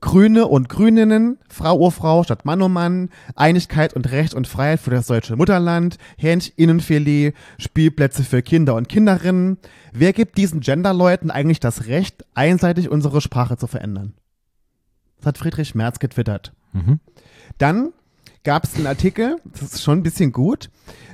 Grüne 0.00 0.46
und 0.46 0.68
Grüninnen, 0.68 1.38
Frau 1.48 1.78
oh 1.78 1.90
Frau 1.90 2.22
statt 2.22 2.44
Mann 2.44 2.62
oh 2.62 2.68
Mann, 2.68 3.10
Einigkeit 3.34 3.94
und 3.94 4.10
Recht 4.10 4.32
und 4.32 4.46
Freiheit 4.46 4.80
für 4.80 4.90
das 4.90 5.08
deutsche 5.08 5.34
Mutterland, 5.34 5.98
Hähncheninnenfilet, 6.16 7.34
Spielplätze 7.58 8.22
für 8.22 8.42
Kinder 8.42 8.76
und 8.76 8.88
Kinderinnen. 8.88 9.58
Wer 9.92 10.12
gibt 10.12 10.38
diesen 10.38 10.60
Genderleuten 10.60 11.30
eigentlich 11.30 11.60
das 11.60 11.86
Recht, 11.86 12.24
einseitig 12.34 12.88
unsere 12.88 13.20
Sprache 13.20 13.56
zu 13.56 13.66
verändern? 13.66 14.14
Das 15.18 15.26
hat 15.26 15.38
Friedrich 15.38 15.74
Merz 15.74 15.98
getwittert. 15.98 16.52
Mhm. 16.72 17.00
Dann 17.58 17.92
gab 18.44 18.64
es 18.64 18.76
einen 18.76 18.86
Artikel, 18.86 19.36
das 19.44 19.62
ist 19.62 19.82
schon 19.82 19.98
ein 19.98 20.02
bisschen 20.04 20.30
gut. 20.30 20.70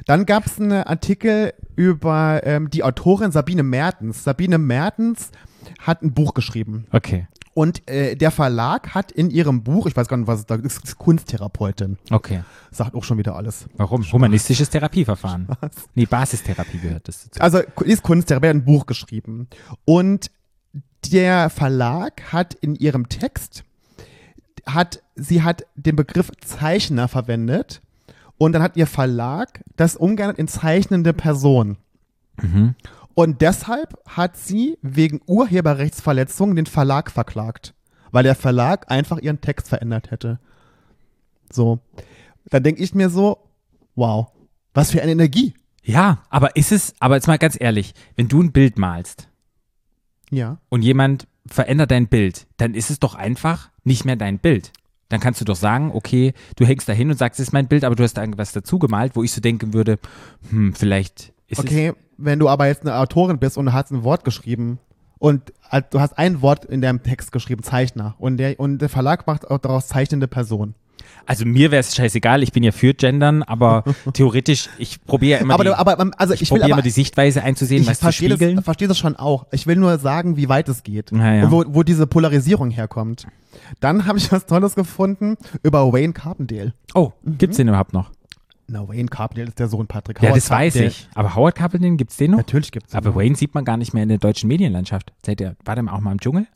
Dann 0.06 0.26
gab 0.26 0.44
es 0.44 0.60
einen 0.60 0.84
Artikel 0.84 1.54
über 1.74 2.42
ähm, 2.44 2.68
die 2.68 2.82
Autorin 2.82 3.32
Sabine 3.32 3.62
Mertens. 3.62 4.24
Sabine 4.24 4.58
Mertens 4.58 5.30
hat 5.80 6.02
ein 6.02 6.12
Buch 6.12 6.34
geschrieben. 6.34 6.86
Okay. 6.92 7.26
Und 7.54 7.88
äh, 7.88 8.16
der 8.16 8.32
Verlag 8.32 8.94
hat 8.94 9.12
in 9.12 9.30
ihrem 9.30 9.62
Buch, 9.62 9.86
ich 9.86 9.96
weiß 9.96 10.08
gar 10.08 10.16
nicht, 10.16 10.26
was 10.26 10.40
es 10.40 10.46
da 10.46 10.56
ist, 10.56 10.82
ist 10.82 10.98
Kunsttherapeutin. 10.98 11.98
Okay. 12.10 12.42
Sagt 12.72 12.96
auch 12.96 13.04
schon 13.04 13.16
wieder 13.16 13.36
alles. 13.36 13.66
Warum? 13.76 14.02
Humanistisches 14.02 14.70
Therapieverfahren. 14.70 15.46
Nee, 15.94 16.06
Basistherapie 16.06 16.78
gehört 16.78 17.06
das 17.06 17.24
dazu. 17.24 17.40
Also 17.40 17.58
ist 17.84 18.02
Kunsttherapie, 18.02 18.48
hat 18.48 18.56
ein 18.56 18.64
Buch 18.64 18.86
geschrieben. 18.86 19.48
Und 19.84 20.32
der 21.12 21.48
Verlag 21.48 22.32
hat 22.32 22.54
in 22.54 22.74
ihrem 22.74 23.08
Text, 23.08 23.64
hat, 24.66 25.02
sie 25.14 25.42
hat 25.42 25.64
den 25.76 25.94
Begriff 25.94 26.32
Zeichner 26.44 27.06
verwendet 27.06 27.80
und 28.36 28.52
dann 28.52 28.62
hat 28.62 28.76
ihr 28.76 28.86
Verlag 28.86 29.62
das 29.76 29.94
umgeändert 29.94 30.38
in 30.38 30.48
zeichnende 30.48 31.12
Person. 31.12 31.76
Mhm. 32.42 32.74
Und 33.14 33.40
deshalb 33.40 33.96
hat 34.08 34.36
sie 34.36 34.78
wegen 34.82 35.20
Urheberrechtsverletzung 35.26 36.56
den 36.56 36.66
Verlag 36.66 37.10
verklagt, 37.10 37.74
weil 38.10 38.24
der 38.24 38.34
Verlag 38.34 38.90
einfach 38.90 39.18
ihren 39.18 39.40
Text 39.40 39.68
verändert 39.68 40.10
hätte. 40.10 40.40
So. 41.50 41.78
Dann 42.46 42.62
denke 42.62 42.82
ich 42.82 42.94
mir 42.94 43.10
so, 43.10 43.38
wow, 43.94 44.28
was 44.74 44.90
für 44.90 45.00
eine 45.02 45.12
Energie. 45.12 45.54
Ja, 45.82 46.22
aber 46.30 46.56
ist 46.56 46.72
es, 46.72 46.94
aber 46.98 47.14
jetzt 47.16 47.26
mal 47.28 47.38
ganz 47.38 47.56
ehrlich, 47.60 47.94
wenn 48.16 48.28
du 48.28 48.42
ein 48.42 48.52
Bild 48.52 48.78
malst 48.78 49.28
Ja. 50.30 50.58
und 50.70 50.82
jemand 50.82 51.28
verändert 51.46 51.90
dein 51.90 52.08
Bild, 52.08 52.46
dann 52.56 52.74
ist 52.74 52.90
es 52.90 52.98
doch 52.98 53.14
einfach 53.14 53.70
nicht 53.84 54.04
mehr 54.04 54.16
dein 54.16 54.38
Bild. 54.38 54.72
Dann 55.10 55.20
kannst 55.20 55.40
du 55.42 55.44
doch 55.44 55.56
sagen, 55.56 55.92
okay, 55.92 56.32
du 56.56 56.64
hängst 56.64 56.88
da 56.88 56.94
hin 56.94 57.10
und 57.10 57.18
sagst, 57.18 57.38
es 57.38 57.48
ist 57.48 57.52
mein 57.52 57.68
Bild, 57.68 57.84
aber 57.84 57.94
du 57.94 58.02
hast 58.02 58.14
da 58.14 58.22
irgendwas 58.22 58.52
dazu 58.52 58.78
gemalt, 58.78 59.14
wo 59.14 59.22
ich 59.22 59.30
so 59.32 59.42
denken 59.42 59.74
würde, 59.74 59.98
hm, 60.48 60.74
vielleicht 60.74 61.33
ist 61.48 61.60
Okay, 61.60 61.92
wenn 62.16 62.38
du 62.38 62.48
aber 62.48 62.66
jetzt 62.66 62.82
eine 62.82 62.96
Autorin 62.96 63.38
bist 63.38 63.58
und 63.58 63.66
du 63.66 63.72
hast 63.72 63.90
ein 63.90 64.04
Wort 64.04 64.24
geschrieben 64.24 64.78
und 65.18 65.52
du 65.90 66.00
hast 66.00 66.18
ein 66.18 66.42
Wort 66.42 66.64
in 66.64 66.80
deinem 66.80 67.02
Text 67.02 67.32
geschrieben, 67.32 67.62
Zeichner, 67.62 68.14
und 68.18 68.36
der, 68.36 68.58
und 68.60 68.78
der 68.78 68.88
Verlag 68.88 69.26
macht 69.26 69.50
auch 69.50 69.58
daraus 69.58 69.88
zeichnende 69.88 70.28
Person. 70.28 70.74
es, 71.24 71.28
also 71.28 71.44
mir 71.46 71.70
wäre 71.70 71.80
es 71.80 71.94
scheißegal, 71.94 72.42
ich 72.42 72.52
bin 72.52 72.62
ja 72.62 72.72
für 72.72 72.94
Gendern, 72.94 73.42
aber 73.42 73.84
theoretisch, 74.12 74.68
ich 74.78 75.04
probiere 75.04 75.38
ja 75.38 75.42
immer, 75.42 75.54
aber, 75.54 75.64
die, 75.64 75.70
aber 75.70 76.10
also 76.18 76.34
ich, 76.34 76.42
ich 76.42 76.52
aber, 76.52 76.64
immer 76.64 76.82
die 76.82 76.90
Sichtweise 76.90 77.42
einzusehen, 77.42 77.82
ich 77.82 77.88
was 77.88 77.98
zu 77.98 78.04
verstehe 78.04 78.30
spiegeln. 78.30 78.56
das, 78.56 78.64
verstehe 78.64 78.88
das 78.88 78.98
schon 78.98 79.16
auch. 79.16 79.46
Ich 79.50 79.66
will 79.66 79.76
nur 79.76 79.98
sagen, 79.98 80.36
wie 80.36 80.48
weit 80.48 80.68
es 80.68 80.82
geht 80.82 81.10
Ja, 81.12 81.34
ja. 81.34 81.44
und 81.44 81.50
wo, 81.50 81.64
wo 81.68 81.82
diese 81.82 82.06
Polarisierung 82.06 82.70
herkommt. 82.70 83.26
Dann 83.80 84.06
habe 84.06 84.18
ich 84.18 84.30
was 84.32 84.46
Tolles 84.46 84.74
gefunden 84.74 85.36
über 85.62 85.92
Wayne 85.92 86.12
Carpendale. 86.12 86.74
Oh, 86.94 87.12
gibt's 87.24 87.56
den 87.56 87.68
überhaupt 87.68 87.92
noch? 87.92 88.10
Na, 88.66 88.88
Wayne 88.88 89.08
Carpendale 89.08 89.48
ist 89.48 89.58
der 89.58 89.68
Sohn 89.68 89.86
Patrick 89.86 90.18
Ja, 90.18 90.28
Howard 90.30 90.36
das 90.36 90.50
weiß 90.50 90.74
Carpendale. 90.74 90.86
ich. 90.88 91.08
Aber 91.14 91.34
Howard 91.34 91.54
Carpendale, 91.54 91.96
gibt's 91.96 92.16
den 92.16 92.30
noch? 92.30 92.38
Natürlich 92.38 92.72
gibt 92.72 92.88
es 92.88 92.94
Aber 92.94 93.14
Wayne 93.14 93.36
sieht 93.36 93.54
man 93.54 93.64
gar 93.64 93.76
nicht 93.76 93.92
mehr 93.92 94.02
in 94.02 94.08
der 94.08 94.18
deutschen 94.18 94.48
Medienlandschaft. 94.48 95.12
Seid 95.24 95.40
ihr, 95.40 95.56
war 95.64 95.74
der 95.74 95.92
auch 95.92 96.00
mal 96.00 96.12
im 96.12 96.20
Dschungel? 96.20 96.46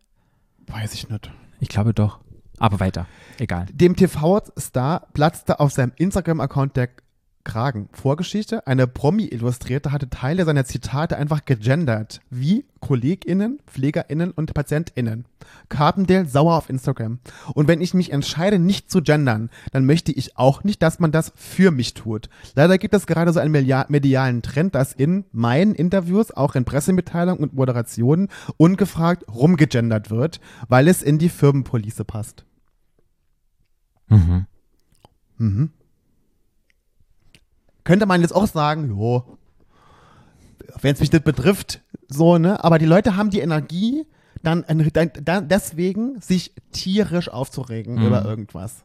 Weiß 0.67 0.95
ich 0.95 1.09
nicht. 1.09 1.31
Ich 1.61 1.69
glaube 1.69 1.93
doch. 1.95 2.21
Aber 2.59 2.81
weiter. 2.81 3.07
Egal. 3.39 3.67
Dem 3.73 3.95
TV-Star 3.95 5.07
platzte 5.13 5.61
auf 5.61 5.73
seinem 5.73 5.93
Instagram-Account 5.97 6.77
der 6.77 6.89
Kragen. 7.49 7.89
Vorgeschichte, 7.93 8.67
eine 8.67 8.87
Promi-Illustrierte 8.87 9.91
hatte 9.91 10.09
Teile 10.09 10.45
seiner 10.45 10.65
Zitate 10.65 11.17
einfach 11.17 11.45
gegendert, 11.45 12.21
wie 12.31 12.67
KollegInnen, 12.81 13.59
PflegerInnen 13.67 14.31
und 14.31 14.55
PatientInnen. 14.55 15.25
Carpendale 15.69 16.27
sauer 16.27 16.57
auf 16.57 16.69
Instagram. 16.69 17.19
Und 17.55 17.67
wenn 17.67 17.81
ich 17.81 17.95
mich 17.95 18.13
entscheide, 18.13 18.59
nicht 18.59 18.91
zu 18.91 19.03
gendern, 19.03 19.51
dann 19.73 19.87
möchte 19.87 20.13
ich 20.13 20.37
auch 20.37 20.63
nicht, 20.63 20.83
dass 20.83 21.01
man 21.01 21.11
das 21.11 21.33
für 21.35 21.71
mich 21.71 21.95
tut. 21.95 22.29
Leider 22.55 22.79
gibt 22.79 22.95
es 22.95 23.07
gerade 23.07 23.33
so 23.33 23.41
einen 23.41 23.51
media- 23.51 23.87
medialen 23.89 24.43
Trend, 24.43 24.75
dass 24.75 24.93
in 24.93 25.25
meinen 25.33 25.75
Interviews, 25.75 26.31
auch 26.31 26.55
in 26.55 26.65
Pressemitteilungen 26.65 27.43
und 27.43 27.55
Moderationen, 27.55 28.29
ungefragt 28.59 29.25
rumgegendert 29.27 30.11
wird, 30.11 30.41
weil 30.69 30.87
es 30.87 31.03
in 31.03 31.19
die 31.19 31.31
Firmenpolice 31.31 32.05
passt. 32.05 32.45
Mhm. 34.09 34.47
Mhm. 35.39 35.71
Könnte 37.89 38.05
man 38.07 38.20
jetzt 38.20 38.34
auch 38.34 38.47
sagen, 38.47 38.91
jo, 38.91 39.39
wenn 40.82 40.93
es 40.95 41.01
mich 41.01 41.11
nicht 41.11 41.24
betrifft, 41.24 41.80
so, 42.09 42.36
ne? 42.39 42.62
Aber 42.62 42.78
die 42.78 42.84
Leute 42.84 43.16
haben 43.16 43.30
die 43.30 43.41
Energie, 43.41 44.05
dann, 44.43 44.64
dann, 44.93 45.11
dann 45.22 45.49
deswegen 45.49 46.20
sich 46.20 46.53
tierisch 46.70 47.28
aufzuregen 47.30 47.95
Mhm. 47.97 48.07
über 48.07 48.24
irgendwas. 48.24 48.84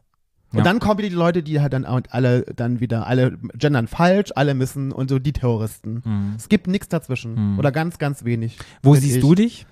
Und 0.52 0.58
Ja. 0.58 0.64
dann 0.64 0.78
kommen 0.80 0.98
wieder 0.98 1.10
die 1.10 1.14
Leute, 1.14 1.42
die 1.42 1.60
halt 1.60 1.72
dann 1.74 1.84
alle 1.84 2.42
dann 2.56 2.80
wieder 2.80 3.06
alle 3.06 3.36
gendern 3.58 3.88
falsch, 3.88 4.30
alle 4.34 4.54
müssen 4.54 4.90
und 4.90 5.10
so 5.10 5.18
die 5.18 5.32
Terroristen. 5.32 6.00
Mhm. 6.04 6.34
Es 6.36 6.48
gibt 6.48 6.66
nichts 6.66 6.88
dazwischen 6.88 7.52
Mhm. 7.52 7.58
oder 7.58 7.72
ganz 7.72 7.98
ganz 7.98 8.24
wenig. 8.24 8.58
Wo 8.82 8.94
siehst 8.94 9.16
ich. 9.16 9.20
du 9.22 9.34
dich? 9.34 9.66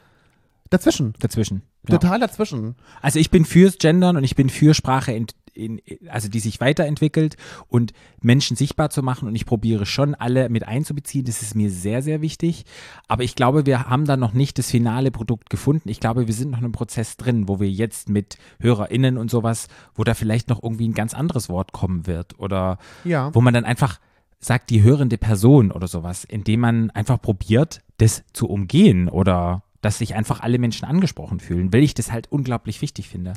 Dazwischen. 0.71 1.15
Dazwischen. 1.21 1.63
Ja. 1.89 1.99
Total 1.99 2.21
dazwischen. 2.21 2.75
Also 3.01 3.19
ich 3.19 3.31
bin 3.31 3.45
fürs 3.45 3.79
Gendern 3.79 4.17
und 4.17 4.25
ich 4.25 4.37
bin 4.37 4.51
für 4.51 4.75
Sprache, 4.75 5.13
in, 5.13 5.27
in, 5.55 5.81
also 6.09 6.29
die 6.29 6.41
sich 6.41 6.61
weiterentwickelt 6.61 7.37
und 7.69 7.93
Menschen 8.21 8.57
sichtbar 8.57 8.91
zu 8.91 9.03
machen 9.03 9.29
und 9.29 9.35
ich 9.35 9.47
probiere 9.47 9.87
schon 9.87 10.15
alle 10.15 10.49
mit 10.49 10.67
einzubeziehen. 10.67 11.25
Das 11.25 11.43
ist 11.43 11.55
mir 11.55 11.71
sehr, 11.71 12.03
sehr 12.03 12.21
wichtig. 12.21 12.65
Aber 13.09 13.23
ich 13.23 13.35
glaube, 13.35 13.67
wir 13.67 13.85
haben 13.89 14.05
da 14.05 14.17
noch 14.17 14.33
nicht 14.33 14.59
das 14.59 14.71
finale 14.71 15.11
Produkt 15.11 15.51
gefunden. 15.51 15.89
Ich 15.89 16.01
glaube, 16.01 16.27
wir 16.27 16.35
sind 16.35 16.51
noch 16.51 16.59
in 16.59 16.65
einem 16.65 16.73
Prozess 16.73 17.17
drin, 17.17 17.49
wo 17.49 17.61
wir 17.61 17.71
jetzt 17.71 18.09
mit 18.09 18.37
HörerInnen 18.61 19.19
und 19.19 19.31
sowas, 19.31 19.69
wo 19.95 20.05
da 20.05 20.15
vielleicht 20.15 20.49
noch 20.49 20.63
irgendwie 20.63 20.89
ein 20.89 20.95
ganz 20.95 21.15
anderes 21.15 21.49
Wort 21.49 21.73
kommen 21.73 22.07
wird 22.07 22.39
oder 22.39 22.79
Ja. 23.05 23.35
wo 23.35 23.41
man 23.41 23.55
dann 23.55 23.65
einfach 23.65 24.01
sagt, 24.41 24.71
die 24.71 24.83
hörende 24.83 25.19
Person 25.19 25.71
oder 25.71 25.87
sowas, 25.87 26.25
indem 26.25 26.61
man 26.61 26.91
einfach 26.91 27.21
probiert, 27.23 27.81
das 27.99 28.25
zu 28.33 28.49
umgehen 28.49 29.09
oder 29.09 29.63
dass 29.83 29.99
sich 29.99 30.15
einfach 30.15 30.41
alle 30.41 30.59
Menschen 30.59 30.85
angesprochen 30.87 31.41
fühlen, 31.41 31.73
weil 31.73 31.83
ich 31.83 31.95
das 31.95 32.11
halt 32.13 32.31
unglaublich 32.31 32.81
wichtig 32.83 33.09
finde. 33.09 33.35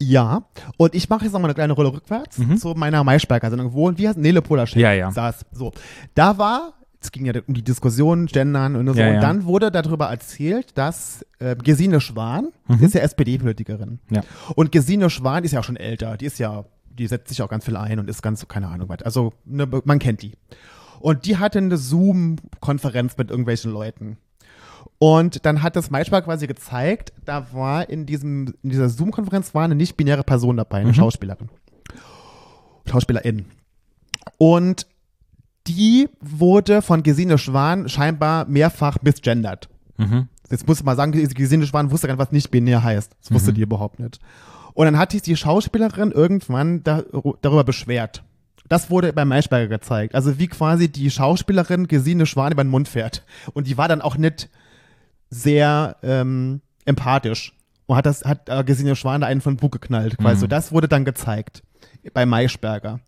Ja, 0.00 0.42
und 0.76 0.94
ich 0.94 1.08
mache 1.08 1.24
jetzt 1.24 1.32
nochmal 1.32 1.48
eine 1.50 1.54
kleine 1.54 1.72
Rolle 1.72 1.92
rückwärts 1.92 2.38
zu 2.60 2.68
meiner 2.74 3.02
Maischberger-Sendung, 3.04 3.72
wo, 3.72 3.96
wie 3.96 4.08
heißt 4.08 4.18
Nele 4.18 4.42
Polarschek 4.42 4.76
Mhm. 4.76 4.82
Ja, 4.82 4.92
ja. 4.92 5.10
saß. 5.10 5.44
So, 5.52 5.72
da 6.14 6.38
war, 6.38 6.74
es 7.00 7.10
ging 7.10 7.26
ja 7.26 7.32
um 7.46 7.54
die 7.54 7.62
Diskussion, 7.64 8.26
Gendern 8.26 8.76
und 8.76 8.86
so, 8.86 8.94
Ja, 8.94 9.08
und 9.08 9.14
ja. 9.14 9.20
dann 9.20 9.44
wurde 9.44 9.70
darüber 9.72 10.06
erzählt, 10.06 10.76
dass 10.78 11.24
äh, 11.40 11.56
Gesine 11.56 12.00
Schwan 12.00 12.48
ist 12.80 12.94
ja 12.94 13.00
SPD-Politikerin. 13.00 13.98
Mhm. 14.08 14.16
Ja. 14.16 14.22
Und 14.54 14.70
Gesine 14.72 15.10
Schwan 15.10 15.42
ist 15.44 15.52
ja 15.52 15.60
auch 15.60 15.64
schon 15.64 15.76
älter, 15.76 16.16
die 16.16 16.26
ist 16.26 16.38
ja, 16.38 16.64
die 16.90 17.06
setzt 17.06 17.28
sich 17.28 17.42
auch 17.42 17.48
ganz 17.48 17.64
viel 17.64 17.76
ein 17.76 17.98
und 17.98 18.08
ist 18.08 18.22
ganz, 18.22 18.46
keine 18.48 18.68
Ahnung 18.68 18.88
was, 18.88 19.02
also 19.02 19.32
ne, 19.44 19.66
man 19.84 19.98
kennt 19.98 20.22
die. 20.22 20.32
Und 21.00 21.26
die 21.26 21.36
hatte 21.38 21.58
eine 21.58 21.76
Zoom-Konferenz 21.76 23.16
mit 23.16 23.30
irgendwelchen 23.30 23.72
Leuten. 23.72 24.16
Und 24.98 25.46
dann 25.46 25.62
hat 25.62 25.76
das 25.76 25.90
Maischberg 25.90 26.24
quasi 26.24 26.46
gezeigt, 26.46 27.12
da 27.24 27.52
war 27.52 27.88
in, 27.88 28.04
diesem, 28.04 28.54
in 28.62 28.70
dieser 28.70 28.88
Zoom-Konferenz 28.88 29.54
war 29.54 29.64
eine 29.64 29.76
nicht-binäre 29.76 30.24
Person 30.24 30.56
dabei, 30.56 30.78
eine 30.78 30.94
Schauspielerin. 30.94 31.48
Schauspielerin. 32.86 33.46
Und 34.38 34.86
die 35.68 36.08
wurde 36.20 36.82
von 36.82 37.02
Gesine 37.02 37.38
Schwan 37.38 37.88
scheinbar 37.88 38.46
mehrfach 38.46 38.98
misgendert. 39.02 39.68
Mhm. 39.98 40.28
Jetzt 40.50 40.66
muss 40.66 40.78
ich 40.78 40.84
mal 40.84 40.96
sagen, 40.96 41.12
Gesine 41.12 41.66
Schwan 41.66 41.90
wusste 41.90 42.06
gar 42.06 42.14
nicht, 42.14 42.20
was 42.20 42.32
nicht 42.32 42.50
binär 42.50 42.82
heißt. 42.82 43.14
Das 43.20 43.30
wusste 43.32 43.52
die 43.52 43.60
überhaupt 43.60 44.00
nicht. 44.00 44.18
Und 44.72 44.86
dann 44.86 44.98
hat 44.98 45.12
sich 45.12 45.22
die 45.22 45.36
Schauspielerin 45.36 46.10
irgendwann 46.10 46.82
da, 46.82 47.02
darüber 47.42 47.64
beschwert. 47.64 48.24
Das 48.68 48.90
wurde 48.90 49.12
beim 49.12 49.28
Maischberger 49.28 49.68
gezeigt. 49.68 50.14
Also 50.14 50.38
wie 50.38 50.48
quasi 50.48 50.90
die 50.90 51.10
Schauspielerin 51.10 51.86
Gesine 51.86 52.26
Schwan 52.26 52.52
über 52.52 52.64
den 52.64 52.70
Mund 52.70 52.88
fährt. 52.88 53.24
Und 53.52 53.66
die 53.66 53.76
war 53.76 53.88
dann 53.88 54.00
auch 54.00 54.16
nicht 54.16 54.48
sehr 55.30 55.96
ähm, 56.02 56.60
empathisch. 56.84 57.54
Und 57.86 57.96
hat 57.96 58.06
das, 58.06 58.24
hat 58.24 58.48
äh, 58.48 58.64
Gesine 58.64 58.96
Schwan 58.96 59.22
da 59.22 59.26
einen 59.26 59.40
von 59.40 59.56
Bug 59.56 59.72
geknallt. 59.72 60.18
Quasi. 60.18 60.40
So, 60.40 60.46
das 60.46 60.72
wurde 60.72 60.88
dann 60.88 61.04
gezeigt 61.04 61.62
bei 62.12 62.26
Maischberger. 62.26 63.00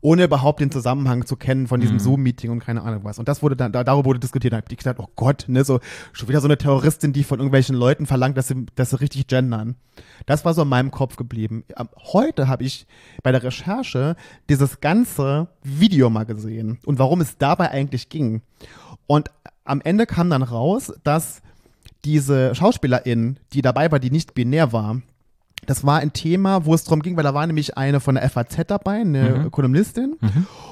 Ohne 0.00 0.24
überhaupt 0.24 0.60
den 0.60 0.70
Zusammenhang 0.70 1.24
zu 1.24 1.36
kennen 1.36 1.68
von 1.68 1.80
diesem 1.80 2.00
Zoom-Meeting 2.00 2.50
und 2.50 2.58
keine 2.60 2.82
Ahnung 2.82 3.04
was. 3.04 3.18
Und 3.18 3.28
das 3.28 3.42
wurde 3.42 3.54
dann, 3.54 3.70
da, 3.70 3.84
darüber 3.84 4.06
wurde 4.06 4.18
diskutiert. 4.18 4.52
Da 4.52 4.56
hab 4.56 4.70
ich 4.70 4.78
gedacht, 4.78 4.96
oh 4.98 5.08
Gott, 5.14 5.44
ne, 5.46 5.62
so, 5.62 5.78
schon 6.12 6.28
wieder 6.28 6.40
so 6.40 6.48
eine 6.48 6.58
Terroristin, 6.58 7.12
die 7.12 7.22
von 7.22 7.38
irgendwelchen 7.38 7.76
Leuten 7.76 8.06
verlangt, 8.06 8.36
dass 8.36 8.48
sie, 8.48 8.66
dass 8.74 8.90
sie 8.90 9.00
richtig 9.00 9.28
gendern. 9.28 9.76
Das 10.26 10.44
war 10.44 10.54
so 10.54 10.62
in 10.62 10.68
meinem 10.68 10.90
Kopf 10.90 11.16
geblieben. 11.16 11.64
Heute 12.12 12.48
habe 12.48 12.64
ich 12.64 12.86
bei 13.22 13.30
der 13.30 13.42
Recherche 13.42 14.16
dieses 14.48 14.80
ganze 14.80 15.48
Video 15.62 16.10
mal 16.10 16.24
gesehen 16.24 16.78
und 16.84 16.98
warum 16.98 17.20
es 17.20 17.38
dabei 17.38 17.70
eigentlich 17.70 18.08
ging. 18.08 18.42
Und 19.06 19.30
am 19.64 19.80
Ende 19.80 20.06
kam 20.06 20.30
dann 20.30 20.42
raus, 20.42 20.92
dass 21.04 21.42
diese 22.04 22.54
Schauspielerin, 22.54 23.38
die 23.52 23.62
dabei 23.62 23.90
war, 23.90 23.98
die 23.98 24.10
nicht 24.10 24.34
binär 24.34 24.72
war, 24.72 25.00
das 25.66 25.84
war 25.84 26.00
ein 26.00 26.12
Thema, 26.12 26.66
wo 26.66 26.74
es 26.74 26.84
darum 26.84 27.00
ging, 27.00 27.16
weil 27.16 27.24
da 27.24 27.32
war 27.32 27.46
nämlich 27.46 27.78
eine 27.78 28.00
von 28.00 28.16
der 28.16 28.28
FAZ 28.28 28.66
dabei, 28.66 29.00
eine 29.00 29.48
Kolumnistin, 29.50 30.16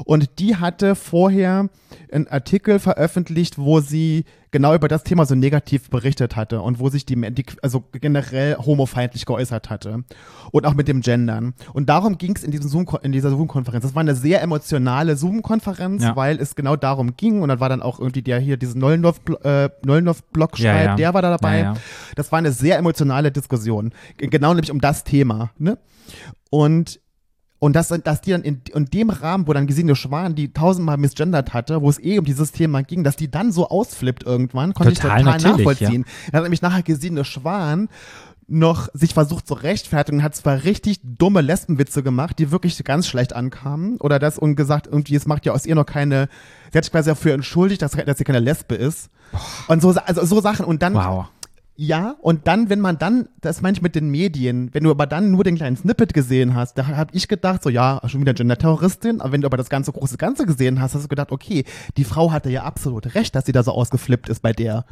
und 0.04 0.38
die 0.38 0.56
hatte 0.56 0.94
vorher 0.94 1.70
einen 2.12 2.28
Artikel 2.28 2.78
veröffentlicht, 2.78 3.58
wo 3.58 3.80
sie 3.80 4.24
genau 4.52 4.74
über 4.74 4.86
das 4.86 5.02
Thema 5.02 5.26
so 5.26 5.34
negativ 5.34 5.90
berichtet 5.90 6.36
hatte 6.36 6.60
und 6.60 6.78
wo 6.78 6.88
sich 6.88 7.04
die, 7.04 7.16
die 7.32 7.44
also 7.62 7.82
generell 7.92 8.56
homofeindlich 8.56 9.26
geäußert 9.26 9.70
hatte 9.70 10.04
und 10.52 10.66
auch 10.66 10.74
mit 10.74 10.86
dem 10.86 11.00
Gendern. 11.00 11.54
Und 11.72 11.88
darum 11.88 12.18
ging 12.18 12.36
es 12.36 12.44
in, 12.44 12.50
diesem 12.52 12.68
Zoom, 12.68 12.86
in 13.02 13.10
dieser 13.12 13.30
Zoom-Konferenz. 13.30 13.82
Das 13.82 13.94
war 13.94 14.00
eine 14.00 14.14
sehr 14.14 14.40
emotionale 14.42 15.16
Zoom-Konferenz, 15.16 16.04
Ja. 16.04 16.14
weil 16.14 16.38
es 16.40 16.54
genau 16.54 16.76
darum 16.76 17.16
ging 17.16 17.42
und 17.42 17.48
dann 17.48 17.58
war 17.60 17.68
dann 17.68 17.82
auch 17.82 17.98
irgendwie 17.98 18.22
der 18.22 18.38
hier 18.38 18.56
diesen 18.56 18.80
Nollendorf-Blog 18.80 19.44
äh, 19.44 19.70
Nollendorf-Blog 19.84 20.58
Ja, 20.58 20.72
schreibt, 20.72 20.86
ja. 20.86 20.96
der 20.96 21.14
war 21.14 21.22
da 21.22 21.30
dabei. 21.30 21.58
Ja, 21.58 21.64
ja. 21.64 21.76
Das 22.14 22.30
war 22.30 22.38
eine 22.38 22.52
sehr 22.52 22.76
emotionale 22.78 23.32
Diskussion. 23.32 23.92
Genau 24.18 24.52
nämlich 24.54 24.70
um 24.70 24.80
das 24.80 25.02
Thema. 25.04 25.50
Ne? 25.58 25.78
Und 26.50 27.00
und 27.62 27.76
dass, 27.76 27.90
dass 28.02 28.20
die 28.20 28.32
dann 28.32 28.42
in, 28.42 28.60
in 28.74 28.86
dem 28.86 29.08
Rahmen, 29.08 29.46
wo 29.46 29.52
dann 29.52 29.68
Gesine 29.68 29.94
Schwan 29.94 30.34
die 30.34 30.52
tausendmal 30.52 30.96
misgendert 30.96 31.54
hatte, 31.54 31.80
wo 31.80 31.88
es 31.88 32.02
eh 32.02 32.18
um 32.18 32.24
dieses 32.24 32.50
Thema 32.50 32.82
ging, 32.82 33.04
dass 33.04 33.14
die 33.14 33.30
dann 33.30 33.52
so 33.52 33.68
ausflippt 33.68 34.24
irgendwann, 34.24 34.74
konnte 34.74 34.94
Total, 34.94 35.20
ich 35.20 35.24
total 35.24 35.52
nachvollziehen. 35.52 36.04
Dann 36.26 36.38
hat 36.38 36.42
nämlich 36.42 36.60
nachher 36.60 36.82
Gesine 36.82 37.24
Schwan 37.24 37.88
noch 38.48 38.88
sich 38.94 39.14
versucht 39.14 39.46
zu 39.46 39.54
rechtfertigen, 39.54 40.24
hat 40.24 40.34
zwar 40.34 40.64
richtig 40.64 40.98
dumme 41.04 41.40
Lesbenwitze 41.40 42.02
gemacht, 42.02 42.40
die 42.40 42.50
wirklich 42.50 42.82
ganz 42.82 43.06
schlecht 43.06 43.32
ankamen, 43.32 43.98
oder 43.98 44.18
das 44.18 44.40
und 44.40 44.56
gesagt, 44.56 44.88
irgendwie, 44.88 45.14
es 45.14 45.26
macht 45.26 45.46
ja 45.46 45.52
aus 45.52 45.64
ihr 45.64 45.76
noch 45.76 45.86
keine, 45.86 46.28
sie 46.72 46.78
hat 46.78 46.84
sich 46.84 46.90
quasi 46.90 47.10
dafür 47.10 47.32
entschuldigt, 47.32 47.80
dass, 47.80 47.92
dass 47.92 48.18
sie 48.18 48.24
keine 48.24 48.40
Lesbe 48.40 48.74
ist. 48.74 49.08
Und 49.68 49.82
so, 49.82 49.90
also 49.90 50.24
so 50.26 50.40
Sachen. 50.40 50.66
Und 50.66 50.82
dann 50.82 50.94
Wow. 50.94 51.26
Ja, 51.74 52.16
und 52.20 52.46
dann, 52.46 52.68
wenn 52.68 52.80
man 52.80 52.98
dann, 52.98 53.28
das 53.40 53.62
meine 53.62 53.76
ich 53.76 53.82
mit 53.82 53.94
den 53.94 54.10
Medien, 54.10 54.68
wenn 54.72 54.84
du 54.84 54.90
aber 54.90 55.06
dann 55.06 55.30
nur 55.30 55.42
den 55.42 55.56
kleinen 55.56 55.76
Snippet 55.76 56.12
gesehen 56.12 56.54
hast, 56.54 56.76
da 56.76 56.86
habe 56.86 57.10
ich 57.14 57.28
gedacht, 57.28 57.62
so 57.62 57.70
ja, 57.70 58.00
schon 58.06 58.20
wieder 58.20 58.34
Gender-Terroristin, 58.34 59.20
aber 59.20 59.32
wenn 59.32 59.40
du 59.40 59.46
aber 59.46 59.56
das 59.56 59.70
ganze 59.70 59.90
große 59.90 60.18
Ganze 60.18 60.44
gesehen 60.44 60.80
hast, 60.80 60.94
hast 60.94 61.04
du 61.04 61.08
gedacht, 61.08 61.32
okay, 61.32 61.64
die 61.96 62.04
Frau 62.04 62.30
hatte 62.30 62.50
ja 62.50 62.64
absolut 62.64 63.14
recht, 63.14 63.34
dass 63.34 63.46
sie 63.46 63.52
da 63.52 63.62
so 63.62 63.72
ausgeflippt 63.72 64.28
ist 64.28 64.40
bei 64.40 64.52
der. 64.52 64.84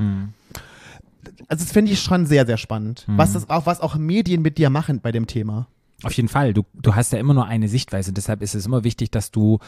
Also 1.49 1.65
das 1.65 1.73
finde 1.73 1.93
ich 1.93 2.01
schon 2.01 2.25
sehr, 2.25 2.47
sehr 2.47 2.57
spannend. 2.57 3.05
Was 3.09 3.35
das 3.35 3.51
auch, 3.51 3.67
was 3.67 3.81
auch 3.81 3.97
Medien 3.97 4.41
mit 4.41 4.57
dir 4.57 4.71
machen 4.71 5.01
bei 5.01 5.13
dem 5.13 5.27
Thema. 5.27 5.67
Auf 6.03 6.13
jeden 6.15 6.29
Fall. 6.29 6.55
Du, 6.55 6.65
du 6.75 6.95
hast 6.95 7.13
ja 7.13 7.19
immer 7.19 7.35
nur 7.35 7.47
eine 7.47 7.69
Sichtweise. 7.69 8.13
Deshalb 8.13 8.41
ist 8.43 8.55
es 8.55 8.65
immer 8.65 8.85
wichtig, 8.85 9.11
dass 9.11 9.31
du 9.31 9.59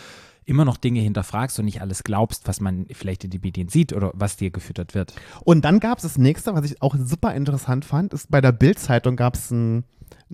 immer 0.44 0.64
noch 0.64 0.76
Dinge 0.76 1.00
hinterfragst 1.00 1.58
und 1.58 1.64
nicht 1.64 1.80
alles 1.80 2.04
glaubst, 2.04 2.48
was 2.48 2.60
man 2.60 2.86
vielleicht 2.92 3.24
in 3.24 3.30
den 3.30 3.40
Medien 3.40 3.68
sieht 3.68 3.92
oder 3.92 4.10
was 4.14 4.36
dir 4.36 4.50
gefüttert 4.50 4.94
wird. 4.94 5.14
Und 5.44 5.64
dann 5.64 5.80
gab 5.80 5.98
es 5.98 6.02
das 6.02 6.18
nächste, 6.18 6.54
was 6.54 6.64
ich 6.64 6.82
auch 6.82 6.96
super 6.98 7.34
interessant 7.34 7.84
fand, 7.84 8.12
ist 8.12 8.30
bei 8.30 8.40
der 8.40 8.52
Bild-Zeitung 8.52 9.16
gab 9.16 9.34
es 9.34 9.52
einen, 9.52 9.84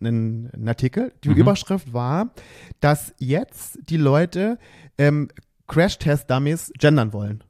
einen, 0.00 0.50
einen 0.52 0.68
Artikel. 0.68 1.12
Die 1.24 1.28
Überschrift 1.28 1.92
war, 1.92 2.30
dass 2.80 3.14
jetzt 3.18 3.78
die 3.88 3.96
Leute 3.96 4.58
ähm, 4.96 5.28
Crash-Test-Dummies 5.66 6.72
gendern 6.78 7.12
wollen. 7.12 7.44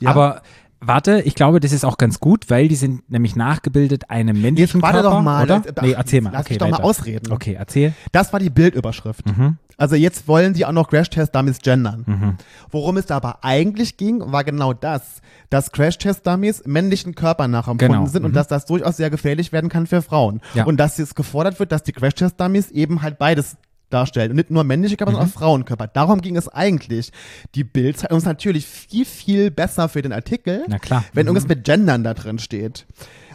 Ja? 0.00 0.10
Aber 0.10 0.42
warte, 0.80 1.20
ich 1.22 1.34
glaube, 1.34 1.60
das 1.60 1.72
ist 1.72 1.84
auch 1.84 1.98
ganz 1.98 2.20
gut, 2.20 2.48
weil 2.48 2.68
die 2.68 2.76
sind 2.76 3.10
nämlich 3.10 3.36
nachgebildet 3.36 4.10
einem 4.10 4.40
männlichen 4.40 4.80
Jetzt 4.80 4.82
warte 4.82 5.00
Körper, 5.00 5.16
doch 5.16 5.22
mal. 5.22 5.44
oder? 5.44 5.62
Ach, 5.76 5.82
nee, 5.82 5.92
erzähl 5.92 6.20
mal. 6.20 6.30
Lass 6.32 6.42
okay, 6.42 6.52
mich 6.54 6.58
doch 6.58 6.66
mal 6.68 6.72
weiter. 6.74 6.84
ausreden. 6.84 7.32
Okay, 7.32 7.54
erzähl. 7.58 7.92
Das 8.12 8.32
war 8.32 8.40
die 8.40 8.50
Bildüberschrift. 8.50 9.26
Mhm. 9.26 9.58
Also 9.78 9.94
jetzt 9.94 10.26
wollen 10.26 10.54
die 10.54 10.64
auch 10.64 10.72
noch 10.72 10.88
Crash-Test-Dummies 10.88 11.58
gendern. 11.58 12.36
Worum 12.70 12.96
es 12.96 13.10
aber 13.10 13.44
eigentlich 13.44 13.98
ging, 13.98 14.22
war 14.32 14.42
genau 14.42 14.72
das, 14.72 15.20
dass 15.50 15.70
Crash-Test-Dummies 15.70 16.62
männlichen 16.66 17.14
Körper 17.14 17.46
nachempfunden 17.46 17.98
Genau. 17.98 18.06
sind 18.10 18.24
und 18.24 18.30
Mhm. 18.30 18.34
dass 18.36 18.48
das 18.48 18.64
durchaus 18.64 18.96
sehr 18.96 19.10
gefährlich 19.10 19.52
werden 19.52 19.68
kann 19.68 19.86
für 19.86 20.00
Frauen. 20.00 20.40
Ja. 20.54 20.64
Und 20.64 20.78
dass 20.78 20.96
jetzt 20.96 21.14
gefordert 21.14 21.58
wird, 21.60 21.72
dass 21.72 21.82
die 21.82 21.92
Crash-Test-Dummies 21.92 22.70
eben 22.70 23.02
halt 23.02 23.18
beides 23.18 23.56
darstellen. 23.90 24.30
Und 24.30 24.36
nicht 24.36 24.50
nur 24.50 24.64
männliche 24.64 24.96
Körper, 24.96 25.12
Mhm. 25.12 25.16
sondern 25.16 25.30
auch 25.30 25.38
Frauenkörper. 25.38 25.86
Darum 25.86 26.20
ging 26.20 26.36
es 26.36 26.48
eigentlich. 26.48 27.12
Die 27.54 27.64
Bild-Zeitung 27.64 28.18
ist 28.18 28.24
natürlich 28.24 28.66
viel, 28.66 29.04
viel 29.04 29.50
besser 29.50 29.88
für 29.88 30.02
den 30.02 30.12
Artikel, 30.12 30.64
Na 30.68 30.78
klar. 30.78 31.04
wenn 31.12 31.24
Mhm. 31.24 31.28
irgendwas 31.28 31.48
mit 31.48 31.64
Gendern 31.64 32.02
da 32.04 32.14
drin 32.14 32.38
steht. 32.38 32.86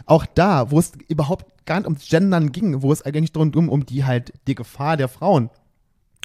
Auch 0.06 0.26
da, 0.26 0.70
wo 0.70 0.78
es 0.78 0.92
überhaupt 1.08 1.64
gar 1.64 1.76
nicht 1.78 1.86
ums 1.86 2.08
Gendern 2.08 2.52
ging, 2.52 2.82
wo 2.82 2.92
es 2.92 3.02
eigentlich 3.02 3.32
darum 3.32 3.52
ging, 3.52 3.68
um 3.68 3.86
die 3.86 4.04
halt 4.04 4.32
die 4.46 4.54
Gefahr 4.54 4.96
der 4.96 5.08
Frauen. 5.08 5.48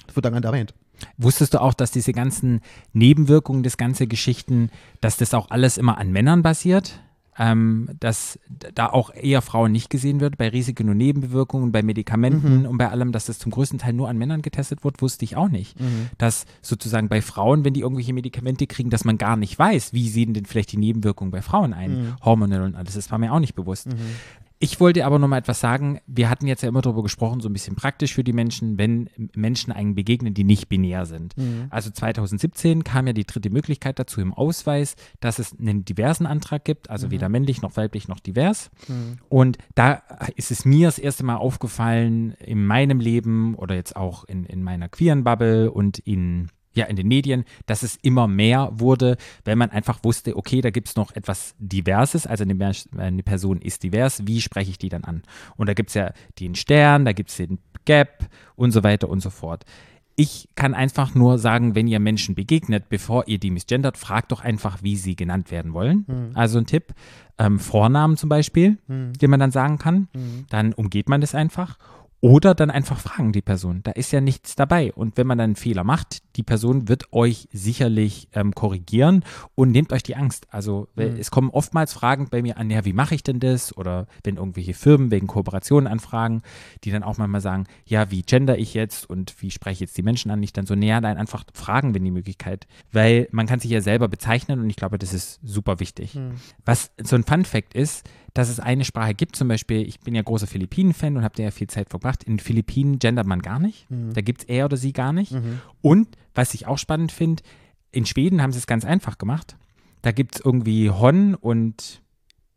Das 0.06 0.16
wird 0.16 0.24
dann 0.24 0.32
gar 0.32 0.40
nicht 0.40 0.46
erwähnt. 0.46 0.74
Wusstest 1.16 1.54
du 1.54 1.60
auch, 1.60 1.74
dass 1.74 1.92
diese 1.92 2.12
ganzen 2.12 2.60
Nebenwirkungen 2.92 3.62
des 3.62 3.76
ganzen 3.76 4.08
Geschichten, 4.08 4.70
dass 5.00 5.16
das 5.16 5.32
auch 5.32 5.50
alles 5.50 5.78
immer 5.78 5.96
an 5.96 6.10
Männern 6.10 6.42
basiert? 6.42 7.00
Ähm, 7.38 7.88
dass 8.00 8.38
da 8.74 8.86
auch 8.86 9.14
eher 9.14 9.42
Frauen 9.42 9.70
nicht 9.72 9.90
gesehen 9.90 10.20
wird 10.20 10.36
bei 10.38 10.48
Risiken 10.48 10.88
und 10.88 10.96
Nebenwirkungen, 10.96 11.70
bei 11.70 11.82
Medikamenten 11.82 12.66
und 12.66 12.78
bei 12.78 12.88
allem, 12.88 13.12
dass 13.12 13.26
das 13.26 13.38
zum 13.38 13.52
größten 13.52 13.78
Teil 13.78 13.92
nur 13.92 14.08
an 14.08 14.18
Männern 14.18 14.42
getestet 14.42 14.82
wird, 14.82 15.00
wusste 15.02 15.24
ich 15.24 15.36
auch 15.36 15.48
nicht. 15.48 15.76
Dass 16.18 16.46
sozusagen 16.62 17.08
bei 17.08 17.22
Frauen, 17.22 17.64
wenn 17.64 17.74
die 17.74 17.80
irgendwelche 17.80 18.12
Medikamente 18.12 18.66
kriegen, 18.66 18.90
dass 18.90 19.04
man 19.04 19.18
gar 19.18 19.36
nicht 19.36 19.58
weiß, 19.58 19.92
wie 19.92 20.08
sehen 20.08 20.34
denn 20.34 20.46
vielleicht 20.46 20.72
die 20.72 20.78
Nebenwirkungen 20.78 21.30
bei 21.30 21.42
Frauen 21.42 21.72
ein, 21.72 22.16
hormonell 22.24 22.62
und 22.62 22.74
alles. 22.74 22.94
Das 22.94 23.10
war 23.10 23.18
mir 23.18 23.32
auch 23.32 23.40
nicht 23.40 23.54
bewusst. 23.54 23.88
Ich 24.60 24.80
wollte 24.80 25.06
aber 25.06 25.18
noch 25.18 25.28
mal 25.28 25.38
etwas 25.38 25.60
sagen. 25.60 26.00
Wir 26.06 26.28
hatten 26.28 26.46
jetzt 26.46 26.62
ja 26.62 26.68
immer 26.68 26.82
darüber 26.82 27.02
gesprochen, 27.04 27.40
so 27.40 27.48
ein 27.48 27.52
bisschen 27.52 27.76
praktisch 27.76 28.14
für 28.14 28.24
die 28.24 28.32
Menschen, 28.32 28.76
wenn 28.76 29.08
Menschen 29.34 29.72
einem 29.72 29.94
begegnen, 29.94 30.34
die 30.34 30.42
nicht 30.42 30.68
binär 30.68 31.06
sind. 31.06 31.34
Also 31.70 31.90
2017 31.90 32.82
kam 32.82 33.06
ja 33.06 33.12
die 33.12 33.24
dritte 33.24 33.50
Möglichkeit 33.50 33.98
dazu 33.98 34.20
im 34.20 34.34
Ausweis, 34.34 34.96
dass 35.20 35.38
es 35.38 35.56
einen 35.58 35.84
diversen 35.84 36.26
Antrag 36.26 36.64
gibt, 36.64 36.90
also 36.90 37.10
weder 37.10 37.28
männlich 37.28 37.62
noch 37.62 37.76
weiblich 37.76 38.08
noch 38.08 38.18
divers. 38.18 38.70
Und 39.28 39.58
da 39.76 40.02
ist 40.34 40.50
es 40.50 40.64
mir 40.64 40.88
das 40.88 40.98
erste 40.98 41.24
Mal 41.24 41.36
aufgefallen 41.36 42.32
in 42.32 42.66
meinem 42.66 42.98
Leben 42.98 43.54
oder 43.54 43.76
jetzt 43.76 43.94
auch 43.94 44.24
in, 44.24 44.44
in 44.44 44.62
meiner 44.64 44.88
queeren 44.88 45.22
Bubble 45.22 45.70
und 45.70 45.98
in 46.00 46.48
ja, 46.72 46.84
in 46.84 46.96
den 46.96 47.08
Medien, 47.08 47.44
dass 47.66 47.82
es 47.82 47.96
immer 47.96 48.28
mehr 48.28 48.70
wurde, 48.72 49.16
wenn 49.44 49.58
man 49.58 49.70
einfach 49.70 50.04
wusste, 50.04 50.36
okay, 50.36 50.60
da 50.60 50.70
gibt 50.70 50.88
es 50.88 50.96
noch 50.96 51.14
etwas 51.14 51.54
Diverses, 51.58 52.26
also 52.26 52.44
eine, 52.44 52.72
eine 52.96 53.22
Person 53.22 53.60
ist 53.60 53.82
divers, 53.82 54.26
wie 54.26 54.40
spreche 54.40 54.70
ich 54.70 54.78
die 54.78 54.88
dann 54.88 55.04
an? 55.04 55.22
Und 55.56 55.68
da 55.68 55.74
gibt 55.74 55.90
es 55.90 55.94
ja 55.94 56.12
den 56.38 56.54
Stern, 56.54 57.04
da 57.04 57.12
gibt 57.12 57.30
es 57.30 57.36
den 57.36 57.58
Gap 57.84 58.28
und 58.54 58.70
so 58.70 58.82
weiter 58.84 59.08
und 59.08 59.20
so 59.20 59.30
fort. 59.30 59.64
Ich 60.14 60.48
kann 60.56 60.74
einfach 60.74 61.14
nur 61.14 61.38
sagen, 61.38 61.74
wenn 61.76 61.86
ihr 61.86 62.00
Menschen 62.00 62.34
begegnet, 62.34 62.88
bevor 62.88 63.28
ihr 63.28 63.38
die 63.38 63.52
misgendert, 63.52 63.96
fragt 63.96 64.32
doch 64.32 64.40
einfach, 64.40 64.82
wie 64.82 64.96
sie 64.96 65.14
genannt 65.14 65.50
werden 65.52 65.72
wollen. 65.74 66.04
Also 66.34 66.58
ein 66.58 66.66
Tipp, 66.66 66.92
ähm, 67.38 67.60
Vornamen 67.60 68.16
zum 68.16 68.28
Beispiel, 68.28 68.78
den 68.88 69.30
man 69.30 69.38
dann 69.38 69.52
sagen 69.52 69.78
kann, 69.78 70.08
dann 70.50 70.72
umgeht 70.72 71.08
man 71.08 71.20
das 71.20 71.36
einfach. 71.36 71.78
Oder 72.20 72.54
dann 72.54 72.70
einfach 72.70 72.98
fragen 72.98 73.32
die 73.32 73.42
Person. 73.42 73.80
Da 73.84 73.92
ist 73.92 74.10
ja 74.10 74.20
nichts 74.20 74.56
dabei. 74.56 74.92
Und 74.92 75.16
wenn 75.16 75.26
man 75.26 75.38
dann 75.38 75.50
einen 75.50 75.56
Fehler 75.56 75.84
macht, 75.84 76.22
die 76.36 76.42
Person 76.42 76.88
wird 76.88 77.12
euch 77.12 77.48
sicherlich 77.52 78.28
ähm, 78.32 78.54
korrigieren 78.54 79.24
und 79.54 79.70
nehmt 79.70 79.92
euch 79.92 80.02
die 80.02 80.16
Angst. 80.16 80.48
Also 80.50 80.88
weil 80.96 81.16
es 81.18 81.30
kommen 81.30 81.50
oftmals 81.50 81.92
Fragen 81.92 82.28
bei 82.28 82.42
mir 82.42 82.56
an, 82.56 82.70
ja, 82.70 82.84
wie 82.84 82.92
mache 82.92 83.14
ich 83.14 83.22
denn 83.22 83.38
das? 83.38 83.76
Oder 83.76 84.06
wenn 84.24 84.36
irgendwelche 84.36 84.74
Firmen 84.74 85.12
wegen 85.12 85.28
Kooperationen 85.28 85.86
anfragen, 85.86 86.42
die 86.82 86.90
dann 86.90 87.04
auch 87.04 87.18
manchmal 87.18 87.40
sagen, 87.40 87.66
ja, 87.84 88.10
wie 88.10 88.22
gender 88.22 88.58
ich 88.58 88.74
jetzt 88.74 89.08
und 89.08 89.40
wie 89.40 89.52
spreche 89.52 89.74
ich 89.74 89.80
jetzt 89.80 89.96
die 89.96 90.02
Menschen 90.02 90.32
an? 90.32 90.42
Ich 90.42 90.52
dann 90.52 90.66
so, 90.66 90.74
näher 90.74 91.00
dann 91.00 91.18
einfach 91.18 91.44
fragen, 91.54 91.94
wenn 91.94 92.04
die 92.04 92.10
Möglichkeit. 92.10 92.66
Weil 92.90 93.28
man 93.30 93.46
kann 93.46 93.60
sich 93.60 93.70
ja 93.70 93.80
selber 93.80 94.08
bezeichnen 94.08 94.58
und 94.60 94.68
ich 94.70 94.76
glaube, 94.76 94.98
das 94.98 95.12
ist 95.12 95.38
super 95.44 95.78
wichtig. 95.78 96.18
Was 96.64 96.90
so 97.00 97.14
ein 97.14 97.22
Fun 97.22 97.44
Fact 97.44 97.74
ist, 97.74 98.08
dass 98.38 98.48
es 98.48 98.60
eine 98.60 98.84
Sprache 98.84 99.14
gibt, 99.14 99.34
zum 99.34 99.48
Beispiel, 99.48 99.82
ich 99.82 99.98
bin 99.98 100.14
ja 100.14 100.22
großer 100.22 100.46
Philippinen-Fan 100.46 101.16
und 101.16 101.24
habe 101.24 101.34
da 101.34 101.42
ja 101.42 101.50
viel 101.50 101.66
Zeit 101.66 101.90
verbracht. 101.90 102.22
In 102.22 102.34
den 102.34 102.38
Philippinen 102.38 103.00
gendert 103.00 103.26
man 103.26 103.42
gar 103.42 103.58
nicht. 103.58 103.88
Da 104.12 104.20
gibt 104.20 104.42
es 104.42 104.48
er 104.48 104.66
oder 104.66 104.76
sie 104.76 104.92
gar 104.92 105.12
nicht. 105.12 105.32
Und 105.82 106.06
was 106.36 106.54
ich 106.54 106.68
auch 106.68 106.78
spannend 106.78 107.10
finde, 107.10 107.42
in 107.90 108.06
Schweden 108.06 108.40
haben 108.40 108.52
sie 108.52 108.60
es 108.60 108.68
ganz 108.68 108.84
einfach 108.84 109.18
gemacht. 109.18 109.56
Da 110.02 110.12
gibt 110.12 110.36
es 110.36 110.44
irgendwie 110.44 110.88
Hon 110.88 111.34
und 111.34 112.00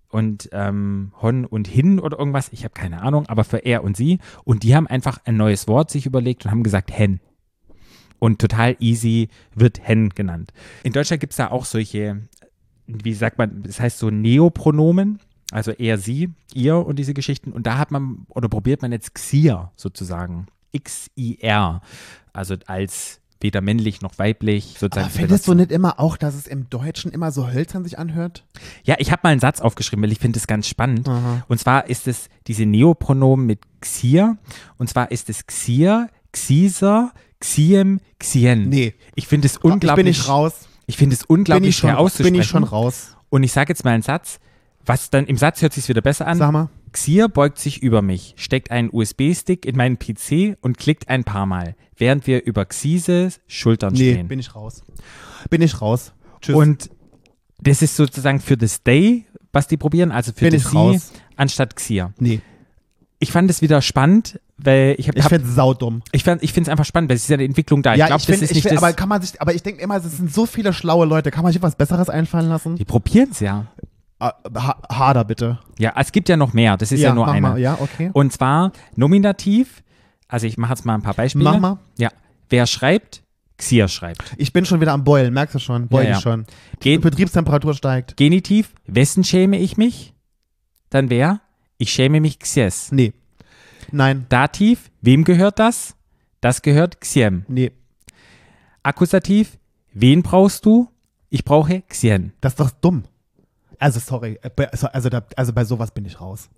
und 0.09 0.49
ähm, 0.51 1.13
Hon 1.19 1.45
und 1.45 1.67
Hin 1.67 1.99
oder 1.99 2.19
irgendwas, 2.19 2.49
ich 2.51 2.63
habe 2.63 2.75
keine 2.75 3.01
Ahnung, 3.01 3.25
aber 3.25 3.43
für 3.43 3.65
er 3.65 3.83
und 3.83 3.97
sie. 3.97 4.19
Und 4.43 4.61
die 4.61 4.75
haben 4.75 4.85
einfach 4.85 5.17
ein 5.25 5.35
neues 5.35 5.67
Wort 5.67 5.89
sich 5.89 6.05
überlegt 6.05 6.45
und 6.45 6.51
haben 6.51 6.61
gesagt 6.61 6.95
Hen. 6.95 7.21
Und 8.19 8.39
total 8.39 8.75
easy 8.79 9.29
wird 9.55 9.79
Hen 9.81 10.09
genannt. 10.09 10.53
In 10.83 10.93
Deutschland 10.93 11.21
gibt 11.21 11.33
es 11.33 11.37
da 11.37 11.49
auch 11.49 11.65
solche, 11.65 12.21
wie 12.85 13.15
sagt 13.15 13.39
man, 13.39 13.63
das 13.63 13.79
heißt 13.79 13.97
so 13.97 14.11
Neopronomen, 14.11 15.17
also 15.51 15.71
er, 15.71 15.97
sie, 15.97 16.29
ihr 16.53 16.77
und 16.77 16.97
diese 16.97 17.13
Geschichten. 17.13 17.51
Und 17.51 17.67
da 17.67 17.77
hat 17.77 17.91
man 17.91 18.25
oder 18.29 18.49
probiert 18.49 18.81
man 18.81 18.91
jetzt 18.91 19.13
Xir 19.13 19.71
sozusagen. 19.75 20.47
X-I-R. 20.71 21.81
Also 22.33 22.55
als 22.65 23.19
weder 23.41 23.61
männlich 23.61 24.01
noch 24.01 24.17
weiblich 24.19 24.75
sozusagen. 24.77 25.05
Aber 25.05 25.09
findest 25.09 25.47
du 25.47 25.53
nicht 25.53 25.71
immer 25.71 25.99
auch, 25.99 26.15
dass 26.15 26.35
es 26.35 26.47
im 26.47 26.69
Deutschen 26.69 27.11
immer 27.11 27.31
so 27.31 27.49
hölzern 27.51 27.83
sich 27.83 27.97
anhört? 27.99 28.45
Ja, 28.83 28.95
ich 28.99 29.11
habe 29.11 29.21
mal 29.23 29.31
einen 29.31 29.39
Satz 29.41 29.61
aufgeschrieben, 29.61 30.03
weil 30.03 30.11
ich 30.11 30.19
finde 30.19 30.37
es 30.39 30.47
ganz 30.47 30.67
spannend. 30.67 31.09
Aha. 31.09 31.43
Und 31.47 31.59
zwar 31.59 31.89
ist 31.89 32.07
es 32.07 32.29
diese 32.47 32.65
Neopronomen 32.65 33.45
mit 33.45 33.59
Xir. 33.81 34.37
Und 34.77 34.89
zwar 34.89 35.11
ist 35.11 35.29
es 35.29 35.45
Xir, 35.47 36.09
Xiser, 36.31 37.11
Xiem, 37.39 37.99
Xien. 38.19 38.69
Nee. 38.69 38.93
Ich 39.15 39.27
finde 39.27 39.47
es 39.47 39.53
Jetzt 39.55 39.63
bin 39.63 39.71
unglaublich. 39.71 40.19
ich 40.19 40.27
raus. 40.29 40.53
Ich 40.85 40.97
finde 40.97 41.15
es 41.15 41.25
Bin 41.25 41.37
unglaublich 41.39 41.69
ich, 41.69 41.77
schon, 41.77 41.89
schwer 41.89 41.99
auszusprechen. 41.99 42.33
bin 42.33 42.41
ich 42.41 42.47
schon 42.47 42.63
raus. 42.63 43.15
Und 43.29 43.43
ich 43.43 43.51
sage 43.51 43.69
jetzt 43.69 43.83
mal 43.83 43.91
einen 43.91 44.03
Satz, 44.03 44.39
was 44.85 45.09
dann 45.09 45.25
im 45.25 45.37
Satz 45.37 45.61
hört 45.61 45.73
sich 45.73 45.87
wieder 45.89 46.01
besser 46.01 46.27
an. 46.27 46.37
Sag 46.37 46.51
mal. 46.51 46.69
Xir 46.91 47.29
beugt 47.29 47.57
sich 47.57 47.81
über 47.81 48.01
mich, 48.01 48.33
steckt 48.37 48.69
einen 48.71 48.89
USB-Stick 48.91 49.65
in 49.65 49.77
meinen 49.77 49.97
PC 49.97 50.57
und 50.61 50.77
klickt 50.77 51.07
ein 51.07 51.23
paar 51.23 51.45
Mal, 51.45 51.75
während 51.95 52.27
wir 52.27 52.43
über 52.43 52.65
Xise 52.65 53.29
Schultern 53.47 53.93
Nee, 53.93 54.13
stehen. 54.13 54.27
bin 54.27 54.39
ich 54.39 54.53
raus. 54.55 54.83
Bin 55.49 55.61
ich 55.61 55.79
raus. 55.81 56.11
Tschüss. 56.41 56.55
Und 56.55 56.89
Das 57.63 57.81
ist 57.81 57.95
sozusagen 57.95 58.39
für 58.41 58.57
das 58.57 58.83
Day, 58.83 59.25
was 59.53 59.67
die 59.67 59.77
probieren, 59.77 60.11
also 60.11 60.31
für 60.33 60.49
Bin 60.49 60.53
das 60.59 60.69
Sie 60.71 60.99
anstatt 61.37 61.75
Xier. 61.75 62.11
Nee. 62.19 62.41
Ich 63.19 63.31
fand 63.31 63.49
es 63.51 63.61
wieder 63.61 63.81
spannend, 63.83 64.39
weil 64.57 64.95
ich 64.97 65.07
habe 65.07 65.17
Ich 65.19 65.23
hab, 65.23 65.29
find's 65.31 65.53
saudumm. 65.53 66.01
ich, 66.11 66.23
fand- 66.23 66.41
ich 66.43 66.53
finde 66.53 66.69
es 66.69 66.71
einfach 66.71 66.85
spannend, 66.85 67.09
weil 67.09 67.17
es 67.17 67.23
ist 67.23 67.29
ja 67.29 67.35
eine 67.35 67.43
Entwicklung 67.45 67.83
da. 67.83 67.93
Ja, 67.93 68.05
ich 68.05 68.09
glaube, 68.09 68.23
das 68.25 68.35
ist 68.41 68.49
ich 68.49 68.55
nicht 68.55 68.63
find, 68.63 68.75
das. 68.77 68.83
aber 68.83 68.93
kann 68.93 69.07
man 69.09 69.21
sich, 69.21 69.39
aber 69.39 69.53
ich 69.53 69.61
denke 69.61 69.81
immer, 69.81 69.97
es 69.97 70.03
sind 70.17 70.33
so 70.33 70.47
viele 70.47 70.73
schlaue 70.73 71.05
Leute, 71.05 71.29
kann 71.29 71.43
man 71.43 71.53
sich 71.53 71.61
was 71.61 71.75
Besseres 71.75 72.09
einfallen 72.09 72.49
lassen? 72.49 72.75
die 72.77 72.83
probieren 72.85 73.29
es 73.31 73.39
ja. 73.39 73.67
Ah, 74.21 74.35
ha 74.55 74.77
harder 74.87 75.23
bitte. 75.23 75.57
Ja, 75.79 75.93
es 75.97 76.11
gibt 76.11 76.29
ja 76.29 76.37
noch 76.37 76.53
mehr. 76.53 76.77
Das 76.77 76.91
ist 76.91 76.99
ja, 76.99 77.11
nur 77.11 77.25
mach 77.25 77.33
einer. 77.33 77.57
Ja, 77.57 77.77
okay. 77.79 78.11
Und 78.13 78.31
zwar 78.31 78.71
Nominativ, 78.95 79.81
also 80.27 80.45
ich 80.45 80.59
mache 80.59 80.73
jetzt 80.73 80.85
mal 80.85 80.93
ein 80.93 81.01
paar 81.01 81.15
Beispiele. 81.15 81.43
Mach 81.45 81.59
mal. 81.59 81.79
Ja, 81.97 82.11
wer 82.47 82.67
schreibt, 82.67 83.23
Xier 83.57 83.87
schreibt. 83.87 84.35
Ich 84.37 84.53
bin 84.53 84.63
schon 84.65 84.79
wieder 84.79 84.93
am 84.93 85.03
Beulen, 85.03 85.33
merkst 85.33 85.55
du 85.55 85.59
schon? 85.59 85.87
Beul 85.87 86.03
Ja, 86.03 86.09
ja. 86.11 86.21
schon. 86.21 86.45
Gen 86.79 87.01
Betriebstemperatur 87.01 87.73
steigt. 87.73 88.15
Genitiv, 88.15 88.75
wessen 88.85 89.23
schäme 89.23 89.57
ich 89.57 89.75
mich? 89.77 90.13
Dann 90.91 91.09
wer? 91.09 91.41
Ich 91.79 91.91
schäme 91.91 92.21
mich 92.21 92.37
Xies. 92.37 92.91
Nee. 92.91 93.13
Nein. 93.91 94.27
Dativ, 94.29 94.91
wem 95.01 95.23
gehört 95.23 95.57
das? 95.57 95.95
Das 96.41 96.61
gehört 96.61 97.01
Xiem. 97.01 97.43
Nee. 97.47 97.71
Akkusativ, 98.83 99.57
wen 99.93 100.21
brauchst 100.21 100.63
du? 100.65 100.89
Ich 101.29 101.43
brauche 101.43 101.81
Xien. 101.81 102.33
Das 102.39 102.53
ist 102.53 102.59
doch 102.59 102.69
dumm. 102.69 103.03
Also, 103.81 103.99
sorry. 103.99 104.39
äh, 104.41 104.67
Also, 104.93 105.09
da, 105.09 105.23
also 105.35 105.53
bei 105.53 105.65
sowas 105.65 105.91
bin 105.91 106.05
ich 106.05 106.21
raus. 106.21 106.49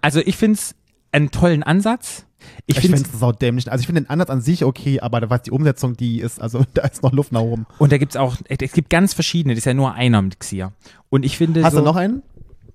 Also 0.00 0.20
ich 0.20 0.36
finde 0.36 0.58
es 0.58 0.74
einen 1.12 1.30
tollen 1.30 1.62
Ansatz. 1.62 2.26
Ich, 2.66 2.76
Ich 2.78 2.80
finde 2.82 2.96
es 3.00 3.20
saudämlich. 3.20 3.70
Also, 3.70 3.82
ich 3.82 3.86
finde 3.86 4.02
den 4.02 4.10
Ansatz 4.10 4.28
an 4.30 4.40
sich 4.40 4.64
okay, 4.64 4.98
aber 5.00 5.30
was 5.30 5.42
die 5.42 5.52
Umsetzung, 5.52 5.96
die 5.96 6.20
ist, 6.20 6.40
also, 6.40 6.64
da 6.74 6.82
ist 6.82 7.02
noch 7.02 7.12
Luft 7.12 7.30
nach 7.32 7.40
oben. 7.40 7.66
und 7.78 7.92
da 7.92 7.98
gibt 7.98 8.12
es 8.12 8.16
auch, 8.16 8.36
es 8.48 8.72
gibt 8.72 8.90
ganz 8.90 9.14
verschiedene, 9.14 9.54
das 9.54 9.58
ist 9.60 9.64
ja 9.66 9.74
nur 9.74 9.94
einer 9.94 10.20
mit 10.22 10.40
Xier. 10.40 10.72
Und 11.08 11.24
ich 11.24 11.38
finde 11.38 11.62
Hast 11.64 11.72
so, 11.74 11.78
du 11.78 11.84
noch 11.84 11.96
einen? 11.96 12.22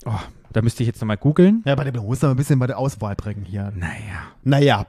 oh, 0.05 0.11
da 0.53 0.61
müsste 0.61 0.83
ich 0.83 0.87
jetzt 0.87 1.01
nochmal 1.01 1.17
googeln. 1.17 1.61
Ja, 1.65 1.75
bei 1.75 1.83
dem 1.83 2.01
musst 2.01 2.23
du 2.23 2.27
ein 2.27 2.35
bisschen 2.37 2.57
bei 2.59 2.67
der 2.67 2.77
Auswahl 2.79 3.15
bringen 3.15 3.43
hier. 3.43 3.71
Naja. 3.75 4.23
Naja. 4.43 4.87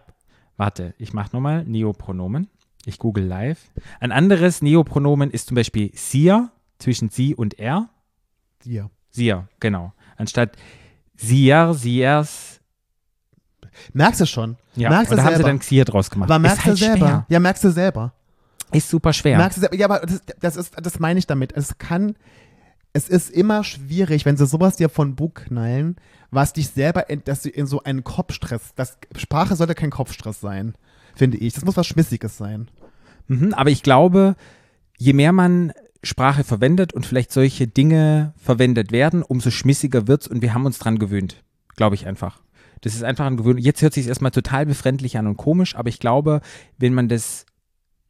Warte, 0.57 0.95
ich 0.99 1.13
mache 1.13 1.31
nochmal 1.35 1.65
Neopronomen. 1.65 2.49
Ich 2.85 2.99
google 2.99 3.25
live. 3.25 3.59
Ein 4.01 4.13
anderes 4.13 4.63
Neopronomen 4.63 5.31
ist 5.31 5.49
zum 5.49 5.57
Beispiel 5.57 5.91
sie 5.95 6.33
zwischen 6.79 7.11
sie 7.11 7.35
und 7.35 7.59
er. 7.59 7.89
Hier. 8.63 8.91
Sie, 9.19 9.35
genau. 9.61 9.93
Anstatt 10.17 10.57
sier, 11.17 11.75
siers. 11.75 12.61
Merkst 13.93 14.21
du 14.21 14.27
schon? 14.27 14.57
Ja, 14.75 14.91
merkst 14.91 15.13
und 15.13 15.19
da 15.19 15.25
haben 15.25 15.37
sie 15.37 15.43
dann 15.43 15.59
Xier 15.59 15.85
draus 15.85 16.11
gemacht. 16.11 16.31
aber 16.31 16.39
merkst 16.39 16.59
ist 16.59 16.65
halt 16.67 16.77
du 16.77 16.85
selber? 16.85 16.97
schwer. 17.07 17.27
Ja, 17.29 17.41
merkst 17.41 17.65
du 17.65 17.71
selber. 17.71 18.13
Ist 18.73 18.89
super 18.89 19.13
schwer. 19.13 19.39
Merkst 19.39 19.57
du 19.57 19.61
selber? 19.61 19.77
Ja, 19.77 19.87
aber 19.87 20.01
das, 20.01 20.23
das 20.41 20.57
ist, 20.57 20.75
das 20.81 20.99
meine 20.99 21.19
ich 21.19 21.27
damit. 21.27 21.53
Es 21.53 21.79
kann, 21.79 22.17
es 22.93 23.09
ist 23.09 23.31
immer 23.31 23.65
schwierig, 23.65 24.25
wenn 24.25 24.37
sie 24.37 24.47
sowas 24.47 24.77
dir 24.77 24.89
von 24.89 25.17
Bug 25.17 25.47
knallen, 25.47 25.97
was 26.31 26.53
dich 26.53 26.69
selber, 26.69 27.09
in, 27.09 27.25
dass 27.25 27.43
du 27.43 27.49
in 27.49 27.67
so 27.67 27.83
einen 27.83 28.05
Kopfstress, 28.05 28.75
das, 28.75 28.99
Sprache 29.17 29.57
sollte 29.57 29.75
kein 29.75 29.91
Kopfstress 29.91 30.41
sein, 30.41 30.75
finde 31.15 31.39
ich. 31.39 31.55
Das 31.55 31.65
muss 31.65 31.77
was 31.77 31.87
Schmissiges 31.87 32.37
sein. 32.37 32.71
Mhm, 33.27 33.55
aber 33.55 33.71
ich 33.71 33.83
glaube, 33.83 34.37
je 34.97 35.13
mehr 35.13 35.33
man 35.33 35.73
Sprache 36.03 36.45
verwendet 36.45 36.93
und 36.93 37.07
vielleicht 37.07 37.33
solche 37.33 37.67
Dinge 37.67 38.33
verwendet 38.37 38.93
werden, 38.93 39.23
umso 39.23 39.51
schmissiger 39.51 40.07
wird's 40.07 40.29
und 40.29 40.43
wir 40.43 40.55
haben 40.55 40.67
uns 40.67 40.79
dran 40.79 40.99
gewöhnt. 40.99 41.43
Glaube 41.77 41.95
ich 41.95 42.07
einfach. 42.07 42.41
Das 42.81 42.95
ist 42.95 43.03
einfach 43.03 43.27
ein 43.27 43.37
Gewöhn. 43.37 43.59
Jetzt 43.59 43.83
hört 43.83 43.93
sich 43.93 44.07
erstmal 44.07 44.31
total 44.31 44.67
befremdlich 44.67 45.19
an 45.19 45.27
und 45.27 45.37
komisch, 45.37 45.75
aber 45.75 45.89
ich 45.89 45.99
glaube, 45.99 46.41
wenn 46.79 46.95
man 46.95 47.09
das, 47.09 47.47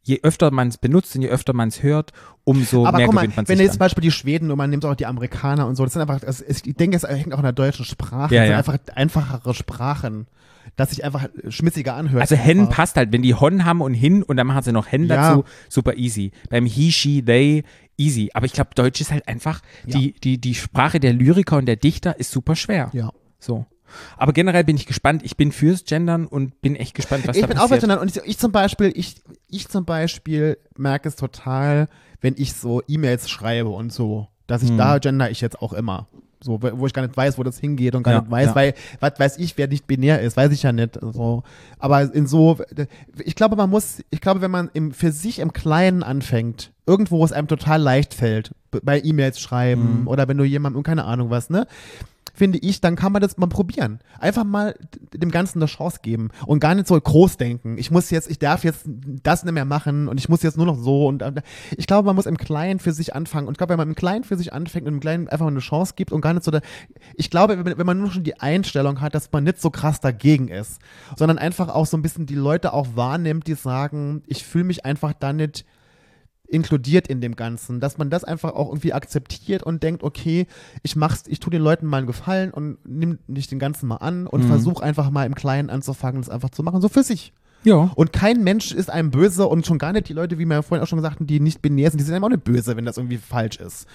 je 0.03 0.19
öfter 0.21 0.51
man 0.51 0.67
es 0.67 0.77
benutzt 0.77 1.15
und 1.15 1.23
je 1.23 1.29
öfter 1.29 1.53
man 1.53 1.69
es 1.69 1.81
hört, 1.81 2.11
umso 2.43 2.85
aber 2.85 2.97
mehr 2.97 3.07
guck 3.07 3.15
mal, 3.15 3.21
gewöhnt 3.21 3.37
man 3.37 3.47
wenn 3.47 3.57
sich 3.57 3.63
du 3.63 3.63
jetzt 3.63 3.73
zum. 3.73 3.79
Beispiel 3.79 4.01
die 4.03 4.11
Schweden 4.11 4.51
und 4.51 4.57
man 4.57 4.69
nimmt 4.69 4.85
auch 4.85 4.95
die 4.95 5.05
Amerikaner 5.05 5.65
und 5.67 5.75
so, 5.75 5.83
das 5.83 5.93
sind 5.93 6.01
einfach, 6.03 6.21
ist, 6.21 6.67
ich 6.67 6.75
denke, 6.75 6.97
es 6.97 7.03
hängt 7.03 7.33
auch 7.33 7.39
an 7.39 7.43
der 7.43 7.53
deutschen 7.53 7.85
Sprache. 7.85 8.33
Ja, 8.35 8.41
das 8.41 8.47
sind 8.47 8.51
ja. 8.51 8.57
einfach 8.57 8.95
einfachere 8.95 9.53
Sprachen, 9.53 10.27
dass 10.75 10.89
sich 10.91 11.03
einfach 11.03 11.27
schmissiger 11.49 11.95
anhört. 11.95 12.21
Also 12.21 12.35
Hen 12.35 12.61
Einfach. 12.61 12.75
passt 12.75 12.95
halt, 12.97 13.11
wenn 13.11 13.21
die 13.21 13.33
Hon 13.35 13.65
haben 13.65 13.81
und 13.81 13.93
hin 13.93 14.23
und 14.23 14.37
dann 14.37 14.47
machen 14.47 14.63
sie 14.63 14.71
noch 14.71 14.91
Hen 14.91 15.05
Ja. 15.07 15.15
dazu, 15.31 15.43
super 15.69 15.95
easy. 15.97 16.31
Beim 16.49 16.65
He, 16.65 16.91
She, 16.91 17.21
They, 17.23 17.63
easy. 17.97 18.29
Aber 18.33 18.45
ich 18.45 18.53
glaube, 18.53 18.71
Deutsch 18.75 19.01
ist 19.01 19.11
halt 19.11 19.27
einfach, 19.27 19.61
die, 19.85 20.13
die, 20.13 20.39
die 20.39 20.55
Sprache 20.55 20.99
der 20.99 21.13
Lyriker 21.13 21.57
und 21.57 21.65
der 21.65 21.75
Dichter 21.75 22.19
ist 22.19 22.31
super 22.31 22.55
schwer. 22.55 22.89
Ja. 22.93 23.11
So. 23.39 23.65
Aber 24.17 24.33
generell 24.33 24.63
bin 24.63 24.75
ich 24.75 24.85
gespannt. 24.85 25.23
Ich 25.23 25.35
bin 25.35 25.51
fürs 25.51 25.83
Gendern 25.83 26.27
und 26.27 26.61
bin 26.61 26.75
echt 26.75 26.93
gespannt, 26.93 27.27
was 27.27 27.35
ich 27.35 27.41
da 27.41 27.47
bin 27.47 27.57
auch 27.57 27.63
passiert. 27.63 27.81
Vegetarier 27.83 28.01
und 28.01 28.15
ich, 28.15 28.21
ich 28.23 28.37
zum 28.37 28.51
Beispiel, 28.51 28.91
ich, 28.95 29.15
ich 29.49 29.67
zum 29.67 29.85
Beispiel 29.85 30.57
merke 30.77 31.09
es 31.09 31.15
total, 31.15 31.87
wenn 32.21 32.35
ich 32.37 32.53
so 32.53 32.83
E-Mails 32.87 33.29
schreibe 33.29 33.69
und 33.69 33.91
so, 33.91 34.27
dass 34.45 34.61
Hm. 34.61 34.69
ich 34.71 34.77
da 34.77 34.99
gender 34.99 35.31
ich 35.31 35.41
jetzt 35.41 35.59
auch 35.61 35.73
immer. 35.73 36.07
So, 36.41 36.59
wo 36.61 36.85
ich 36.87 36.93
gar 36.93 37.01
nicht 37.01 37.17
weiß, 37.17 37.37
wo 37.37 37.43
das 37.43 37.59
hingeht 37.59 37.95
und 37.95 38.03
gar 38.03 38.13
Ja, 38.13 38.21
nicht 38.21 38.31
weiß, 38.31 38.45
ja. 38.47 38.55
weil, 38.55 38.73
was 39.01 39.19
weiß 39.19 39.37
ich, 39.39 39.57
wer 39.57 39.67
nicht 39.67 39.87
binär 39.87 40.21
ist, 40.21 40.37
weiß 40.37 40.51
ich 40.53 40.63
ja 40.63 40.71
nicht. 40.71 40.97
So. 41.01 41.43
Aber 41.79 42.13
in 42.13 42.27
so, 42.27 42.57
ich 43.25 43.35
glaube, 43.35 43.55
man 43.57 43.69
muss, 43.69 44.01
ich 44.09 44.21
glaube, 44.21 44.39
wenn 44.41 44.51
man 44.51 44.69
im, 44.73 44.91
für 44.93 45.11
sich 45.11 45.39
im 45.39 45.51
Kleinen 45.51 46.01
anfängt, 46.01 46.71
irgendwo, 46.85 47.19
wo 47.19 47.25
es 47.25 47.33
einem 47.33 47.47
total 47.49 47.81
leicht 47.81 48.13
fällt, 48.13 48.55
bei 48.83 49.01
E-Mails 49.03 49.39
schreiben 49.39 50.01
Mhm. 50.01 50.07
oder 50.07 50.27
wenn 50.29 50.37
du 50.37 50.43
jemandem, 50.45 50.81
keine 50.83 51.03
Ahnung 51.05 51.29
was, 51.29 51.49
ne? 51.49 51.67
Finde 52.39 52.57
ich, 52.59 52.79
dann 52.79 52.95
kann 52.95 53.11
man 53.11 53.21
das 53.21 53.37
mal 53.37 53.47
probieren. 53.47 53.99
Einfach 54.17 54.45
mal 54.45 54.73
dem 55.13 55.29
Ganzen 55.29 55.59
eine 55.59 55.67
Chance 55.67 55.99
geben 56.01 56.29
und 56.47 56.59
gar 56.59 56.73
nicht 56.73 56.87
so 56.87 56.99
groß 56.99 57.37
denken. 57.37 57.77
Ich 57.77 57.91
muss 57.91 58.09
jetzt, 58.09 58.31
ich 58.31 58.39
darf 58.39 58.63
jetzt 58.63 58.85
das 58.85 59.43
nicht 59.43 59.53
mehr 59.53 59.65
machen 59.65 60.07
und 60.07 60.17
ich 60.19 60.29
muss 60.29 60.41
jetzt 60.41 60.55
nur 60.57 60.65
noch 60.65 60.77
so 60.77 61.07
und 61.07 61.21
äh, 61.21 61.33
ich 61.77 61.85
glaube, 61.85 62.05
man 62.05 62.15
muss 62.15 62.25
im 62.25 62.37
Kleinen 62.37 62.79
für 62.79 62.93
sich 62.93 63.13
anfangen 63.13 63.47
und 63.47 63.53
ich 63.53 63.57
glaube, 63.57 63.71
wenn 63.71 63.77
man 63.77 63.89
im 63.89 63.95
Kleinen 63.95 64.23
für 64.23 64.37
sich 64.37 64.53
anfängt 64.53 64.87
und 64.87 64.93
im 64.95 64.99
Kleinen 65.01 65.27
einfach 65.27 65.45
mal 65.45 65.51
eine 65.51 65.59
Chance 65.59 65.93
gibt 65.95 66.13
und 66.13 66.21
gar 66.21 66.33
nicht 66.33 66.45
so, 66.45 66.51
da, 66.51 66.61
ich 67.15 67.29
glaube, 67.29 67.63
wenn, 67.63 67.77
wenn 67.77 67.85
man 67.85 67.99
nur 67.99 68.11
schon 68.11 68.23
die 68.23 68.39
Einstellung 68.39 69.01
hat, 69.01 69.13
dass 69.13 69.31
man 69.31 69.43
nicht 69.43 69.59
so 69.59 69.69
krass 69.69 69.99
dagegen 69.99 70.47
ist, 70.47 70.79
sondern 71.17 71.37
einfach 71.37 71.67
auch 71.67 71.85
so 71.85 71.97
ein 71.97 72.01
bisschen 72.01 72.25
die 72.25 72.35
Leute 72.35 72.73
auch 72.73 72.87
wahrnimmt, 72.95 73.47
die 73.47 73.55
sagen, 73.55 74.23
ich 74.27 74.45
fühle 74.45 74.63
mich 74.63 74.85
einfach 74.85 75.13
da 75.13 75.33
nicht 75.33 75.65
inkludiert 76.49 77.07
in 77.07 77.21
dem 77.21 77.35
Ganzen, 77.35 77.79
dass 77.79 77.97
man 77.97 78.09
das 78.09 78.23
einfach 78.23 78.53
auch 78.53 78.69
irgendwie 78.69 78.93
akzeptiert 78.93 79.63
und 79.63 79.83
denkt, 79.83 80.03
okay, 80.03 80.47
ich 80.83 80.95
mach's, 80.95 81.23
ich 81.27 81.39
tue 81.39 81.51
den 81.51 81.61
Leuten 81.61 81.85
mal 81.85 81.97
einen 81.97 82.07
Gefallen 82.07 82.51
und 82.51 82.77
nimm 82.85 83.19
nicht 83.27 83.51
den 83.51 83.59
Ganzen 83.59 83.87
mal 83.87 83.97
an 83.97 84.25
und 84.27 84.43
Mhm. 84.43 84.47
versuch 84.47 84.81
einfach 84.81 85.09
mal 85.11 85.25
im 85.25 85.35
Kleinen 85.35 85.69
anzufangen, 85.69 86.21
das 86.21 86.29
einfach 86.29 86.49
zu 86.49 86.63
machen, 86.63 86.81
so 86.81 86.89
für 86.89 87.03
sich. 87.03 87.33
Ja. 87.63 87.91
Und 87.95 88.13
kein 88.13 88.43
Mensch 88.43 88.71
ist 88.71 88.89
einem 88.89 89.11
böse 89.11 89.45
und 89.45 89.65
schon 89.67 89.77
gar 89.79 89.91
nicht 89.93 90.07
die 90.09 90.13
Leute, 90.13 90.39
wie 90.39 90.45
wir 90.45 90.55
ja 90.55 90.61
vorhin 90.61 90.83
auch 90.83 90.87
schon 90.87 90.97
gesagt 90.97 91.17
haben, 91.19 91.27
die 91.27 91.39
nicht 91.39 91.61
binär 91.61 91.91
sind, 91.91 91.99
die 91.99 92.03
sind 92.05 92.15
einem 92.15 92.23
auch 92.23 92.29
nicht 92.29 92.43
böse, 92.45 92.75
wenn 92.77 92.85
das 92.85 92.97
irgendwie 92.97 93.17
falsch 93.17 93.57
ist. 93.57 93.85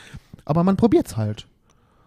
Aber 0.44 0.62
man 0.64 0.76
probiert's 0.76 1.16
halt. 1.16 1.46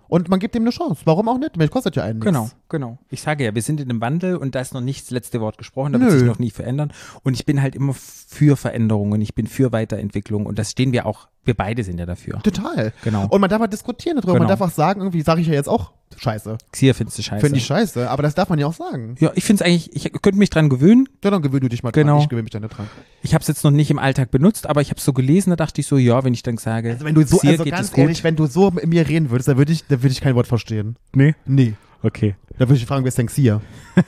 Und 0.09 0.29
man 0.29 0.39
gibt 0.39 0.55
dem 0.55 0.63
eine 0.63 0.69
Chance. 0.71 1.01
Warum 1.05 1.27
auch 1.29 1.37
nicht? 1.37 1.57
Weil 1.57 1.67
kostet 1.69 1.95
ja 1.95 2.03
einen 2.03 2.19
nichts. 2.19 2.25
Genau, 2.25 2.49
genau. 2.69 2.97
Ich 3.09 3.21
sage 3.21 3.43
ja, 3.43 3.53
wir 3.55 3.61
sind 3.61 3.79
in 3.81 3.89
einem 3.89 4.01
Wandel 4.01 4.35
und 4.37 4.55
da 4.55 4.61
ist 4.61 4.73
noch 4.73 4.81
nicht 4.81 5.05
das 5.05 5.11
letzte 5.11 5.41
Wort 5.41 5.57
gesprochen, 5.57 5.93
da 5.93 5.99
wird 5.99 6.11
Nö. 6.11 6.17
sich 6.19 6.27
noch 6.27 6.39
nie 6.39 6.49
verändern. 6.51 6.91
Und 7.23 7.33
ich 7.33 7.45
bin 7.45 7.61
halt 7.61 7.75
immer 7.75 7.93
für 7.93 8.55
Veränderungen, 8.57 9.21
ich 9.21 9.35
bin 9.35 9.47
für 9.47 9.71
Weiterentwicklung 9.71 10.45
und 10.45 10.57
das 10.59 10.71
stehen 10.71 10.91
wir 10.91 11.05
auch, 11.05 11.27
wir 11.43 11.53
beide 11.55 11.83
sind 11.83 11.99
ja 11.99 12.05
dafür. 12.05 12.41
Total. 12.43 12.93
Genau. 13.03 13.27
Und 13.27 13.41
man 13.41 13.49
darf 13.49 13.59
halt 13.61 13.73
diskutieren 13.73 14.17
darüber. 14.17 14.33
Man 14.33 14.41
Genau. 14.43 14.49
darf 14.49 14.61
auch 14.61 14.73
sagen, 14.73 15.01
irgendwie 15.01 15.21
sage 15.21 15.41
ich 15.41 15.47
ja 15.47 15.53
jetzt 15.53 15.69
auch 15.69 15.91
scheiße. 16.17 16.57
Xier 16.71 16.95
findest 16.95 17.17
du 17.17 17.23
scheiße. 17.23 17.41
Finde 17.45 17.57
ich 17.59 17.65
scheiße, 17.65 18.09
aber 18.09 18.23
das 18.23 18.33
darf 18.35 18.49
man 18.49 18.57
ja 18.59 18.65
auch 18.67 18.73
sagen. 18.73 19.15
ja, 19.19 19.31
ich 19.35 19.43
finde 19.43 19.63
es 19.63 19.67
eigentlich, 19.67 19.95
ich 19.95 20.11
könnte 20.21 20.37
mich 20.39 20.49
dran 20.49 20.69
gewöhnen. 20.69 21.07
Ja, 21.23 21.31
dann 21.31 21.41
gewöhn 21.41 21.59
du 21.61 21.69
dich 21.69 21.83
mal 21.83 21.91
Genau. 21.91 22.13
dran. 22.13 22.21
Ich 22.23 22.29
gewöhne 22.29 22.43
mich 22.43 22.51
dann 22.51 22.61
dran. 22.63 22.87
Ich 23.21 23.33
habe 23.33 23.41
es 23.41 23.47
jetzt 23.47 23.63
noch 23.63 23.71
nicht 23.71 23.91
im 23.91 23.99
Alltag 23.99 24.31
benutzt, 24.31 24.67
aber 24.69 24.81
ich 24.81 24.89
habe 24.89 24.97
es 24.99 25.05
so 25.05 25.13
gelesen, 25.13 25.49
da 25.51 25.55
dachte 25.55 25.81
ich 25.81 25.87
so, 25.87 25.97
ja, 25.97 26.23
wenn 26.23 26.33
ich 26.33 26.43
dann 26.43 26.57
sage, 26.57 26.91
Also 26.91 27.05
wenn 27.05 27.15
du 27.15 27.25
so, 27.25 27.37
Xier 27.37 27.51
also 27.51 27.63
geht 27.65 27.73
ganz 27.73 27.87
es 27.87 27.91
gut. 27.93 27.99
ehrlich, 28.03 28.23
wenn 28.23 28.35
du 28.35 28.45
so 28.47 28.71
mit 28.71 28.87
mir 28.87 29.07
reden 29.07 29.29
würdest, 29.29 29.47
dann 29.49 29.57
würde 29.57 29.71
ich, 29.73 29.85
dann 29.87 30.01
würde 30.01 30.11
ich 30.13 30.21
kein 30.21 30.35
Wort 30.35 30.47
verstehen. 30.47 30.95
Nee. 31.13 31.35
Nee. 31.45 31.73
Okay. 32.03 32.35
Da 32.57 32.67
würde 32.69 32.75
ich 32.75 32.85
fragen, 32.85 33.03
wer 33.03 33.09
ist 33.09 33.17
denn 33.17 33.27
Xia? 33.27 33.61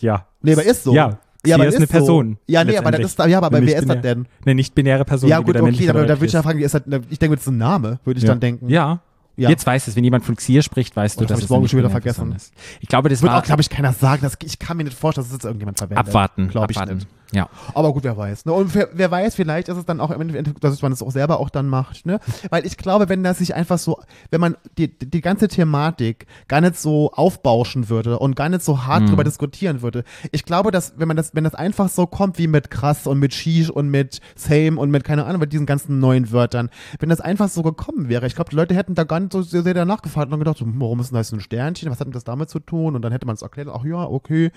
Ja. 0.00 0.26
Nee, 0.42 0.52
aber 0.52 0.64
ist 0.64 0.84
so. 0.84 0.94
Ja. 0.94 1.18
Ja, 1.44 1.54
Xier 1.54 1.54
aber 1.56 1.66
ist 1.66 1.74
ist 1.74 1.76
eine 1.76 1.86
so. 1.86 1.92
Person. 1.92 2.38
Ja, 2.46 2.64
nee, 2.64 2.76
aber 2.76 2.90
das 2.90 3.00
ist, 3.12 3.18
ja, 3.20 3.38
aber 3.38 3.56
Eine 3.56 3.66
wer 3.66 3.78
ist 3.78 3.88
das 3.88 4.00
denn? 4.00 4.26
Eine 4.44 4.54
nicht-binäre 4.56 5.04
Person. 5.04 5.30
Ja, 5.30 5.38
gut, 5.40 5.56
okay, 5.60 5.88
aber 5.90 6.04
da 6.06 6.16
würde 6.16 6.26
ich 6.26 6.32
ja 6.32 6.42
fragen, 6.42 6.58
ist 6.60 6.74
das, 6.74 6.82
ich 7.08 7.18
denke, 7.20 7.36
das 7.36 7.44
ist 7.46 7.52
ein 7.52 7.58
Name, 7.58 8.00
würde 8.04 8.18
ich 8.18 8.24
Ja. 8.24 8.30
dann 8.30 8.40
denken. 8.40 8.68
Ja. 8.68 9.00
Ja. 9.36 9.50
Jetzt 9.50 9.66
weißt 9.66 9.86
du 9.86 9.90
es, 9.90 9.96
wenn 9.96 10.04
jemand 10.04 10.24
von 10.24 10.34
Xier 10.36 10.62
spricht, 10.62 10.96
weißt 10.96 11.18
Oh, 11.18 11.20
du, 11.20 11.26
das 11.26 11.32
hab 11.32 11.36
dass 11.40 11.44
es 11.44 11.50
morgen 11.50 11.68
schon 11.68 11.78
wieder 11.78 11.90
vergessen. 11.90 12.32
Ist. 12.32 12.54
Ich 12.80 12.88
glaube, 12.88 13.10
das 13.10 13.20
Wird 13.20 13.32
war 13.32 13.40
auch, 13.40 13.44
glaube 13.44 13.60
ich, 13.60 13.68
keiner 13.68 13.92
sagen. 13.92 14.22
Das, 14.22 14.34
ich 14.42 14.58
kann 14.58 14.78
mir 14.78 14.84
nicht 14.84 14.98
vorstellen, 14.98 15.24
dass 15.24 15.28
das 15.30 15.36
jetzt 15.36 15.44
irgendjemand 15.44 15.76
verwendet. 15.78 16.06
abwarten. 16.06 16.48
Glaube 16.48 16.72
ich 16.72 16.78
abwarten. 16.78 16.96
nicht. 16.98 17.08
Ja. 17.32 17.48
Aber 17.74 17.92
gut, 17.92 18.04
wer 18.04 18.16
weiß. 18.16 18.44
Ne? 18.44 18.52
Und 18.52 18.74
wer, 18.74 18.88
wer 18.92 19.10
weiß, 19.10 19.34
vielleicht 19.34 19.68
ist 19.68 19.76
es 19.76 19.84
dann 19.84 20.00
auch 20.00 20.10
im 20.10 20.20
Endeffekt, 20.20 20.62
dass 20.62 20.80
man 20.82 20.92
es 20.92 21.02
auch 21.02 21.10
selber 21.10 21.40
auch 21.40 21.50
dann 21.50 21.68
macht. 21.68 22.06
Ne? 22.06 22.20
Weil 22.50 22.64
ich 22.66 22.76
glaube, 22.76 23.08
wenn 23.08 23.22
das 23.24 23.38
sich 23.38 23.54
einfach 23.54 23.78
so, 23.78 24.00
wenn 24.30 24.40
man 24.40 24.56
die, 24.78 24.96
die 24.98 25.20
ganze 25.20 25.48
Thematik 25.48 26.26
gar 26.48 26.60
nicht 26.60 26.78
so 26.78 27.10
aufbauschen 27.12 27.88
würde 27.88 28.18
und 28.18 28.36
gar 28.36 28.48
nicht 28.48 28.62
so 28.62 28.84
hart 28.84 29.02
Mhm. 29.02 29.08
drüber 29.08 29.24
diskutieren 29.24 29.82
würde, 29.82 30.04
ich 30.32 30.44
glaube, 30.44 30.70
dass 30.70 30.94
wenn 30.98 31.08
man 31.08 31.16
das, 31.16 31.34
wenn 31.34 31.44
das 31.44 31.54
einfach 31.54 31.88
so 31.88 32.06
kommt 32.06 32.38
wie 32.38 32.46
mit 32.46 32.70
krass 32.70 33.06
und 33.06 33.18
mit 33.18 33.34
sheesh 33.34 33.70
und 33.70 33.88
mit 33.88 34.20
same 34.36 34.78
und 34.80 34.90
mit 34.90 35.04
keine 35.04 35.24
Ahnung, 35.26 35.40
mit 35.40 35.52
diesen 35.52 35.66
ganzen 35.66 35.98
neuen 35.98 36.32
Wörtern, 36.32 36.70
wenn 36.98 37.08
das 37.08 37.20
einfach 37.20 37.48
so 37.48 37.62
gekommen 37.62 38.08
wäre, 38.08 38.26
ich 38.26 38.34
glaube, 38.34 38.50
die 38.50 38.56
Leute 38.56 38.74
hätten 38.74 38.94
da 38.94 39.04
gar 39.04 39.20
nicht 39.20 39.32
so 39.32 39.42
sehr, 39.42 39.62
danach 39.74 40.02
gefragt 40.02 40.32
und 40.32 40.38
gedacht, 40.38 40.58
so, 40.58 40.64
warum 40.66 41.00
ist 41.00 41.10
denn 41.10 41.16
das 41.18 41.32
ein 41.32 41.40
Sternchen? 41.40 41.90
Was 41.90 42.00
hat 42.00 42.06
denn 42.06 42.12
das 42.12 42.24
damit 42.24 42.48
zu 42.50 42.60
tun? 42.60 42.94
Und 42.96 43.02
dann 43.02 43.12
hätte 43.12 43.26
man 43.26 43.34
es 43.34 43.42
erklärt, 43.42 43.68
ach 43.72 43.84
ja, 43.84 44.04
okay. 44.04 44.50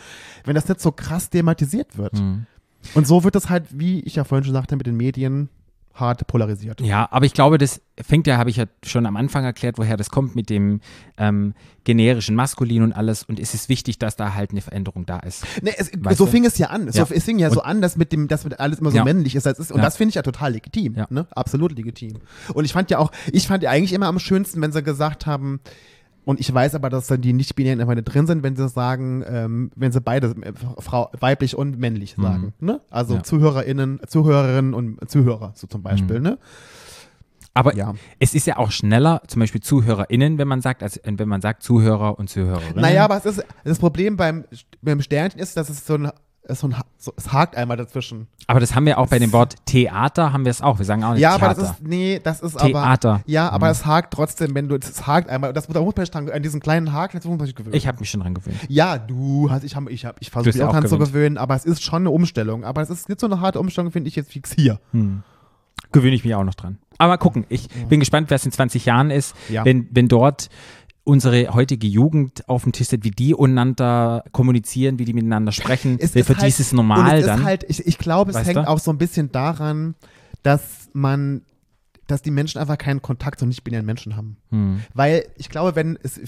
Wenn 0.46 0.56
das 0.56 0.68
nicht 0.68 0.82
so 0.82 0.92
krass 0.92 1.30
thematisiert 1.30 1.98
wird. 1.98 2.14
Mhm. 2.14 2.46
Und 2.94 3.08
so 3.08 3.24
wird 3.24 3.36
es 3.36 3.50
halt, 3.50 3.66
wie 3.78 4.00
ich 4.02 4.16
ja 4.16 4.24
vorhin 4.24 4.44
schon 4.46 4.54
sagte, 4.54 4.76
mit 4.76 4.88
den 4.88 4.98
Medien 4.98 5.50
hart 5.94 6.26
polarisiert. 6.28 6.82
Ja, 6.82 7.08
aber 7.12 7.26
ich 7.26 7.34
glaube, 7.34 7.58
das 7.58 7.82
fängt 8.02 8.26
ja, 8.26 8.38
habe 8.38 8.50
ich 8.50 8.56
ja 8.56 8.66
schon 8.86 9.06
am 9.06 9.18
Anfang 9.18 9.44
erklärt, 9.44 9.78
woher 9.78 9.98
das 9.98 10.10
kommt 10.10 10.36
mit 10.36 10.50
dem 10.50 10.80
ähm, 11.18 11.54
generischen 11.84 12.36
Maskulin 12.36 12.84
und 12.84 12.94
alles. 12.94 13.24
Und 13.24 13.40
es 13.40 13.54
ist 13.54 13.70
wichtig, 13.70 14.00
dass 14.00 14.16
da 14.16 14.34
halt 14.34 14.52
eine 14.52 14.62
Veränderung 14.62 15.06
da 15.06 15.20
ist. 15.20 15.46
Nee, 15.62 15.74
es, 15.78 15.92
so 16.18 16.26
du? 16.26 16.32
fing 16.32 16.46
es 16.46 16.58
ja 16.58 16.68
an. 16.68 16.86
Ja. 16.86 17.06
So, 17.06 17.14
es 17.14 17.26
fing 17.26 17.38
ja 17.40 17.50
so 17.50 17.62
an, 17.62 17.82
dass 17.82 17.98
mit 17.98 18.12
dem, 18.14 18.28
dass 18.28 18.44
mit 18.44 18.60
alles 18.60 18.80
immer 18.80 18.92
so 18.92 18.98
Ja. 18.98 19.04
männlich 19.04 19.36
ist. 19.36 19.46
ist 19.46 19.72
und 19.72 19.78
Ja. 19.78 19.84
das 19.84 19.98
finde 19.98 20.10
ich 20.10 20.16
ja 20.16 20.22
total 20.22 20.54
legitim. 20.54 20.96
Ja. 20.96 21.08
Ne? 21.10 21.28
Absolut 21.32 21.76
legitim. 21.76 22.20
Und 22.54 22.66
ich 22.66 22.74
fand 22.74 22.90
ja 22.92 23.00
auch, 23.00 23.12
ich 23.34 23.48
fand 23.48 23.64
ja 23.64 23.70
eigentlich 23.72 23.94
immer 23.94 24.08
am 24.08 24.20
schönsten, 24.20 24.62
wenn 24.62 24.72
sie 24.72 24.82
gesagt 24.84 25.26
haben, 25.26 25.60
und 26.30 26.40
ich 26.40 26.54
weiß 26.54 26.76
aber, 26.76 26.92
dass 26.92 27.08
dann 27.08 27.22
die 27.22 27.34
nicht-binären 27.34 27.80
immer 27.80 27.96
drin 27.96 28.28
sind, 28.28 28.44
wenn 28.44 28.56
sie 28.56 28.70
sagen, 28.70 29.24
ähm, 29.28 29.72
wenn 29.76 29.92
sie 29.92 30.00
beide, 30.00 30.28
äh, 30.42 30.54
Frau, 30.78 31.10
weiblich 31.20 31.58
und 31.58 31.80
männlich 31.80 32.16
sagen. 32.22 32.54
Ne? 32.60 32.82
Also 32.92 33.14
Mhm. 33.14 33.18
Ja. 33.20 33.24
ZuhörerInnen, 33.24 34.00
Zuhörerinnen 34.08 34.74
und 34.76 35.10
Zuhörer, 35.10 35.54
so 35.56 35.66
zum 35.66 35.82
Beispiel. 35.82 36.18
Mhm. 36.20 36.24
Ne? 36.24 36.38
Aber 37.56 37.76
Ja. 37.76 37.96
es 38.20 38.36
ist 38.36 38.46
ja 38.46 38.58
auch 38.58 38.70
schneller, 38.70 39.24
zum 39.28 39.40
Beispiel 39.40 39.60
ZuhörerInnen, 39.62 40.38
wenn 40.38 40.48
man 40.48 40.62
sagt, 40.62 40.84
als 40.84 40.98
äh, 40.98 41.12
wenn 41.18 41.28
man 41.28 41.42
sagt 41.42 41.64
Zuhörer 41.64 42.20
und 42.20 42.30
Zuhörerinnen. 42.30 42.80
Naja, 42.80 43.06
aber 43.06 43.18
es 43.18 43.26
ist, 43.26 43.44
das 43.64 43.80
Problem 43.80 44.16
beim, 44.16 44.46
beim 44.84 45.02
Sternchen 45.02 45.40
ist, 45.42 45.58
dass 45.58 45.68
es 45.70 45.84
so 45.86 45.96
ein, 45.96 46.12
so 46.56 46.68
ein 46.68 46.76
so, 46.98 47.14
es 47.16 47.32
hakt 47.32 47.56
einmal 47.56 47.78
dazwischen. 47.78 48.28
Aber 48.48 48.60
das 48.60 48.76
haben 48.76 48.86
wir 48.86 48.98
auch 48.98 49.08
bei 49.08 49.20
dem 49.20 49.32
Wort 49.32 49.56
Theater, 49.66 50.34
haben 50.34 50.44
wir 50.46 50.50
es 50.52 50.62
auch. 50.62 50.80
Wir 50.80 50.86
sagen 50.86 51.04
auch 51.04 51.14
nicht 51.14 51.22
Ja, 51.22 51.30
aber 51.36 51.40
Theater. 51.54 51.62
das 51.62 51.72
ist, 51.72 51.84
nee, 51.88 52.20
das 52.24 52.42
ist 52.42 52.58
aber, 52.58 52.68
Theater. 52.72 53.22
ja, 53.26 53.50
aber 53.50 53.68
Mhm. 53.68 53.72
es 53.72 53.86
hakt 53.86 54.14
trotzdem, 54.14 54.54
wenn 54.56 54.68
du, 54.68 54.76
es 54.76 55.08
hakt 55.08 55.30
einmal, 55.30 55.54
das, 55.54 55.68
da 55.68 55.80
muss 55.82 55.96
man 55.96 56.06
sich 56.06 56.12
dran, 56.12 56.30
an 56.30 56.44
diesen 56.44 56.60
kleinen 56.60 56.92
Haken, 56.92 57.18
muss 57.24 57.38
man 57.38 57.46
sich 57.46 57.56
gewöhnen. 57.56 57.76
ich 57.76 57.88
habe 57.88 58.00
mich 58.00 58.10
schon 58.10 58.22
dran 58.22 58.34
gewöhnt. 58.34 58.58
ja, 58.68 58.98
du 58.98 59.50
hast, 59.50 59.64
ich 59.64 59.76
habe, 59.76 59.92
ich 59.92 60.06
habe, 60.06 60.18
ich 60.20 60.30
versuche 60.30 60.50
mich 60.50 60.56
ja 60.58 60.68
auch 60.68 60.72
dran 60.74 60.88
zu 60.88 60.98
gewöhnen, 60.98 61.38
aber 61.38 61.56
es 61.56 61.66
ist 61.66 61.84
schon 61.84 62.04
eine 62.04 62.10
Umstellung. 62.12 62.64
Aber 62.66 62.82
es 62.82 62.90
ist 62.90 63.08
nicht 63.08 63.20
so 63.22 63.28
eine 63.28 63.40
harte 63.40 63.60
Umstellung, 63.60 63.92
finde 63.92 64.08
ich 64.10 64.16
jetzt 64.16 64.32
fix 64.32 64.52
hier. 64.54 64.80
Hm. 64.92 65.24
Gewöhne 65.92 66.16
ich 66.16 66.24
mich 66.26 66.36
auch 66.36 66.44
noch 66.44 66.54
dran. 66.56 66.78
Aber 66.98 67.14
mal 67.14 67.18
gucken. 67.18 67.46
Ich 67.50 67.70
bin 67.88 68.00
gespannt, 68.02 68.30
wer 68.30 68.36
es 68.36 68.46
in 68.46 68.52
20 68.52 68.86
Jahren 68.86 69.10
ist. 69.10 69.34
Ja. 69.48 69.64
Wenn, 69.64 69.88
wenn 69.92 70.08
dort 70.10 70.50
unsere 71.10 71.54
heutige 71.54 71.88
Jugend 71.88 72.48
auf 72.48 72.64
dem 72.64 72.72
Tisch 72.72 72.88
sitzt, 72.88 73.04
wie 73.04 73.12
die 73.12 73.34
untereinander 73.34 74.24
kommunizieren, 74.32 75.00
wie 75.00 75.06
die 75.06 75.14
miteinander 75.14 75.52
sprechen, 75.52 75.98
Es 76.00 76.16
ist 76.16 76.28
für 76.28 76.36
halt, 76.36 76.44
die 76.44 76.48
ist 76.50 76.60
es 76.60 76.72
normal 76.72 77.20
es 77.20 77.26
dann. 77.26 77.44
Halt, 77.44 77.66
ich, 77.68 77.86
ich 77.86 77.98
glaube, 77.98 78.32
es 78.32 78.38
Weißt 78.38 78.48
hängt 78.48 78.58
du? 78.58 78.68
auch 78.68 78.80
so 78.80 78.92
ein 78.92 78.98
bisschen 78.98 79.32
daran, 79.32 79.96
dass 80.44 80.90
man, 80.94 81.42
dass 82.08 82.22
die 82.22 82.32
Menschen 82.32 82.60
einfach 82.62 82.78
keinen 82.78 83.02
Kontakt 83.02 83.40
zu 83.40 83.46
nicht-binären 83.46 83.86
Menschen 83.86 84.16
haben. 84.16 84.38
hm. 84.52 84.82
Weil 84.94 85.26
ich 85.36 85.50
glaube, 85.50 85.76
wenn, 85.76 85.98
es, 86.02 86.20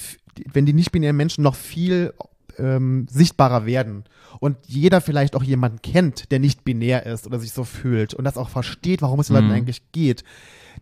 wenn 0.51 0.65
die 0.65 0.73
nicht-binären 0.73 1.15
Menschen 1.15 1.43
noch 1.43 1.55
viel 1.55 2.13
ähm, 2.57 3.07
sichtbarer 3.09 3.65
werden 3.65 4.03
und 4.39 4.57
jeder 4.67 4.99
vielleicht 5.01 5.35
auch 5.35 5.43
jemanden 5.43 5.81
kennt, 5.81 6.31
der 6.31 6.39
nicht 6.39 6.63
binär 6.63 7.05
ist 7.05 7.25
oder 7.27 7.39
sich 7.39 7.53
so 7.53 7.63
fühlt 7.63 8.13
und 8.13 8.25
das 8.25 8.37
auch 8.37 8.49
versteht, 8.49 9.01
warum 9.01 9.19
es 9.19 9.27
den 9.27 9.35
Leuten 9.35 9.47
Mhm. 9.47 9.53
eigentlich 9.53 9.91
geht, 9.91 10.23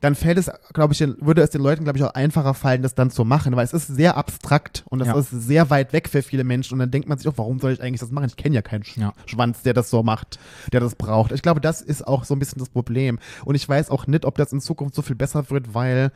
dann 0.01 0.15
fällt 0.15 0.37
es, 0.37 0.49
glaube 0.73 0.93
ich, 0.93 0.99
würde 1.01 1.41
es 1.41 1.49
den 1.49 1.61
Leuten, 1.61 1.83
glaube 1.83 1.97
ich, 1.97 2.03
auch 2.05 2.13
einfacher 2.13 2.53
fallen, 2.53 2.81
das 2.81 2.95
dann 2.95 3.11
zu 3.11 3.25
machen, 3.25 3.55
weil 3.55 3.65
es 3.65 3.73
ist 3.73 3.87
sehr 3.87 4.17
abstrakt 4.17 4.83
und 4.89 4.99
das 4.99 5.09
Ja. 5.09 5.17
ist 5.17 5.29
sehr 5.29 5.69
weit 5.69 5.93
weg 5.93 6.07
für 6.09 6.21
viele 6.21 6.43
Menschen 6.43 6.73
und 6.73 6.79
dann 6.79 6.91
denkt 6.91 7.09
man 7.09 7.17
sich 7.17 7.27
auch, 7.27 7.37
warum 7.37 7.59
soll 7.59 7.71
ich 7.73 7.81
eigentlich 7.81 7.99
das 7.99 8.11
machen? 8.11 8.27
Ich 8.27 8.37
kenne 8.37 8.55
ja 8.55 8.61
keinen 8.61 8.83
Sch 8.83 8.97
Ja. 8.97 9.13
Schwanz, 9.25 9.61
der 9.63 9.73
das 9.73 9.89
so 9.89 10.03
macht, 10.03 10.39
der 10.71 10.79
das 10.79 10.95
braucht. 10.95 11.31
Ich 11.31 11.41
glaube, 11.41 11.61
das 11.61 11.81
ist 11.81 12.07
auch 12.07 12.23
so 12.23 12.35
ein 12.35 12.39
bisschen 12.39 12.59
das 12.59 12.69
Problem 12.69 13.19
und 13.45 13.55
ich 13.55 13.67
weiß 13.67 13.89
auch 13.89 14.07
nicht, 14.07 14.25
ob 14.25 14.37
das 14.37 14.53
in 14.53 14.61
Zukunft 14.61 14.95
so 14.95 15.01
viel 15.01 15.15
besser 15.15 15.49
wird, 15.49 15.73
weil 15.73 16.11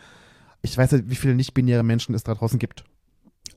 ich 0.62 0.78
weiß 0.78 0.94
nicht, 0.94 1.10
wie 1.10 1.16
viele 1.16 1.36
nicht-binäre 1.36 1.84
Menschen 1.84 2.16
es 2.16 2.24
da 2.24 2.34
draußen 2.34 2.60
gibt. 2.60 2.84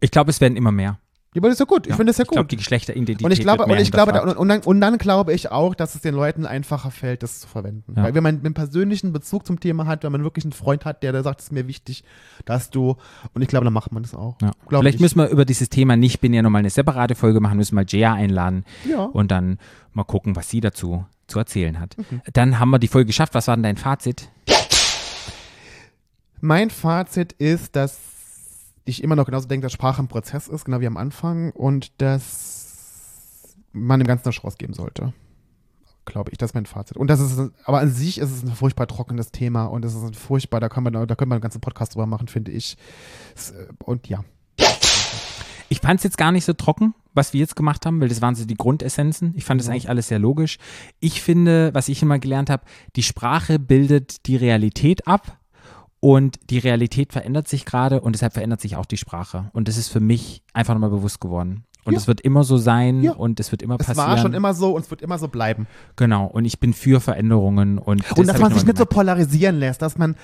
Ich 0.00 0.10
glaube, 0.10 0.30
es 0.30 0.40
werden 0.40 0.56
immer 0.56 0.72
mehr. 0.72 0.98
Ja, 1.36 1.40
aber 1.40 1.48
das 1.48 1.56
ist 1.56 1.60
ja 1.60 1.66
gut. 1.66 1.86
Ich 1.86 1.94
finde 1.94 2.10
das 2.10 2.16
ja 2.18 2.22
Ich 2.24 2.28
glaube, 2.30 2.44
gut. 2.44 2.52
die 2.52 2.56
Geschlechteridentität 2.56 3.22
Und 3.24 3.30
ich 3.30 3.40
glaube, 3.40 3.66
und 3.66 3.78
ich 3.78 3.92
glaube, 3.92 4.20
und, 4.22 4.36
und, 4.36 4.48
dann, 4.48 4.60
und 4.62 4.80
dann 4.80 4.96
glaube 4.98 5.34
ich 5.34 5.50
auch, 5.52 5.74
dass 5.74 5.94
es 5.94 6.00
den 6.00 6.14
Leuten 6.14 6.46
einfacher 6.46 6.90
fällt, 6.90 7.22
das 7.22 7.40
zu 7.40 7.46
verwenden. 7.48 7.92
Ja. 7.94 8.04
Weil 8.04 8.14
wenn 8.14 8.22
man 8.22 8.40
einen 8.42 8.54
persönlichen 8.54 9.12
Bezug 9.12 9.46
zum 9.46 9.60
Thema 9.60 9.86
hat, 9.86 10.02
wenn 10.02 10.12
man 10.12 10.24
wirklich 10.24 10.44
einen 10.46 10.52
Freund 10.52 10.84
hat, 10.86 11.02
der 11.02 11.12
da 11.12 11.22
sagt, 11.22 11.40
es 11.40 11.46
ist 11.48 11.52
mir 11.52 11.68
wichtig, 11.68 12.04
dass 12.46 12.70
du, 12.70 12.96
und 13.34 13.42
ich 13.42 13.48
glaube, 13.48 13.64
dann 13.64 13.74
macht 13.74 13.92
man 13.92 14.02
das 14.02 14.14
auch. 14.14 14.36
Ja. 14.40 14.52
Vielleicht 14.68 14.94
ich. 14.96 15.00
müssen 15.02 15.18
wir 15.18 15.28
über 15.28 15.44
dieses 15.44 15.68
Thema 15.68 15.94
nicht 15.96 16.20
binär 16.20 16.42
nochmal 16.42 16.60
eine 16.60 16.70
separate 16.70 17.14
Folge 17.14 17.40
machen, 17.40 17.58
müssen 17.58 17.74
mal 17.74 17.84
Jaya 17.86 18.14
einladen 18.14 18.64
Ja. 18.88 19.04
und 19.04 19.30
dann 19.30 19.58
mal 19.92 20.04
gucken, 20.04 20.36
was 20.36 20.48
sie 20.48 20.60
dazu 20.62 21.04
zu 21.26 21.38
erzählen 21.38 21.78
hat. 21.78 21.96
Mhm. 21.98 22.22
Dann 22.32 22.58
haben 22.58 22.70
wir 22.70 22.78
die 22.78 22.88
Folge 22.88 23.06
geschafft. 23.08 23.34
Was 23.34 23.46
war 23.48 23.56
denn 23.56 23.62
dein 23.64 23.76
Fazit? 23.76 24.30
Mein 26.40 26.70
Fazit 26.70 27.32
ist, 27.32 27.76
dass 27.76 27.98
ich 28.86 29.02
immer 29.02 29.16
noch 29.16 29.26
genauso 29.26 29.48
denke, 29.48 29.66
dass 29.66 29.72
Sprache 29.72 30.02
ein 30.02 30.08
Prozess 30.08 30.48
ist, 30.48 30.64
genau 30.64 30.80
wie 30.80 30.86
am 30.86 30.96
Anfang, 30.96 31.50
und 31.52 31.92
dass 32.00 33.56
man 33.72 34.00
dem 34.00 34.06
Ganzen 34.06 34.26
eine 34.26 34.32
Chance 34.32 34.56
geben 34.58 34.72
sollte. 34.72 35.12
Glaube 36.06 36.30
ich, 36.30 36.38
das 36.38 36.50
ist 36.50 36.54
mein 36.54 36.66
Fazit. 36.66 36.96
Und 36.96 37.08
das 37.08 37.20
ist, 37.20 37.38
aber 37.64 37.80
an 37.80 37.90
sich 37.90 38.18
ist 38.18 38.30
es 38.30 38.42
ein 38.42 38.54
furchtbar 38.54 38.86
trockenes 38.86 39.32
Thema 39.32 39.64
und 39.64 39.84
es 39.84 39.94
ist 39.94 40.02
ein 40.02 40.14
furchtbar, 40.14 40.60
da 40.60 40.68
kann 40.68 40.84
man, 40.84 40.92
da 40.92 41.14
können 41.16 41.30
wir 41.30 41.34
einen 41.34 41.42
ganzen 41.42 41.60
Podcast 41.60 41.94
drüber 41.94 42.06
machen, 42.06 42.28
finde 42.28 42.52
ich. 42.52 42.76
Äh, 43.52 43.66
Und 43.84 44.08
ja. 44.08 44.24
Ich 45.68 45.80
fand 45.80 45.98
es 45.98 46.04
jetzt 46.04 46.16
gar 46.16 46.30
nicht 46.30 46.44
so 46.44 46.52
trocken, 46.52 46.94
was 47.12 47.32
wir 47.32 47.40
jetzt 47.40 47.56
gemacht 47.56 47.86
haben, 47.86 48.00
weil 48.00 48.08
das 48.08 48.22
waren 48.22 48.36
so 48.36 48.44
die 48.44 48.54
Grundessenzen. 48.54 49.32
Ich 49.36 49.44
fand 49.44 49.60
das 49.60 49.66
Ja. 49.66 49.72
eigentlich 49.72 49.88
alles 49.88 50.06
sehr 50.06 50.20
logisch. 50.20 50.58
Ich 51.00 51.22
finde, 51.22 51.74
was 51.74 51.88
ich 51.88 52.02
immer 52.02 52.20
gelernt 52.20 52.50
habe, 52.50 52.62
die 52.94 53.02
Sprache 53.02 53.58
bildet 53.58 54.26
die 54.26 54.36
Realität 54.36 55.08
ab 55.08 55.38
und 56.14 56.38
die 56.50 56.58
Realität 56.58 57.12
verändert 57.12 57.48
sich 57.48 57.64
gerade 57.64 58.00
und 58.00 58.14
deshalb 58.14 58.32
verändert 58.34 58.60
sich 58.60 58.76
auch 58.76 58.86
die 58.86 58.96
Sprache. 58.96 59.50
Und 59.54 59.66
das 59.66 59.76
ist 59.76 59.88
für 59.88 59.98
mich 59.98 60.44
einfach 60.52 60.72
nochmal 60.72 60.90
bewusst 60.90 61.20
geworden. 61.20 61.64
Und 61.84 61.94
Ja. 61.94 61.98
es 61.98 62.06
wird 62.06 62.20
immer 62.20 62.44
so 62.44 62.58
sein 62.58 63.02
Ja. 63.02 63.12
und 63.14 63.40
es 63.40 63.50
wird 63.50 63.60
immer 63.60 63.76
Es 63.80 63.86
passieren. 63.86 64.08
war 64.08 64.18
schon 64.18 64.32
immer 64.32 64.54
so 64.54 64.76
und 64.76 64.82
es 64.84 64.90
wird 64.90 65.02
immer 65.02 65.18
so 65.18 65.26
bleiben. 65.26 65.66
Genau. 65.96 66.26
Und 66.26 66.44
ich 66.44 66.60
bin 66.60 66.74
für 66.74 67.00
Veränderungen 67.00 67.78
und 67.78 68.08
und 68.16 68.28
dass 68.28 68.38
man 68.38 68.52
ich 68.52 68.58
sich 68.58 68.66
nicht 68.66 68.78
so 68.78 68.86
polarisieren 68.86 69.56
lässt, 69.58 69.82
dass 69.82 69.98
man, 69.98 70.14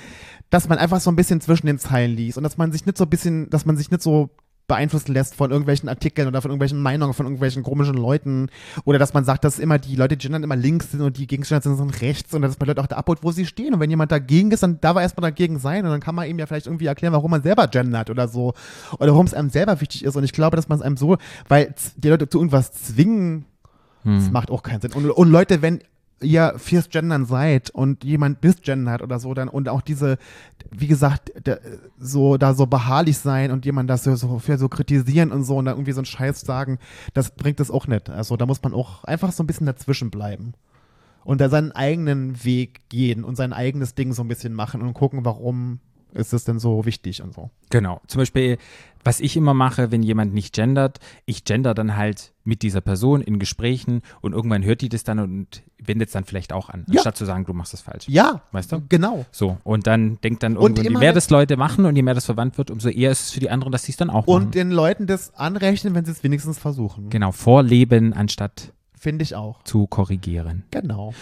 dass 0.50 0.68
man 0.68 0.78
einfach 0.78 1.00
so 1.00 1.10
ein 1.10 1.16
bisschen 1.16 1.40
zwischen 1.40 1.66
den 1.66 1.78
Zeilen 1.80 2.14
liest 2.16 2.36
und 2.38 2.44
dass 2.44 2.58
man 2.58 2.70
sich 2.70 2.86
nicht 2.86 2.96
so 2.96 3.02
ein 3.04 3.10
bisschen, 3.10 3.50
dass 3.50 3.66
man 3.66 3.76
sich 3.76 3.90
nicht 3.90 4.02
so 4.02 4.30
beeinflussen 4.68 5.12
lässt 5.12 5.34
von 5.34 5.50
irgendwelchen 5.50 5.88
Artikeln 5.88 6.28
oder 6.28 6.40
von 6.40 6.50
irgendwelchen 6.50 6.80
Meinungen 6.80 7.14
von 7.14 7.26
irgendwelchen 7.26 7.62
komischen 7.62 7.94
Leuten 7.94 8.48
oder 8.84 8.98
dass 8.98 9.12
man 9.12 9.24
sagt, 9.24 9.44
dass 9.44 9.58
immer 9.58 9.78
die 9.78 9.96
Leute 9.96 10.16
die 10.16 10.22
gendern 10.22 10.42
immer 10.42 10.56
links 10.56 10.92
sind 10.92 11.00
und 11.00 11.18
die 11.18 11.26
Gegenstände 11.26 11.62
sind, 11.62 11.76
sind 11.76 12.00
rechts 12.00 12.32
und 12.32 12.42
dass 12.42 12.58
man 12.58 12.68
Leute 12.68 12.80
auch 12.80 12.86
da 12.86 12.96
abholt, 12.96 13.18
wo 13.22 13.32
sie 13.32 13.44
stehen 13.44 13.74
und 13.74 13.80
wenn 13.80 13.90
jemand 13.90 14.12
dagegen 14.12 14.50
ist, 14.50 14.62
dann 14.62 14.80
darf 14.80 14.96
er 14.96 15.02
erstmal 15.02 15.30
dagegen 15.30 15.58
sein 15.58 15.84
und 15.84 15.90
dann 15.90 16.00
kann 16.00 16.14
man 16.14 16.28
ihm 16.28 16.38
ja 16.38 16.46
vielleicht 16.46 16.66
irgendwie 16.66 16.86
erklären, 16.86 17.12
warum 17.12 17.30
man 17.30 17.42
selber 17.42 17.66
gendert 17.68 18.08
oder 18.08 18.28
so 18.28 18.54
oder 18.98 19.12
warum 19.12 19.26
es 19.26 19.34
einem 19.34 19.50
selber 19.50 19.80
wichtig 19.80 20.04
ist 20.04 20.16
und 20.16 20.24
ich 20.24 20.32
glaube, 20.32 20.56
dass 20.56 20.68
man 20.68 20.78
es 20.78 20.84
einem 20.84 20.96
so, 20.96 21.16
weil 21.48 21.74
die 21.96 22.08
Leute 22.08 22.28
zu 22.28 22.38
irgendwas 22.38 22.72
zwingen, 22.72 23.46
das 24.04 24.26
Hm. 24.26 24.32
macht 24.32 24.50
auch 24.50 24.62
keinen 24.64 24.80
Sinn. 24.80 24.92
Und, 24.94 25.10
und 25.10 25.30
Leute, 25.30 25.62
wenn 25.62 25.80
ihr 26.22 26.54
fürs 26.56 26.88
Gendern 26.88 27.26
seid 27.26 27.70
und 27.70 28.04
jemand 28.04 28.42
misgendert 28.42 29.02
oder 29.02 29.18
so, 29.18 29.34
dann 29.34 29.48
und 29.48 29.68
auch 29.68 29.82
diese, 29.82 30.18
wie 30.70 30.86
gesagt, 30.86 31.32
der, 31.46 31.60
so 31.98 32.36
da 32.36 32.54
so 32.54 32.66
beharrlich 32.66 33.18
sein 33.18 33.50
und 33.50 33.64
jemand 33.64 33.90
das 33.90 34.04
so, 34.04 34.14
so 34.14 34.38
für 34.38 34.58
so 34.58 34.68
kritisieren 34.68 35.32
und 35.32 35.44
so 35.44 35.56
und 35.56 35.66
dann 35.66 35.74
irgendwie 35.74 35.92
so 35.92 36.00
einen 36.00 36.06
Scheiß 36.06 36.40
sagen, 36.40 36.78
das 37.14 37.30
bringt 37.34 37.60
es 37.60 37.70
auch 37.70 37.86
nicht. 37.86 38.10
Also 38.10 38.36
da 38.36 38.46
muss 38.46 38.62
man 38.62 38.74
auch 38.74 39.04
einfach 39.04 39.32
so 39.32 39.42
ein 39.42 39.46
bisschen 39.46 39.66
dazwischen 39.66 40.10
bleiben. 40.10 40.54
Und 41.24 41.40
da 41.40 41.48
seinen 41.48 41.70
eigenen 41.70 42.44
Weg 42.44 42.88
gehen 42.88 43.22
und 43.22 43.36
sein 43.36 43.52
eigenes 43.52 43.94
Ding 43.94 44.12
so 44.12 44.22
ein 44.22 44.28
bisschen 44.28 44.54
machen 44.54 44.82
und 44.82 44.92
gucken, 44.94 45.24
warum 45.24 45.78
ist 46.14 46.32
es 46.32 46.44
denn 46.44 46.58
so 46.58 46.84
wichtig 46.86 47.22
und 47.22 47.34
so. 47.34 47.50
Genau. 47.70 48.00
Zum 48.06 48.18
Beispiel, 48.20 48.58
was 49.04 49.18
ich 49.20 49.36
immer 49.36 49.54
mache, 49.54 49.90
wenn 49.90 50.02
jemand 50.02 50.32
nicht 50.34 50.54
gendert, 50.54 50.98
ich 51.24 51.44
gender 51.44 51.74
dann 51.74 51.96
halt 51.96 52.32
mit 52.44 52.62
dieser 52.62 52.80
Person 52.80 53.20
in 53.20 53.38
Gesprächen 53.38 54.02
und 54.20 54.32
irgendwann 54.32 54.62
hört 54.64 54.80
die 54.80 54.88
das 54.88 55.04
dann 55.04 55.18
und 55.18 55.62
wendet 55.78 56.08
es 56.08 56.12
dann 56.12 56.24
vielleicht 56.24 56.52
auch 56.52 56.68
an, 56.68 56.84
Ja. 56.88 56.96
anstatt 57.00 57.16
zu 57.16 57.24
sagen, 57.24 57.44
du 57.44 57.52
machst 57.52 57.72
das 57.72 57.80
falsch. 57.80 58.08
Ja, 58.08 58.42
Weißt 58.52 58.70
du? 58.72 58.82
genau. 58.88 59.24
So, 59.32 59.58
und 59.64 59.86
dann 59.86 60.20
denkt 60.22 60.42
dann 60.42 60.56
Und 60.56 60.78
irgendwann, 60.78 60.92
je 60.94 60.98
mehr 60.98 61.12
das 61.12 61.30
Leute 61.30 61.56
machen 61.56 61.84
und 61.86 61.96
je 61.96 62.02
mehr 62.02 62.14
das 62.14 62.26
verwandt 62.26 62.58
wird, 62.58 62.70
umso 62.70 62.88
eher 62.88 63.10
ist 63.10 63.22
es 63.22 63.30
für 63.32 63.40
die 63.40 63.50
anderen, 63.50 63.72
dass 63.72 63.84
sie 63.84 63.92
es 63.92 63.96
dann 63.96 64.10
auch 64.10 64.26
Und 64.26 64.42
machen. 64.42 64.50
den 64.52 64.70
Leuten 64.70 65.06
das 65.06 65.34
anrechnen, 65.34 65.94
wenn 65.94 66.04
sie 66.04 66.12
es 66.12 66.22
wenigstens 66.22 66.58
versuchen. 66.58 67.10
Genau, 67.10 67.32
vorleben, 67.32 68.12
anstatt 68.12 68.72
Finde 68.96 69.24
ich 69.24 69.34
auch. 69.34 69.62
zu 69.64 69.88
korrigieren. 69.88 70.62
Genau. 70.70 71.12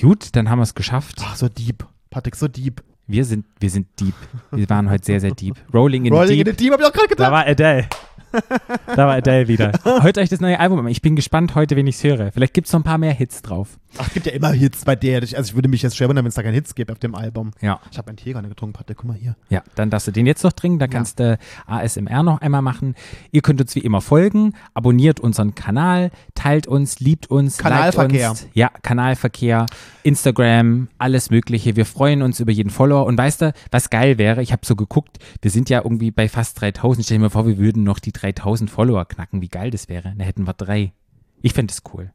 Gut, 0.00 0.36
dann 0.36 0.50
haben 0.50 0.58
wir 0.58 0.64
es 0.64 0.74
geschafft. 0.74 1.20
Ach, 1.24 1.36
so 1.36 1.48
deep. 1.48 1.86
Patrick, 2.10 2.36
so 2.36 2.46
deep. 2.48 2.82
Wir 3.12 3.24
sind, 3.26 3.44
wir 3.60 3.68
sind 3.68 3.86
deep. 4.00 4.14
Wir 4.52 4.68
waren 4.70 4.88
heute 4.88 5.04
sehr, 5.04 5.20
sehr 5.20 5.32
deep. 5.32 5.54
Rolling 5.74 6.06
in 6.06 6.14
Rolling 6.14 6.28
the 6.28 6.38
in 6.40 6.44
Deep. 6.46 6.56
the 6.58 6.64
Deep, 6.64 6.72
hab 6.72 6.80
ich 6.80 6.86
auch 6.86 6.92
gerade 6.92 7.08
Da 7.08 7.14
gedacht. 7.14 7.30
war 7.32 7.46
Adele. 7.46 7.86
Da 8.86 9.06
war 9.06 9.14
Adele 9.14 9.48
wieder. 9.48 9.72
Heute 9.84 10.20
euch 10.20 10.28
das 10.28 10.40
neue 10.40 10.58
Album 10.58 10.80
an. 10.80 10.88
Ich 10.88 11.02
bin 11.02 11.16
gespannt 11.16 11.54
heute, 11.54 11.76
wenn 11.76 11.86
ich 11.86 11.96
es 11.96 12.04
höre. 12.04 12.32
Vielleicht 12.32 12.54
gibt 12.54 12.66
es 12.66 12.72
noch 12.72 12.80
ein 12.80 12.84
paar 12.84 12.98
mehr 12.98 13.12
Hits 13.12 13.42
drauf. 13.42 13.78
Ach, 13.98 14.06
es 14.06 14.14
gibt 14.14 14.26
ja 14.26 14.32
immer 14.32 14.50
Hits 14.52 14.84
bei 14.84 14.96
der. 14.96 15.20
Also 15.20 15.40
ich 15.40 15.54
würde 15.54 15.68
mich 15.68 15.82
jetzt 15.82 15.96
schwer 15.96 16.08
wundern, 16.08 16.24
wenn 16.24 16.30
es 16.30 16.34
da 16.34 16.42
keine 16.42 16.54
Hits 16.54 16.74
gibt 16.74 16.90
auf 16.90 16.98
dem 16.98 17.14
Album. 17.14 17.50
Ja. 17.60 17.80
Ich 17.90 17.98
habe 17.98 18.08
einen 18.08 18.16
Tee 18.16 18.32
gerade 18.32 18.48
getrunken, 18.48 18.72
Patrick. 18.72 18.98
Guck 18.98 19.08
mal 19.08 19.16
hier. 19.16 19.36
Ja, 19.50 19.62
dann 19.74 19.90
darfst 19.90 20.06
du 20.08 20.12
den 20.12 20.26
jetzt 20.26 20.42
noch 20.44 20.52
trinken. 20.52 20.78
Da 20.78 20.86
kannst 20.86 21.20
du 21.20 21.38
ASMR 21.66 22.22
noch 22.22 22.40
einmal 22.40 22.62
machen. 22.62 22.94
Ihr 23.32 23.42
könnt 23.42 23.60
uns 23.60 23.74
wie 23.74 23.80
immer 23.80 24.00
folgen. 24.00 24.54
Abonniert 24.74 25.20
unseren 25.20 25.54
Kanal, 25.54 26.10
teilt 26.34 26.66
uns, 26.66 27.00
liebt 27.00 27.30
uns. 27.30 27.58
Kanalverkehr. 27.58 28.28
Liked 28.28 28.42
uns. 28.42 28.48
Ja, 28.54 28.70
Kanalverkehr, 28.82 29.66
Instagram, 30.02 30.88
alles 30.98 31.30
Mögliche. 31.30 31.76
Wir 31.76 31.86
freuen 31.86 32.22
uns 32.22 32.40
über 32.40 32.52
jeden 32.52 32.70
Follower. 32.70 33.04
Und 33.06 33.18
weißt 33.18 33.42
du, 33.42 33.52
was 33.70 33.90
geil 33.90 34.16
wäre? 34.18 34.42
Ich 34.42 34.52
habe 34.52 34.64
so 34.64 34.74
geguckt, 34.74 35.18
wir 35.42 35.50
sind 35.50 35.68
ja 35.68 35.82
irgendwie 35.82 36.10
bei 36.10 36.28
fast 36.28 36.60
3000. 36.60 37.04
Stell 37.04 37.18
dir 37.18 37.22
mal 37.22 37.30
vor, 37.30 37.46
wir 37.46 37.58
würden 37.58 37.84
noch 37.84 37.98
die 37.98 38.12
3000 38.22 38.70
Follower 38.70 39.04
knacken. 39.04 39.42
Wie 39.42 39.48
geil 39.48 39.70
das 39.70 39.88
wäre. 39.88 40.14
Da 40.16 40.24
hätten 40.24 40.46
wir 40.46 40.54
drei. 40.54 40.92
Ich 41.40 41.54
fände 41.54 41.72
es 41.72 41.82
cool. 41.92 42.12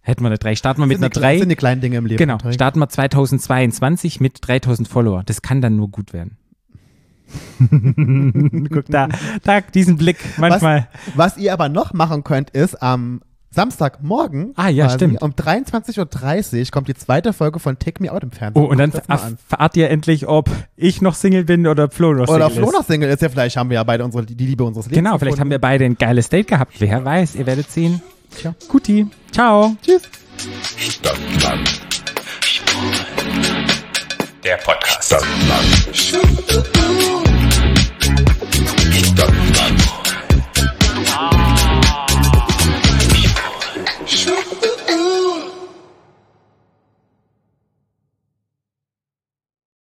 Hätten 0.00 0.22
wir 0.22 0.26
eine 0.26 0.38
3. 0.38 0.54
Starten 0.54 0.82
wir 0.82 0.86
mit 0.86 0.98
sind 0.98 1.04
einer 1.04 1.10
die, 1.10 1.20
3. 1.20 1.38
sind 1.38 1.48
die 1.48 1.56
kleinen 1.56 1.80
Dinge 1.80 1.96
im 1.96 2.04
Leben. 2.04 2.18
Genau, 2.18 2.38
starten 2.52 2.78
wir 2.78 2.88
2022 2.90 4.20
mit 4.20 4.46
3000 4.46 4.86
Follower. 4.86 5.22
Das 5.24 5.40
kann 5.40 5.62
dann 5.62 5.76
nur 5.76 5.88
gut 5.88 6.12
werden. 6.12 6.36
Guck 8.68 8.84
da, 8.88 9.08
da, 9.42 9.60
diesen 9.62 9.96
Blick 9.96 10.18
manchmal. 10.36 10.88
Was 11.14 11.38
ihr 11.38 11.54
aber 11.54 11.70
noch 11.70 11.94
machen 11.94 12.22
könnt, 12.22 12.50
ist 12.50 12.82
am 12.82 13.22
Samstagmorgen 13.54 14.52
Ah, 14.56 14.68
ja, 14.68 14.84
quasi 14.86 14.96
stimmt. 14.96 15.22
um 15.22 15.30
23.30 15.32 16.60
Uhr 16.60 16.66
kommt 16.70 16.88
die 16.88 16.94
zweite 16.94 17.32
Folge 17.32 17.58
von 17.60 17.78
Take 17.78 18.02
Me 18.02 18.12
Out 18.12 18.22
im 18.22 18.30
Fernsehen. 18.32 18.62
Oh, 18.62 18.66
und 18.68 18.78
dann 18.78 18.92
erfahrt 18.92 19.76
ihr 19.76 19.90
endlich, 19.90 20.26
ob 20.28 20.50
ich 20.76 21.00
noch 21.00 21.14
Single 21.14 21.44
bin 21.44 21.66
oder 21.66 21.88
Flo 21.90 22.12
noch 22.12 22.28
Oder 22.28 22.48
Single 22.50 22.62
Flo 22.62 22.68
ist. 22.68 22.72
noch 22.74 22.84
Single 22.86 23.10
ist 23.10 23.22
ja, 23.22 23.28
vielleicht 23.28 23.56
haben 23.56 23.70
wir 23.70 23.76
ja 23.76 23.84
beide 23.84 24.04
unsere, 24.04 24.24
die 24.26 24.34
Liebe 24.46 24.64
unseres 24.64 24.86
Lebens. 24.86 24.98
Genau, 25.04 25.18
vielleicht 25.18 25.38
haben 25.40 25.50
wir 25.50 25.58
gefunden. 25.58 25.72
beide 25.78 25.84
ein 25.84 25.98
geiles 25.98 26.28
Date 26.28 26.48
gehabt. 26.48 26.74
Wer 26.78 27.04
weiß, 27.04 27.34
ihr 27.36 27.46
werdet 27.46 27.70
sehen. 27.70 28.02
Tja. 28.36 28.54
Guti. 28.68 29.06
Ciao. 29.30 29.76
Tschüss. 29.82 30.02
Stadtland. 30.76 31.80
Der 34.44 34.56
Podcast. 34.56 35.04
Stadtland. 35.06 35.88
Stadt. 35.92 36.64